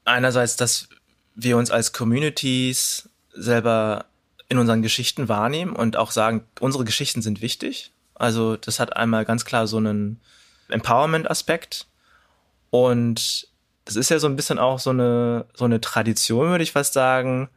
Einerseits, 0.05 0.57
dass 0.57 0.89
wir 1.35 1.57
uns 1.57 1.71
als 1.71 1.93
Communities 1.93 3.09
selber 3.33 4.07
in 4.49 4.59
unseren 4.59 4.83
Geschichten 4.83 5.29
wahrnehmen 5.29 5.75
und 5.75 5.97
auch 5.97 6.11
sagen, 6.11 6.45
unsere 6.61 6.85
Geschichten 6.85 7.23
sind 7.23 7.41
wichtig. 7.41 7.91
Also 8.15 8.57
das 8.57 8.79
hat 8.79 8.97
einmal 8.97 9.25
ganz 9.25 9.45
klar 9.45 9.67
so 9.67 9.79
einen 9.79 10.21
Empowerment-Aspekt 10.69 11.87
und 12.71 13.49
das 13.85 13.97
ist 13.97 14.11
ja 14.11 14.19
so 14.19 14.27
ein 14.27 14.37
bisschen 14.37 14.59
auch 14.59 14.79
so 14.79 14.91
eine, 14.91 15.47
so 15.55 15.65
eine 15.65 15.81
Tradition, 15.81 16.51
würde 16.51 16.65
ich 16.65 16.73
fast 16.73 16.93
sagen, 16.93 17.49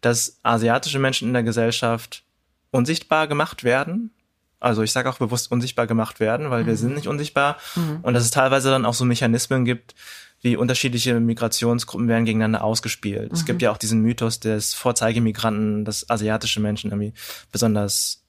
dass 0.00 0.38
asiatische 0.42 0.98
Menschen 0.98 1.28
in 1.28 1.34
der 1.34 1.42
Gesellschaft 1.42 2.24
unsichtbar 2.70 3.28
gemacht 3.28 3.64
werden. 3.64 4.10
Also 4.58 4.82
ich 4.82 4.92
sage 4.92 5.08
auch 5.08 5.18
bewusst 5.18 5.50
unsichtbar 5.50 5.86
gemacht 5.86 6.20
werden, 6.20 6.50
weil 6.50 6.62
mhm. 6.62 6.66
wir 6.66 6.76
sind 6.76 6.94
nicht 6.94 7.08
unsichtbar. 7.08 7.56
Mhm. 7.74 8.00
Und 8.02 8.14
dass 8.14 8.24
es 8.24 8.30
teilweise 8.30 8.70
dann 8.70 8.84
auch 8.84 8.94
so 8.94 9.04
Mechanismen 9.04 9.64
gibt, 9.64 9.94
wie 10.42 10.56
unterschiedliche 10.56 11.18
Migrationsgruppen 11.20 12.08
werden 12.08 12.24
gegeneinander 12.24 12.64
ausgespielt. 12.64 13.30
Mhm. 13.30 13.36
Es 13.36 13.44
gibt 13.44 13.62
ja 13.62 13.70
auch 13.70 13.76
diesen 13.76 14.00
Mythos 14.00 14.40
des 14.40 14.74
Vorzeigemigranten, 14.74 15.84
dass 15.84 16.08
asiatische 16.08 16.60
Menschen 16.60 16.90
irgendwie 16.90 17.14
besonders 17.52 18.22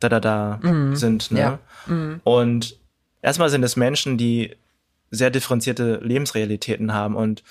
da 0.00 0.08
da 0.08 0.20
da 0.20 0.60
mhm. 0.62 0.96
sind. 0.96 1.30
Ne? 1.30 1.40
Ja. 1.40 1.58
Mhm. 1.86 2.20
Und 2.24 2.78
erstmal 3.22 3.48
sind 3.48 3.62
es 3.62 3.76
Menschen, 3.76 4.18
die 4.18 4.56
sehr 5.10 5.30
differenzierte 5.30 6.00
Lebensrealitäten 6.02 6.92
haben 6.92 7.16
und 7.16 7.42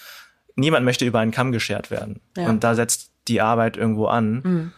niemand 0.55 0.85
möchte 0.85 1.05
über 1.05 1.19
einen 1.19 1.31
Kamm 1.31 1.51
geschert 1.51 1.91
werden. 1.91 2.19
Ja. 2.37 2.49
Und 2.49 2.63
da 2.63 2.75
setzt 2.75 3.11
die 3.27 3.41
Arbeit 3.41 3.77
irgendwo 3.77 4.07
an, 4.07 4.41
mhm. 4.43 4.71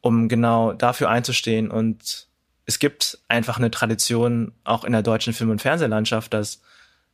um 0.00 0.28
genau 0.28 0.72
dafür 0.72 1.10
einzustehen. 1.10 1.70
Und 1.70 2.28
es 2.66 2.78
gibt 2.78 3.18
einfach 3.28 3.58
eine 3.58 3.70
Tradition 3.70 4.52
auch 4.64 4.84
in 4.84 4.92
der 4.92 5.02
deutschen 5.02 5.32
Film- 5.32 5.50
und 5.50 5.60
Fernsehlandschaft, 5.60 6.32
dass 6.32 6.60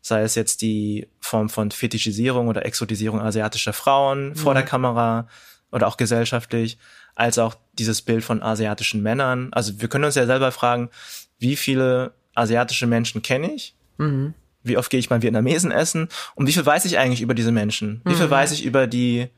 sei 0.00 0.22
es 0.22 0.36
jetzt 0.36 0.62
die 0.62 1.08
Form 1.18 1.48
von 1.48 1.72
Fetischisierung 1.72 2.46
oder 2.46 2.64
Exotisierung 2.64 3.20
asiatischer 3.20 3.72
Frauen 3.72 4.30
mhm. 4.30 4.36
vor 4.36 4.54
der 4.54 4.62
Kamera 4.62 5.26
oder 5.72 5.88
auch 5.88 5.96
gesellschaftlich, 5.96 6.78
als 7.16 7.38
auch 7.38 7.56
dieses 7.72 8.02
Bild 8.02 8.22
von 8.22 8.42
asiatischen 8.42 9.02
Männern. 9.02 9.48
Also 9.52 9.80
wir 9.80 9.88
können 9.88 10.04
uns 10.04 10.14
ja 10.14 10.26
selber 10.26 10.52
fragen, 10.52 10.90
wie 11.38 11.56
viele 11.56 12.12
asiatische 12.34 12.86
Menschen 12.86 13.22
kenne 13.22 13.52
ich? 13.52 13.74
Mhm. 13.98 14.34
Wie 14.66 14.76
oft 14.76 14.90
gehe 14.90 15.00
ich 15.00 15.08
beim 15.08 15.22
Vietnamesen 15.22 15.70
essen? 15.70 16.08
Und 16.34 16.46
wie 16.46 16.52
viel 16.52 16.66
weiß 16.66 16.84
ich 16.84 16.98
eigentlich 16.98 17.22
über 17.22 17.34
diese 17.34 17.52
Menschen? 17.52 18.00
Wie 18.04 18.14
viel 18.14 18.26
mhm. 18.26 18.30
weiß 18.30 18.52
ich 18.52 18.64
über 18.64 18.86
die 18.86 19.28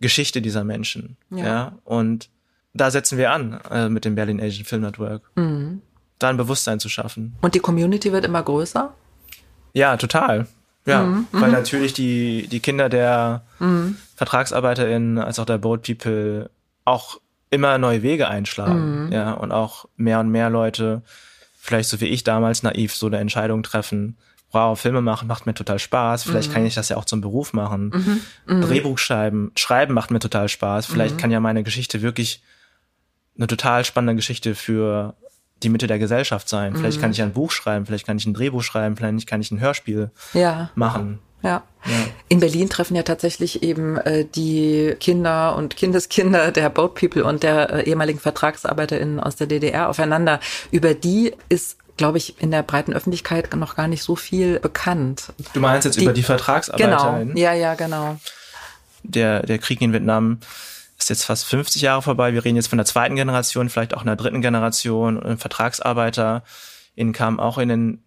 Geschichte 0.00 0.42
dieser 0.42 0.64
Menschen? 0.64 1.16
Ja. 1.30 1.44
ja? 1.44 1.78
Und 1.84 2.28
da 2.74 2.90
setzen 2.90 3.18
wir 3.18 3.32
an 3.32 3.60
äh, 3.70 3.88
mit 3.88 4.04
dem 4.04 4.14
Berlin 4.14 4.40
Asian 4.40 4.64
Film 4.64 4.82
Network. 4.82 5.22
Mhm. 5.34 5.82
Da 6.18 6.30
ein 6.30 6.36
Bewusstsein 6.36 6.80
zu 6.80 6.88
schaffen. 6.88 7.36
Und 7.40 7.54
die 7.54 7.60
Community 7.60 8.12
wird 8.12 8.24
immer 8.24 8.42
größer? 8.42 8.92
Ja, 9.72 9.96
total. 9.96 10.46
Ja, 10.86 11.02
mhm. 11.02 11.26
weil 11.32 11.48
mhm. 11.48 11.54
natürlich 11.54 11.92
die, 11.92 12.48
die 12.48 12.60
Kinder 12.60 12.88
der 12.88 13.42
mhm. 13.58 13.96
VertragsarbeiterInnen 14.16 15.18
als 15.18 15.38
auch 15.38 15.44
der 15.44 15.58
Boat 15.58 15.82
People 15.82 16.50
auch 16.84 17.20
immer 17.50 17.78
neue 17.78 18.02
Wege 18.02 18.28
einschlagen. 18.28 19.10
Ja, 19.12 19.32
und 19.32 19.52
auch 19.52 19.86
mehr 19.96 20.20
und 20.20 20.30
mehr 20.30 20.50
Leute, 20.50 21.02
vielleicht 21.58 21.88
so 21.88 22.00
wie 22.00 22.06
ich 22.06 22.24
damals 22.24 22.62
naiv, 22.62 22.94
so 22.94 23.06
eine 23.06 23.18
Entscheidung 23.18 23.62
treffen, 23.62 24.16
wow, 24.50 24.78
Filme 24.78 25.02
machen 25.02 25.28
macht 25.28 25.46
mir 25.46 25.54
total 25.54 25.78
Spaß, 25.78 26.22
vielleicht 26.22 26.50
mhm. 26.50 26.54
kann 26.54 26.66
ich 26.66 26.74
das 26.74 26.88
ja 26.88 26.96
auch 26.96 27.04
zum 27.04 27.20
Beruf 27.20 27.52
machen. 27.52 28.22
Mhm. 28.46 28.56
mhm. 28.56 28.62
Drehbuch 28.62 28.98
schreiben, 28.98 29.52
schreiben 29.56 29.94
macht 29.94 30.10
mir 30.10 30.20
total 30.20 30.48
Spaß, 30.48 30.86
vielleicht 30.86 31.16
mhm. 31.16 31.20
kann 31.20 31.30
ja 31.30 31.40
meine 31.40 31.62
Geschichte 31.62 32.02
wirklich 32.02 32.42
eine 33.36 33.46
total 33.46 33.84
spannende 33.84 34.16
Geschichte 34.16 34.54
für 34.54 35.14
die 35.62 35.68
Mitte 35.68 35.86
der 35.86 35.98
Gesellschaft 35.98 36.48
sein. 36.48 36.76
Vielleicht 36.76 37.00
kann 37.00 37.10
mhm. 37.10 37.14
ich 37.14 37.22
ein 37.22 37.32
Buch 37.32 37.50
schreiben, 37.50 37.86
vielleicht 37.86 38.06
kann 38.06 38.16
ich 38.16 38.26
ein 38.26 38.34
Drehbuch 38.34 38.62
schreiben, 38.62 38.96
vielleicht 38.96 39.26
kann 39.26 39.40
ich 39.40 39.50
ein 39.50 39.60
Hörspiel 39.60 40.10
ja. 40.32 40.70
machen. 40.74 41.18
Ja. 41.42 41.62
ja. 41.84 41.92
In 42.28 42.40
Berlin 42.40 42.68
treffen 42.68 42.96
ja 42.96 43.02
tatsächlich 43.02 43.62
eben 43.62 43.96
äh, 43.98 44.24
die 44.24 44.96
Kinder 44.98 45.56
und 45.56 45.76
Kindeskinder 45.76 46.50
der 46.50 46.68
Boat 46.68 46.94
People 46.94 47.24
und 47.24 47.42
der 47.42 47.72
äh, 47.72 47.82
ehemaligen 47.84 48.18
VertragsarbeiterInnen 48.18 49.20
aus 49.20 49.36
der 49.36 49.46
DDR 49.46 49.88
aufeinander. 49.88 50.40
Über 50.70 50.94
die 50.94 51.32
ist 51.48 51.78
glaube 51.98 52.16
ich, 52.16 52.40
in 52.40 52.50
der 52.50 52.62
breiten 52.62 52.94
Öffentlichkeit 52.94 53.54
noch 53.54 53.76
gar 53.76 53.88
nicht 53.88 54.02
so 54.02 54.16
viel 54.16 54.58
bekannt. 54.58 55.32
Du 55.52 55.60
meinst 55.60 55.84
jetzt 55.84 55.98
die, 55.98 56.04
über 56.04 56.14
die 56.14 56.22
VertragsarbeiterInnen? 56.22 57.34
Genau, 57.34 57.38
ja, 57.38 57.52
ja, 57.52 57.74
genau. 57.74 58.18
Der, 59.02 59.42
der 59.42 59.58
Krieg 59.58 59.82
in 59.82 59.92
Vietnam 59.92 60.38
ist 60.98 61.10
jetzt 61.10 61.24
fast 61.24 61.44
50 61.44 61.82
Jahre 61.82 62.00
vorbei. 62.00 62.32
Wir 62.32 62.44
reden 62.44 62.56
jetzt 62.56 62.68
von 62.68 62.78
der 62.78 62.86
zweiten 62.86 63.16
Generation, 63.16 63.68
vielleicht 63.68 63.94
auch 63.94 64.02
einer 64.02 64.16
dritten 64.16 64.40
Generation. 64.40 65.18
Und 65.18 65.38
VertragsarbeiterInnen 65.38 67.12
kamen 67.12 67.38
auch 67.38 67.58
in 67.58 67.68
den 67.68 68.02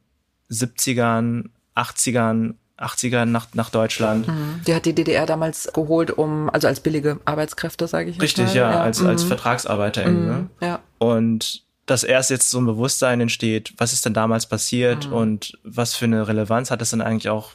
70ern, 0.50 1.50
80ern 1.76 2.56
80ern 2.82 3.26
nach, 3.26 3.48
nach 3.54 3.70
Deutschland. 3.70 4.28
Mhm. 4.28 4.62
Die 4.66 4.74
hat 4.74 4.86
die 4.86 4.94
DDR 4.96 5.28
damals 5.28 5.72
geholt, 5.72 6.18
um, 6.18 6.50
also 6.50 6.68
als 6.68 6.80
billige 6.80 7.20
Arbeitskräfte, 7.26 7.88
sage 7.88 8.10
ich 8.10 8.20
Richtig, 8.20 8.48
mal. 8.48 8.56
ja, 8.56 8.72
ja, 8.72 8.82
als, 8.82 9.02
mhm. 9.02 9.10
als 9.10 9.24
VertragsarbeiterInnen. 9.24 10.24
Mhm. 10.24 10.28
Ne? 10.28 10.50
Ja. 10.62 10.80
Und 10.98 11.64
dass 11.86 12.04
erst 12.04 12.30
jetzt 12.30 12.50
so 12.50 12.60
ein 12.60 12.66
Bewusstsein 12.66 13.22
entsteht, 13.22 13.74
was 13.78 13.94
ist 13.94 14.06
denn 14.06 14.14
damals 14.14 14.46
passiert 14.46 15.08
mhm. 15.08 15.14
und 15.14 15.60
was 15.64 15.96
für 15.96 16.06
eine 16.06 16.28
Relevanz 16.28 16.72
hat 16.72 16.82
das 16.82 16.92
denn 16.92 17.02
eigentlich 17.02 17.30
auch 17.30 17.52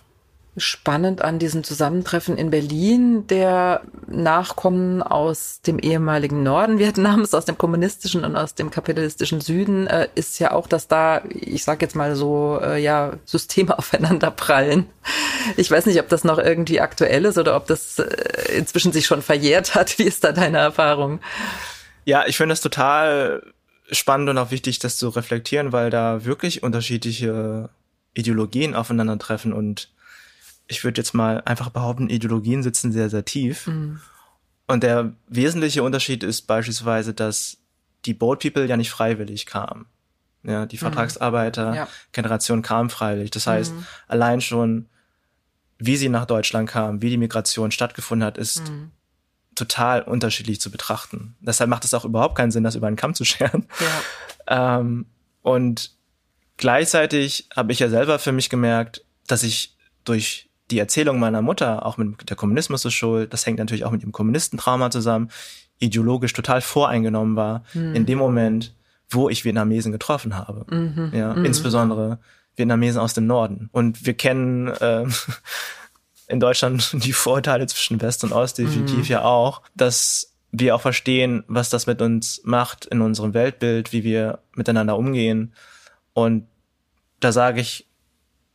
spannend 0.59 1.23
an 1.23 1.39
diesem 1.39 1.65
Zusammentreffen 1.65 2.39
in 2.39 2.51
Berlin 2.51 3.27
der 3.27 3.83
Nachkommen 4.07 5.03
aus 5.03 5.61
dem 5.61 5.79
ehemaligen 5.79 6.43
Norden 6.43 6.79
Vietnams, 6.79 7.35
aus 7.35 7.45
dem 7.45 7.59
kommunistischen 7.59 8.25
und 8.25 8.37
aus 8.37 8.55
dem 8.55 8.71
kapitalistischen 8.71 9.41
Süden, 9.41 9.87
äh, 9.87 10.09
ist 10.15 10.39
ja 10.39 10.53
auch, 10.53 10.67
dass 10.67 10.89
da, 10.89 11.23
ich 11.29 11.63
sag 11.65 11.83
jetzt 11.83 11.95
mal 11.95 12.17
so, 12.17 12.59
äh, 12.63 12.83
ja, 12.83 13.13
Systeme 13.27 13.79
aufeinander 13.79 14.31
prallen. 14.31 14.87
Ich 15.57 15.71
weiß 15.71 15.87
nicht, 15.87 16.01
ob 16.01 16.09
das 16.09 16.25
noch 16.25 16.39
irgendwie 16.39 16.81
aktuell 16.81 17.27
ist 17.27 17.39
oder 17.39 17.57
ob 17.57 17.67
das 17.67 17.99
äh, 17.99 18.57
inzwischen 18.57 18.93
sich 18.93 19.07
schon 19.07 19.23
verjährt 19.23 19.75
hat. 19.75 19.99
Wie 19.99 20.05
ist 20.05 20.25
da 20.25 20.33
deine 20.33 20.59
Erfahrung? 20.59 21.21
Ja, 22.05 22.25
ich 22.27 22.37
finde 22.37 22.53
das 22.53 22.61
total 22.61 23.43
spannend 23.91 24.29
und 24.29 24.39
auch 24.39 24.51
wichtig, 24.51 24.79
das 24.79 24.99
zu 24.99 25.09
reflektieren, 25.09 25.73
weil 25.73 25.91
da 25.91 26.25
wirklich 26.25 26.63
unterschiedliche 26.63 27.71
Ideologien 28.15 28.75
aufeinandertreffen 28.75 29.53
und 29.53 29.91
ich 30.69 30.83
würde 30.83 31.01
jetzt 31.01 31.15
mal 31.15 31.43
einfach 31.45 31.71
behaupten, 31.71 32.09
Ideologien 32.09 32.63
sitzen 32.63 32.91
sehr, 32.91 33.09
sehr 33.09 33.25
tief. 33.25 33.69
Mhm. 33.69 34.01
Und 34.67 34.83
der 34.83 35.13
wesentliche 35.29 35.83
Unterschied 35.83 36.25
ist 36.25 36.43
beispielsweise, 36.43 37.15
dass 37.15 37.59
die 38.05 38.15
Boat 38.15 38.41
People 38.41 38.67
ja 38.67 38.77
nicht 38.77 38.91
freiwillig 38.91 39.47
kamen. 39.47 39.87
Ja, 40.43 40.67
die 40.67 40.77
mhm. 40.77 40.81
Vertragsarbeiter-Generation 40.81 42.59
ja. 42.59 42.63
kam 42.63 42.91
freiwillig. 42.91 43.31
Das 43.31 43.47
heißt, 43.47 43.75
mhm. 43.75 43.87
allein 44.09 44.41
schon, 44.41 44.87
wie 45.79 45.97
sie 45.97 46.09
nach 46.09 46.25
Deutschland 46.25 46.69
kamen, 46.69 47.03
wie 47.03 47.11
die 47.11 47.17
Migration 47.17 47.71
stattgefunden 47.71 48.27
hat, 48.27 48.39
ist 48.39 48.69
mhm. 48.69 48.91
Total 49.57 50.03
unterschiedlich 50.03 50.61
zu 50.61 50.71
betrachten. 50.71 51.35
Deshalb 51.41 51.69
macht 51.69 51.85
es 51.85 51.95
auch 51.95 52.05
überhaupt 52.05 52.37
keinen 52.37 52.51
Sinn, 52.51 52.63
das 52.63 52.77
über 52.77 52.87
einen 52.87 52.97
Kamm 52.97 53.15
zu 53.15 53.25
scheren. 53.25 53.67
Ja. 54.49 54.79
Ähm, 54.79 55.07
und 55.43 55.93
gleichzeitig 56.57 57.49
habe 57.55 57.73
ich 57.73 57.81
ja 57.81 57.89
selber 57.89 58.19
für 58.19 58.33
mich 58.33 58.49
gemerkt, 58.51 59.05
dass 59.27 59.43
ich 59.43 59.77
durch 60.05 60.49
die 60.71 60.79
Erzählung 60.79 61.19
meiner 61.19 61.43
Mutter, 61.43 61.87
auch 61.87 61.97
mit 61.97 62.29
der 62.29 62.37
Kommunismus 62.37 62.85
ist 62.85 62.95
schuld, 62.95 63.33
das 63.33 63.47
hängt 63.47 63.59
natürlich 63.59 63.85
auch 63.85 63.93
mit 63.93 64.03
dem 64.03 64.13
Kommunistentrauma 64.13 64.91
zusammen, 64.91 65.31
ideologisch 65.79 66.33
total 66.33 66.61
voreingenommen 66.61 67.37
war, 67.37 67.63
mhm. 67.75 67.95
in 67.95 68.07
dem 68.07 68.19
Moment, 68.19 68.75
wo 69.09 69.29
ich 69.29 69.45
Vietnamesen 69.45 69.93
getroffen 69.93 70.37
habe. 70.37 70.67
Mhm. 70.75 71.13
Ja, 71.15 71.35
mhm. 71.35 71.45
insbesondere 71.45 72.19
Vietnamesen 72.57 73.01
aus 73.01 73.15
dem 73.15 73.27
Norden. 73.27 73.69
Und 73.73 74.07
wir 74.07 74.15
kennen 74.15 74.69
äh, 74.69 75.05
in 76.29 76.41
Deutschland 76.41 76.91
die 77.05 77.13
Vorurteile 77.13 77.67
zwischen 77.67 78.01
West 78.01 78.25
und 78.25 78.33
Ost 78.33 78.59
definitiv 78.59 78.99
mhm. 78.99 79.05
ja 79.05 79.25
auch, 79.25 79.63
dass 79.75 80.33
wir 80.53 80.75
auch 80.75 80.81
verstehen, 80.81 81.45
was 81.49 81.69
das 81.69 81.87
mit 81.87 82.01
uns 82.01 82.41
macht 82.45 82.87
in 82.87 83.01
unserem 83.01 83.35
Weltbild, 83.35 83.93
wie 83.93 84.05
wir 84.05 84.41
miteinander 84.55 84.97
umgehen. 84.97 85.53
Und 86.15 86.47
da 87.21 87.33
sage 87.33 87.61
ich 87.61 87.87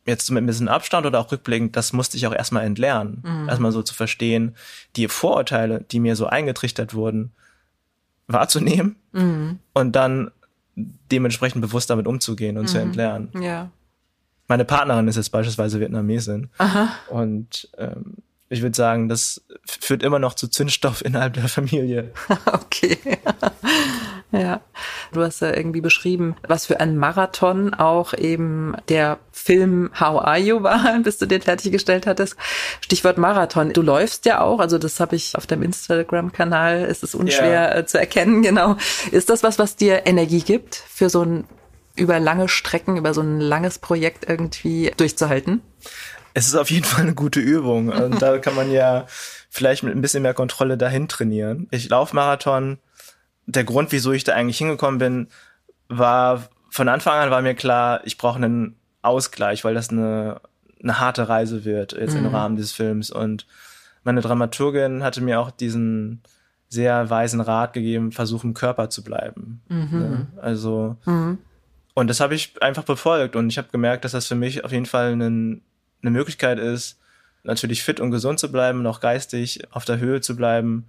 jetzt 0.06 0.32
mit 0.32 0.44
ein 0.44 0.48
bisschen 0.48 0.68
Abstand 0.68 1.06
oder 1.06 1.20
auch 1.20 1.32
rückblickend, 1.32 1.76
das 1.76 1.94
musste 1.94 2.18
ich 2.18 2.26
auch 2.26 2.34
erstmal 2.34 2.66
entlernen. 2.66 3.24
Mhm. 3.24 3.50
Erstmal 3.50 3.72
so 3.72 3.84
zu 3.84 3.94
verstehen, 3.94 4.56
die 4.96 5.08
Vorurteile, 5.08 5.82
die 5.92 6.00
mir 6.00 6.16
so 6.16 6.26
eingetrichtert 6.26 6.94
wurden, 6.94 7.32
wahrzunehmen 8.28 8.96
mhm. 9.12 9.60
und 9.74 9.96
dann 9.96 10.32
dementsprechend 10.76 11.62
bewusst 11.62 11.90
damit 11.90 12.08
umzugehen 12.08 12.58
und 12.58 12.64
mhm. 12.64 12.68
zu 12.68 12.80
entlernen. 12.80 13.30
Ja. 13.40 13.70
Meine 14.52 14.66
Partnerin 14.66 15.08
ist 15.08 15.16
jetzt 15.16 15.32
beispielsweise 15.32 15.80
Vietnamesin. 15.80 16.50
Aha. 16.58 16.90
Und 17.08 17.70
ähm, 17.78 18.18
ich 18.50 18.62
würde 18.62 18.76
sagen, 18.76 19.08
das 19.08 19.42
führt 19.64 20.04
immer 20.04 20.20
noch 20.20 20.34
zu 20.34 20.50
Zündstoff 20.50 21.06
innerhalb 21.06 21.36
der 21.36 21.48
Familie. 21.48 22.12
okay. 22.52 22.98
ja. 24.34 24.60
Du 25.14 25.22
hast 25.22 25.40
ja 25.40 25.56
irgendwie 25.56 25.80
beschrieben, 25.80 26.36
was 26.46 26.66
für 26.66 26.82
ein 26.82 26.98
Marathon 26.98 27.74
auch 27.74 28.14
eben 28.14 28.76
der 28.90 29.20
Film 29.32 29.90
How 29.98 30.22
Are 30.22 30.38
You 30.38 30.64
war, 30.64 31.00
bis 31.04 31.18
du 31.18 31.28
den 31.28 31.42
fertiggestellt 31.42 32.06
hattest. 32.06 32.36
Stichwort 32.82 33.18
Marathon. 33.18 33.72
Du 33.72 33.82
läufst 33.82 34.26
ja 34.26 34.42
auch, 34.42 34.60
also 34.60 34.78
das 34.78 35.00
habe 35.00 35.16
ich 35.16 35.38
auf 35.38 35.48
deinem 35.48 35.64
Instagram-Kanal, 35.64 36.84
ist 36.84 37.04
es 37.04 37.16
unschwer 37.16 37.52
ja. 37.54 37.74
Äh, 37.74 37.86
zu 37.86 37.98
erkennen, 37.98 38.42
genau. 38.42 38.76
Ist 39.12 39.30
das 39.30 39.44
was, 39.44 39.60
was 39.60 39.78
dir 39.78 40.06
Energie 40.06 40.42
gibt, 40.42 40.76
für 40.76 41.10
so 41.10 41.24
ein 41.24 41.46
über 41.96 42.20
lange 42.20 42.48
Strecken, 42.48 42.98
über 42.98 43.14
so 43.14 43.22
ein 43.22 43.40
langes 43.40 43.80
Projekt 43.80 44.28
irgendwie 44.28 44.92
durchzuhalten? 44.98 45.62
es 46.34 46.48
ist 46.48 46.56
auf 46.56 46.72
jeden 46.72 46.86
Fall 46.86 47.04
eine 47.04 47.16
gute 47.16 47.40
Übung. 47.40 47.90
Und 47.90 48.22
da 48.22 48.38
kann 48.38 48.56
man 48.56 48.72
ja 48.72 49.06
vielleicht 49.50 49.84
mit 49.84 49.96
ein 49.96 50.02
bisschen 50.02 50.24
mehr 50.24 50.34
Kontrolle 50.34 50.78
dahin 50.78 51.08
trainieren. 51.08 51.68
Ich 51.72 51.90
laufe 51.90 52.16
Marathon. 52.16 52.78
Der 53.46 53.64
Grund, 53.64 53.92
wieso 53.92 54.12
ich 54.12 54.24
da 54.24 54.34
eigentlich 54.34 54.58
hingekommen 54.58 55.00
bin, 55.00 55.28
war 55.90 56.50
von 56.70 56.88
Anfang 56.88 57.20
an 57.20 57.32
war 57.32 57.42
mir 57.42 57.56
klar, 57.56 58.02
ich 58.06 58.18
brauche 58.18 58.38
einen 58.38 58.78
Ausgleich, 59.02 59.66
weil 59.66 59.74
das 59.74 59.90
eine, 59.90 60.40
eine 60.82 61.00
harte 61.00 61.28
Reise 61.28 61.66
wird 61.66 61.92
jetzt 61.94 62.14
mhm. 62.14 62.28
im 62.28 62.36
Rahmen 62.36 62.56
des 62.56 62.72
Films. 62.72 63.12
Und 63.12 63.46
meine 64.04 64.22
Dramaturgin 64.22 65.04
hatte 65.04 65.22
mir 65.22 65.40
auch 65.40 65.52
diesen 65.52 66.22
sehr 66.70 67.10
weisen 67.10 67.42
Rat 67.42 67.74
gegeben, 67.74 68.14
versuchen 68.14 68.54
Körper 68.54 68.90
zu 68.90 69.04
bleiben. 69.04 69.62
Mhm. 69.68 70.00
Ne? 70.00 70.28
Also 70.42 70.96
mhm. 71.06 71.40
Und 71.94 72.08
das 72.08 72.20
habe 72.20 72.36
ich 72.36 72.62
einfach 72.62 72.84
befolgt 72.84 73.36
und 73.36 73.50
ich 73.50 73.58
habe 73.58 73.70
gemerkt, 73.72 74.06
dass 74.06 74.12
das 74.14 74.28
für 74.28 74.36
mich 74.36 74.64
auf 74.64 74.72
jeden 74.72 74.86
Fall 74.86 75.14
ein 75.14 75.62
eine 76.02 76.12
Möglichkeit 76.12 76.60
ist, 76.60 77.00
natürlich 77.44 77.84
fit 77.84 78.00
und 78.00 78.12
gesund 78.12 78.40
zu 78.40 78.52
bleiben, 78.52 78.82
noch 78.82 79.00
geistig 79.00 79.62
auf 79.72 79.86
der 79.86 80.00
Höhe 80.00 80.22
zu 80.22 80.36
bleiben, 80.36 80.86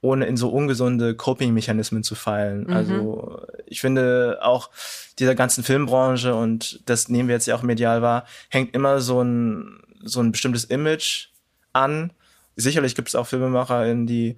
ohne 0.00 0.26
in 0.26 0.36
so 0.36 0.48
ungesunde 0.48 1.14
Coping-Mechanismen 1.14 2.02
zu 2.02 2.14
fallen. 2.14 2.64
Mhm. 2.64 2.72
Also 2.72 3.46
ich 3.66 3.80
finde 3.80 4.38
auch 4.42 4.70
dieser 5.18 5.34
ganzen 5.34 5.64
Filmbranche 5.64 6.34
und 6.34 6.80
das 6.86 7.08
nehmen 7.08 7.28
wir 7.28 7.34
jetzt 7.34 7.46
ja 7.46 7.54
auch 7.54 7.62
medial 7.62 8.02
wahr, 8.02 8.24
hängt 8.48 8.74
immer 8.74 9.00
so 9.00 9.22
ein 9.22 9.80
so 10.02 10.20
ein 10.20 10.32
bestimmtes 10.32 10.64
Image 10.64 11.28
an. 11.74 12.10
Sicherlich 12.56 12.94
gibt 12.94 13.08
es 13.08 13.14
auch 13.14 13.26
Filmemacher, 13.26 13.86
in 13.86 14.06
die 14.06 14.36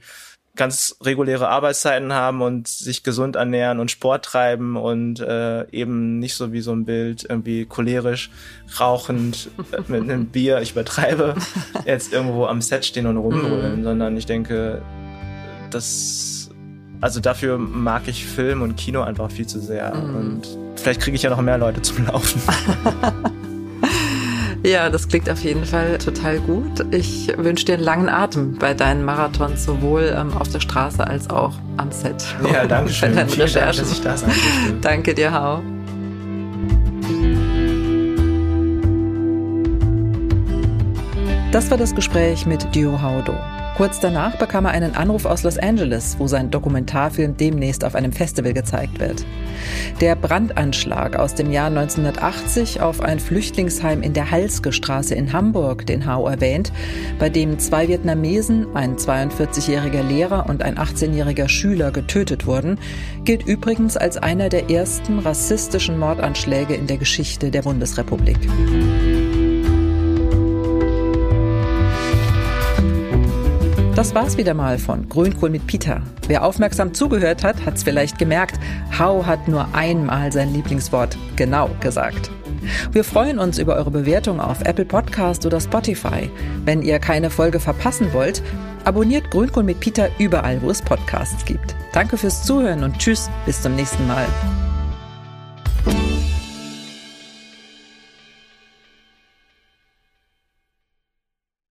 ganz 0.55 0.97
reguläre 1.03 1.49
Arbeitszeiten 1.49 2.13
haben 2.13 2.43
und 2.43 2.69
sich 2.69 3.03
gesund 3.03 3.37
ernähren 3.37 3.81
und 3.81 3.91
Sport 3.91 4.25
treiben 4.25 4.77
und 4.77 5.21
äh, 5.21 5.69
eben 5.71 6.19
nicht 6.19 6.35
so 6.35 6.53
wie 6.53 6.61
so 6.61 6.73
ein 6.73 6.85
Bild 6.85 7.25
irgendwie 7.29 7.65
cholerisch 7.65 8.31
rauchend 8.79 9.49
äh, 9.73 9.81
mit 9.89 10.03
einem 10.03 10.27
Bier, 10.33 10.61
ich 10.61 10.73
übertreibe, 10.73 11.35
jetzt 11.87 12.13
irgendwo 12.13 12.45
am 12.47 12.61
Set 12.61 12.85
stehen 12.85 13.07
und 13.07 13.17
rumbrüllen, 13.17 13.79
mhm. 13.79 13.85
sondern 13.85 14.17
ich 14.17 14.27
denke, 14.27 14.83
das 15.71 16.51
also 17.01 17.19
dafür 17.19 17.59
mag 17.59 18.03
ich 18.07 18.25
Film 18.25 18.63
und 18.63 18.77
Kino 18.77 19.03
einfach 19.03 19.31
viel 19.31 19.47
zu 19.47 19.59
sehr 19.59 19.95
mhm. 19.95 20.17
und 20.17 20.59
vielleicht 20.77 21.01
kriege 21.01 21.17
ich 21.17 21.23
ja 21.23 21.31
noch 21.31 21.41
mehr 21.41 21.59
Leute 21.59 21.83
zum 21.83 22.07
Laufen. 22.07 22.41
Ja, 24.65 24.91
das 24.91 25.09
klingt 25.09 25.29
auf 25.29 25.43
jeden 25.43 25.65
Fall 25.65 25.99
total 25.99 26.39
gut. 26.41 26.85
Ich 26.93 27.33
wünsche 27.37 27.65
dir 27.65 27.75
einen 27.75 27.83
langen 27.83 28.09
Atem 28.09 28.57
bei 28.59 28.75
deinen 28.75 29.05
Marathons, 29.05 29.65
sowohl 29.65 30.15
ähm, 30.17 30.37
auf 30.37 30.49
der 30.49 30.61
Straße 30.61 31.05
als 31.05 31.29
auch 31.31 31.55
am 31.79 31.91
Set. 31.91 32.25
Ja, 32.53 32.67
danke 32.67 32.93
schön. 32.93 33.13
Vielen 33.29 33.53
Dank, 33.53 33.77
dass 33.77 33.93
ich 33.93 34.01
da 34.01 34.17
sein. 34.17 34.31
Danke 34.81 35.15
dir, 35.15 35.33
Hau. 35.33 35.63
Das 41.53 41.71
war 41.71 41.77
das 41.77 41.95
Gespräch 41.95 42.47
mit 42.47 42.75
Dio 42.75 43.03
Haudo. 43.03 43.35
Kurz 43.77 44.01
danach 44.01 44.37
bekam 44.39 44.65
er 44.65 44.71
einen 44.71 44.95
Anruf 44.95 45.27
aus 45.27 45.43
Los 45.43 45.59
Angeles, 45.59 46.17
wo 46.19 46.27
sein 46.27 46.51
Dokumentarfilm 46.51 47.37
demnächst 47.37 47.85
auf 47.85 47.95
einem 47.95 48.11
Festival 48.11 48.55
gezeigt 48.55 48.99
wird. 49.01 49.27
Der 50.01 50.17
Brandanschlag 50.17 51.15
aus 51.17 51.35
dem 51.35 51.53
Jahr 51.53 51.67
1980 51.67 52.81
auf 52.81 53.03
ein 53.03 53.21
Flüchtlingsheim 53.21 54.03
in 54.03 54.15
der 54.15 54.31
Halske 54.31 54.73
Straße 54.73 55.15
in 55.15 55.35
Hamburg, 55.35 55.85
den 55.85 56.07
Hau 56.07 56.27
erwähnt, 56.27 56.73
bei 57.19 57.29
dem 57.29 57.59
zwei 57.59 57.87
Vietnamesen, 57.87 58.75
ein 58.75 58.97
42-jähriger 58.97 60.03
Lehrer 60.03 60.49
und 60.49 60.63
ein 60.63 60.79
18-jähriger 60.79 61.49
Schüler 61.49 61.91
getötet 61.91 62.47
wurden, 62.47 62.79
gilt 63.25 63.47
übrigens 63.47 63.99
als 63.99 64.17
einer 64.17 64.49
der 64.49 64.71
ersten 64.71 65.19
rassistischen 65.19 65.99
Mordanschläge 65.99 66.73
in 66.73 66.87
der 66.87 66.97
Geschichte 66.97 67.51
der 67.51 67.61
Bundesrepublik. 67.61 68.39
Das 74.03 74.17
war's 74.17 74.37
wieder 74.37 74.53
mal 74.53 74.81
von 74.81 75.09
Grünkohl 75.09 75.49
mit 75.49 75.65
Peter. 75.69 76.03
Wer 76.27 76.43
aufmerksam 76.43 76.93
zugehört 76.93 77.45
hat, 77.45 77.65
hat's 77.65 77.85
vielleicht 77.85 78.19
gemerkt. 78.19 78.59
Hau 78.99 79.25
hat 79.25 79.47
nur 79.47 79.73
einmal 79.77 80.33
sein 80.33 80.53
Lieblingswort 80.53 81.17
genau 81.37 81.71
gesagt. 81.79 82.29
Wir 82.91 83.05
freuen 83.05 83.39
uns 83.39 83.61
über 83.61 83.77
eure 83.77 83.93
Bewertung 83.93 84.41
auf 84.41 84.61
Apple 84.63 84.87
Podcast 84.87 85.47
oder 85.47 85.61
Spotify. 85.61 86.29
Wenn 86.65 86.83
ihr 86.83 86.99
keine 86.99 87.31
Folge 87.31 87.61
verpassen 87.61 88.13
wollt, 88.13 88.43
abonniert 88.85 89.31
Grünkohl 89.31 89.63
mit 89.63 89.79
Peter 89.79 90.09
überall, 90.19 90.61
wo 90.63 90.71
es 90.71 90.83
Podcasts 90.83 91.45
gibt. 91.45 91.77
Danke 91.93 92.17
fürs 92.17 92.43
Zuhören 92.43 92.83
und 92.83 92.99
tschüss, 92.99 93.31
bis 93.47 93.63
zum 93.63 93.77
nächsten 93.77 94.09
Mal. 94.09 94.27